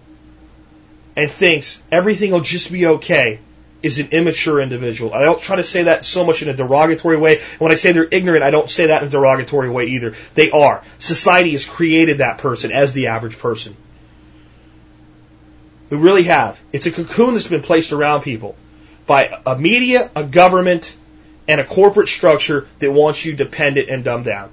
and 1.15 1.29
thinks 1.29 1.81
everything 1.91 2.31
will 2.31 2.41
just 2.41 2.71
be 2.71 2.85
okay 2.85 3.39
is 3.81 3.97
an 3.99 4.09
immature 4.11 4.59
individual. 4.59 5.13
I 5.13 5.23
don't 5.23 5.39
try 5.39 5.55
to 5.55 5.63
say 5.63 5.83
that 5.83 6.03
so 6.05 6.25
much 6.25 6.41
in 6.41 6.49
a 6.49 6.53
derogatory 6.53 7.17
way. 7.17 7.41
When 7.59 7.71
I 7.71 7.75
say 7.75 7.91
they're 7.91 8.07
ignorant, 8.09 8.43
I 8.43 8.51
don't 8.51 8.69
say 8.69 8.87
that 8.87 9.01
in 9.01 9.07
a 9.07 9.11
derogatory 9.11 9.69
way 9.69 9.85
either. 9.87 10.15
They 10.33 10.51
are. 10.51 10.83
Society 10.97 11.51
has 11.51 11.65
created 11.65 12.17
that 12.17 12.39
person 12.39 12.71
as 12.71 12.93
the 12.93 13.07
average 13.07 13.37
person. 13.37 13.75
We 15.89 15.97
really 15.97 16.23
have. 16.23 16.59
It's 16.71 16.85
a 16.85 16.91
cocoon 16.91 17.33
that's 17.33 17.47
been 17.47 17.61
placed 17.61 17.91
around 17.91 18.21
people 18.21 18.55
by 19.07 19.29
a 19.45 19.57
media, 19.57 20.11
a 20.15 20.23
government, 20.23 20.95
and 21.47 21.59
a 21.59 21.65
corporate 21.65 22.09
structure 22.09 22.67
that 22.79 22.91
wants 22.91 23.25
you 23.25 23.35
dependent 23.35 23.89
and 23.89 24.03
dumbed 24.03 24.25
down. 24.25 24.51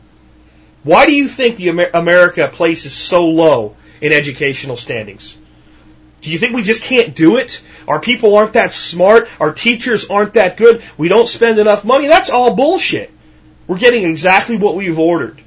Why 0.87 1.07
do 1.07 1.13
you 1.13 1.27
think 1.27 1.57
the 1.57 1.71
Amer- 1.71 1.91
America 1.93 2.47
places 2.47 2.93
so 2.93 3.27
low 3.27 3.75
in 4.01 4.13
educational 4.13 4.77
standings? 4.77 5.37
Do 6.23 6.31
you 6.31 6.39
think 6.39 6.55
we 6.55 6.63
just 6.63 6.85
can't 6.85 7.13
do 7.13 7.39
it? 7.39 7.61
Our 7.89 7.99
people 7.99 8.37
aren't 8.37 8.53
that 8.53 8.73
smart. 8.73 9.29
Our 9.41 9.53
teachers 9.53 10.09
aren't 10.09 10.35
that 10.35 10.57
good. 10.57 10.85
We 10.97 11.09
don't 11.09 11.27
spend 11.27 11.59
enough 11.59 11.85
money. 11.85 12.07
That's 12.07 12.31
all 12.31 12.55
bullshit. 12.55 13.11
We're 13.67 13.79
getting 13.79 14.09
exactly 14.09 14.59
what 14.59 14.77
we've 14.77 14.97
ordered. 14.97 15.43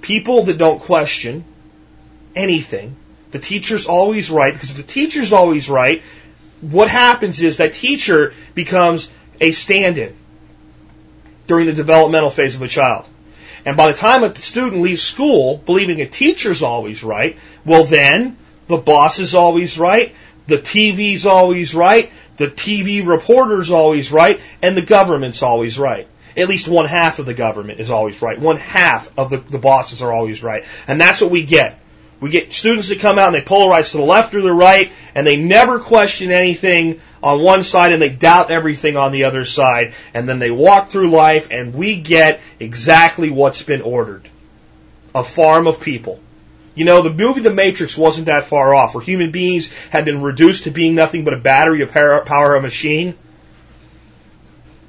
People 0.00 0.42
that 0.46 0.58
don't 0.58 0.80
question 0.80 1.44
anything, 2.34 2.96
the 3.30 3.38
teacher's 3.38 3.86
always 3.86 4.32
right, 4.32 4.52
because 4.52 4.72
if 4.72 4.78
the 4.78 4.82
teacher's 4.82 5.32
always 5.32 5.68
right, 5.68 6.02
what 6.60 6.88
happens 6.88 7.40
is 7.40 7.58
that 7.58 7.74
teacher 7.74 8.34
becomes 8.56 9.12
a 9.40 9.52
stand-in 9.52 10.16
during 11.46 11.66
the 11.66 11.72
developmental 11.72 12.30
phase 12.30 12.56
of 12.56 12.62
a 12.62 12.68
child. 12.68 13.08
And 13.64 13.76
by 13.76 13.90
the 13.90 13.98
time 13.98 14.24
a 14.24 14.34
student 14.38 14.82
leaves 14.82 15.02
school 15.02 15.56
believing 15.56 16.00
a 16.00 16.06
teacher's 16.06 16.62
always 16.62 17.02
right, 17.02 17.38
well 17.64 17.84
then 17.84 18.36
the 18.66 18.76
boss 18.76 19.18
is 19.18 19.34
always 19.34 19.78
right, 19.78 20.14
the 20.46 20.58
TV's 20.58 21.26
always 21.26 21.74
right, 21.74 22.10
the 22.36 22.48
TV 22.48 23.06
reporter's 23.06 23.70
always 23.70 24.12
right, 24.12 24.40
and 24.60 24.76
the 24.76 24.82
government's 24.82 25.42
always 25.42 25.78
right. 25.78 26.08
At 26.36 26.48
least 26.48 26.66
one 26.66 26.86
half 26.86 27.18
of 27.20 27.26
the 27.26 27.34
government 27.34 27.80
is 27.80 27.90
always 27.90 28.20
right. 28.20 28.38
One 28.38 28.56
half 28.56 29.16
of 29.16 29.30
the, 29.30 29.36
the 29.36 29.58
bosses 29.58 30.02
are 30.02 30.12
always 30.12 30.42
right. 30.42 30.64
And 30.88 31.00
that's 31.00 31.20
what 31.20 31.30
we 31.30 31.44
get. 31.44 31.78
We 32.24 32.30
get 32.30 32.54
students 32.54 32.88
that 32.88 33.00
come 33.00 33.18
out 33.18 33.34
and 33.34 33.34
they 33.34 33.46
polarize 33.46 33.90
to 33.90 33.98
the 33.98 34.02
left 34.02 34.34
or 34.34 34.40
the 34.40 34.50
right, 34.50 34.90
and 35.14 35.26
they 35.26 35.36
never 35.36 35.78
question 35.78 36.30
anything 36.30 37.02
on 37.22 37.42
one 37.42 37.62
side 37.64 37.92
and 37.92 38.00
they 38.00 38.08
doubt 38.08 38.50
everything 38.50 38.96
on 38.96 39.12
the 39.12 39.24
other 39.24 39.44
side, 39.44 39.92
and 40.14 40.26
then 40.26 40.38
they 40.38 40.50
walk 40.50 40.88
through 40.88 41.10
life 41.10 41.48
and 41.50 41.74
we 41.74 41.96
get 41.96 42.40
exactly 42.58 43.28
what's 43.28 43.62
been 43.62 43.82
ordered. 43.82 44.26
A 45.14 45.22
farm 45.22 45.66
of 45.66 45.82
people 45.82 46.18
You 46.74 46.86
know, 46.86 47.02
the 47.02 47.10
movie 47.12 47.42
The 47.42 47.52
Matrix 47.52 47.94
wasn't 47.94 48.24
that 48.24 48.44
far 48.44 48.74
off, 48.74 48.94
where 48.94 49.04
human 49.04 49.30
beings 49.30 49.70
had 49.90 50.06
been 50.06 50.22
reduced 50.22 50.64
to 50.64 50.70
being 50.70 50.94
nothing 50.94 51.24
but 51.24 51.34
a 51.34 51.38
battery, 51.38 51.82
a 51.82 51.86
power, 51.86 52.54
a 52.54 52.62
machine. 52.62 53.16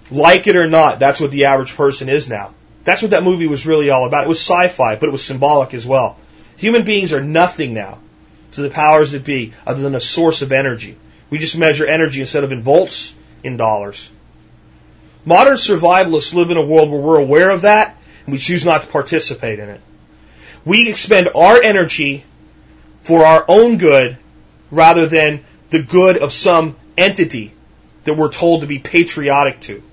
Like 0.10 0.48
it 0.48 0.56
or 0.56 0.68
not, 0.68 1.00
that's 1.00 1.20
what 1.20 1.32
the 1.32 1.46
average 1.46 1.76
person 1.76 2.08
is 2.08 2.30
now. 2.30 2.54
That's 2.86 3.02
what 3.02 3.12
that 3.12 3.24
movie 3.24 3.48
was 3.48 3.68
really 3.68 3.90
all 3.90 4.06
about. 4.06 4.24
It 4.24 4.30
was 4.30 4.40
sci-fi, 4.40 4.96
but 4.96 5.10
it 5.10 5.12
was 5.12 5.22
symbolic 5.22 5.74
as 5.74 5.86
well. 5.86 6.16
Human 6.58 6.84
beings 6.84 7.14
are 7.14 7.22
nothing 7.22 7.74
now 7.74 8.00
to 8.54 8.62
the 8.62 8.70
powers 8.70 9.12
that 9.12 9.26
be 9.26 9.54
other 9.66 9.82
than 9.82 9.96
a 9.96 10.00
source 10.00 10.42
of 10.42 10.52
energy. 10.52 10.98
We 11.30 11.38
just 11.38 11.58
measure 11.58 11.86
energy 11.86 12.22
instead 12.22 12.44
of 12.44 12.52
in 12.52 12.62
volts, 12.62 13.14
in 13.44 13.58
dollars. 13.58 14.10
Modern 15.26 15.56
survivalists 15.56 16.34
live 16.34 16.52
in 16.52 16.58
a 16.58 16.66
world 16.66 16.90
where 16.90 17.02
we're 17.02 17.20
aware 17.20 17.50
of 17.50 17.62
that 17.62 17.98
and 18.26 18.34
we 18.34 18.40
choose 18.40 18.64
not 18.64 18.84
to 18.84 18.88
participate 18.88 19.60
in 19.60 19.70
it. 19.70 19.82
We 20.64 20.90
expend 20.90 21.30
our 21.36 21.62
energy 21.62 22.24
for 23.04 23.26
our 23.26 23.46
own 23.48 23.78
good 23.78 24.18
rather 24.72 25.08
than 25.08 25.44
the 25.70 25.82
good 25.82 26.18
of 26.18 26.32
some 26.32 26.76
entity 26.98 27.54
that 28.06 28.16
we're 28.16 28.32
told 28.32 28.62
to 28.62 28.68
be 28.68 28.80
patriotic 28.80 29.60
to. 29.62 29.84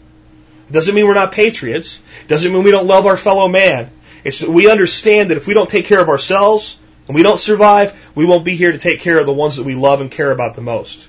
Doesn't 0.71 0.95
mean 0.95 1.07
we're 1.07 1.15
not 1.15 1.33
patriots. 1.33 2.01
Doesn't 2.29 2.53
mean 2.53 2.63
we 2.63 2.71
don't 2.71 2.87
love 2.87 3.07
our 3.07 3.17
fellow 3.17 3.49
man. 3.49 3.91
It's 4.25 4.41
that 4.41 4.51
we 4.51 4.71
understand 4.71 5.31
that 5.31 5.37
if 5.37 5.47
we 5.47 5.55
don't 5.55 5.71
take 5.71 5.87
care 5.87 6.01
of 6.01 6.09
ourselves 6.09 6.77
and 7.07 7.15
we 7.15 7.23
don't 7.23 7.39
survive, 7.39 8.11
we 8.15 8.25
won't 8.25 8.45
be 8.45 8.57
here 8.57 8.73
to 8.73 8.79
take 8.79 9.01
care 9.01 9.19
of 9.19 9.27
the 9.27 9.33
ones 9.33 9.57
that 9.57 9.65
we 9.65 9.75
love 9.75 10.01
and 10.01 10.11
care 10.11 10.31
about 10.31 10.55
the 10.55 10.63
most. 10.63 11.09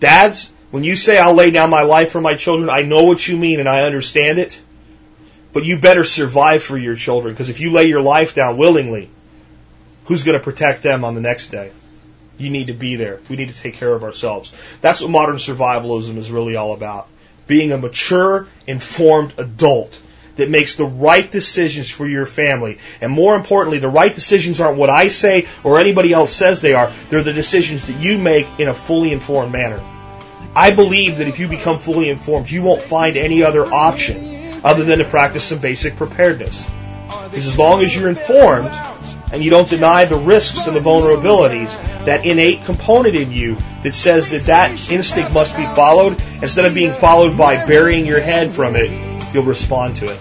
Dads, 0.00 0.50
when 0.70 0.84
you 0.84 0.96
say 0.96 1.18
I'll 1.18 1.34
lay 1.34 1.50
down 1.50 1.70
my 1.70 1.82
life 1.82 2.10
for 2.10 2.20
my 2.20 2.34
children, 2.34 2.70
I 2.70 2.82
know 2.82 3.04
what 3.04 3.26
you 3.26 3.36
mean 3.36 3.60
and 3.60 3.68
I 3.68 3.82
understand 3.82 4.38
it. 4.38 4.60
But 5.52 5.64
you 5.64 5.78
better 5.78 6.04
survive 6.04 6.62
for 6.62 6.76
your 6.76 6.96
children 6.96 7.32
because 7.32 7.48
if 7.48 7.60
you 7.60 7.70
lay 7.70 7.86
your 7.86 8.02
life 8.02 8.34
down 8.34 8.58
willingly, 8.58 9.10
who's 10.04 10.22
going 10.22 10.38
to 10.38 10.44
protect 10.44 10.82
them 10.82 11.04
on 11.04 11.14
the 11.14 11.20
next 11.20 11.48
day? 11.48 11.72
You 12.38 12.50
need 12.50 12.66
to 12.66 12.74
be 12.74 12.96
there. 12.96 13.20
We 13.30 13.36
need 13.36 13.48
to 13.48 13.58
take 13.58 13.74
care 13.74 13.92
of 13.92 14.04
ourselves. 14.04 14.52
That's 14.82 15.00
what 15.00 15.10
modern 15.10 15.36
survivalism 15.36 16.18
is 16.18 16.30
really 16.30 16.56
all 16.56 16.74
about. 16.74 17.08
Being 17.46 17.72
a 17.72 17.78
mature, 17.78 18.48
informed 18.66 19.32
adult 19.38 19.98
that 20.36 20.50
makes 20.50 20.76
the 20.76 20.84
right 20.84 21.30
decisions 21.30 21.90
for 21.90 22.06
your 22.06 22.26
family. 22.26 22.78
And 23.00 23.10
more 23.10 23.36
importantly, 23.36 23.78
the 23.78 23.88
right 23.88 24.14
decisions 24.14 24.60
aren't 24.60 24.78
what 24.78 24.90
I 24.90 25.08
say 25.08 25.46
or 25.64 25.78
anybody 25.78 26.12
else 26.12 26.32
says 26.32 26.60
they 26.60 26.74
are. 26.74 26.92
They're 27.08 27.22
the 27.22 27.32
decisions 27.32 27.86
that 27.86 27.96
you 28.00 28.18
make 28.18 28.46
in 28.58 28.68
a 28.68 28.74
fully 28.74 29.12
informed 29.12 29.52
manner. 29.52 29.82
I 30.54 30.74
believe 30.74 31.18
that 31.18 31.28
if 31.28 31.38
you 31.38 31.48
become 31.48 31.78
fully 31.78 32.08
informed, 32.08 32.50
you 32.50 32.62
won't 32.62 32.82
find 32.82 33.16
any 33.16 33.42
other 33.42 33.66
option 33.66 34.62
other 34.64 34.84
than 34.84 34.98
to 34.98 35.04
practice 35.04 35.44
some 35.44 35.58
basic 35.58 35.96
preparedness. 35.96 36.66
Because 37.24 37.46
as 37.46 37.58
long 37.58 37.82
as 37.82 37.94
you're 37.94 38.08
informed 38.08 38.70
and 39.32 39.42
you 39.42 39.50
don't 39.50 39.68
deny 39.68 40.04
the 40.04 40.16
risks 40.16 40.66
and 40.66 40.76
the 40.76 40.80
vulnerabilities, 40.80 41.74
that 42.06 42.24
innate 42.24 42.64
component 42.64 43.16
in 43.16 43.32
you 43.32 43.56
that 43.82 43.92
says 43.92 44.30
that 44.30 44.42
that 44.44 44.90
instinct 44.90 45.32
must 45.32 45.56
be 45.56 45.64
followed, 45.64 46.22
instead 46.40 46.64
of 46.64 46.74
being 46.74 46.92
followed 46.92 47.36
by 47.36 47.66
burying 47.66 48.06
your 48.06 48.20
head 48.20 48.50
from 48.50 48.76
it, 48.76 49.15
you'll 49.36 49.44
respond 49.44 49.96
to 49.96 50.06
it. 50.06 50.18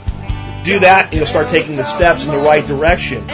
Do 0.66 0.80
that, 0.80 1.06
and 1.06 1.14
you'll 1.14 1.26
start 1.26 1.48
taking 1.48 1.78
the 1.78 1.86
steps 1.86 2.26
in 2.26 2.32
the 2.32 2.38
right 2.38 2.66
direction 2.66 3.26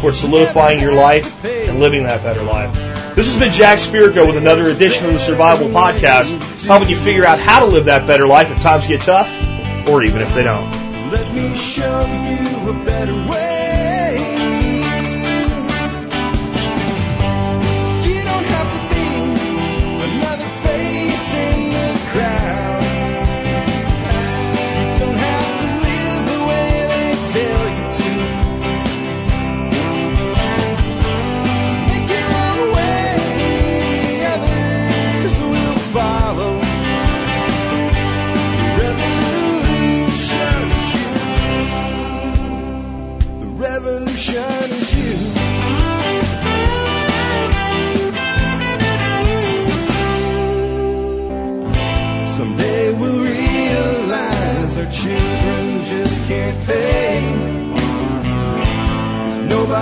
towards 0.00 0.20
solidifying 0.20 0.80
your 0.80 0.92
life 0.92 1.44
and 1.44 1.80
living 1.80 2.04
that 2.04 2.22
better 2.22 2.42
life. 2.42 2.74
This 3.16 3.32
has 3.32 3.38
been 3.38 3.50
Jack 3.50 3.78
Spirko 3.78 4.26
with 4.26 4.36
another 4.36 4.68
edition 4.68 5.06
of 5.06 5.12
the 5.12 5.18
Survival 5.18 5.68
Podcast, 5.68 6.64
helping 6.64 6.88
you 6.88 6.96
figure 6.96 7.24
out 7.24 7.38
how 7.38 7.60
to 7.60 7.66
live 7.66 7.86
that 7.86 8.06
better 8.06 8.26
life 8.26 8.50
if 8.50 8.60
times 8.60 8.86
get 8.86 9.00
tough, 9.00 9.28
or 9.88 10.04
even 10.04 10.20
if 10.22 10.32
they 10.34 10.44
don't. 10.44 10.70
Let 11.10 11.34
me 11.34 11.56
show 11.56 12.02
you 12.06 12.70
a 12.70 12.84
better 12.84 13.14
way. 13.28 13.73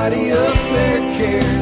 'Cause 0.03 0.11
nobody 0.11 0.33
up 0.33 0.57
there 0.73 1.62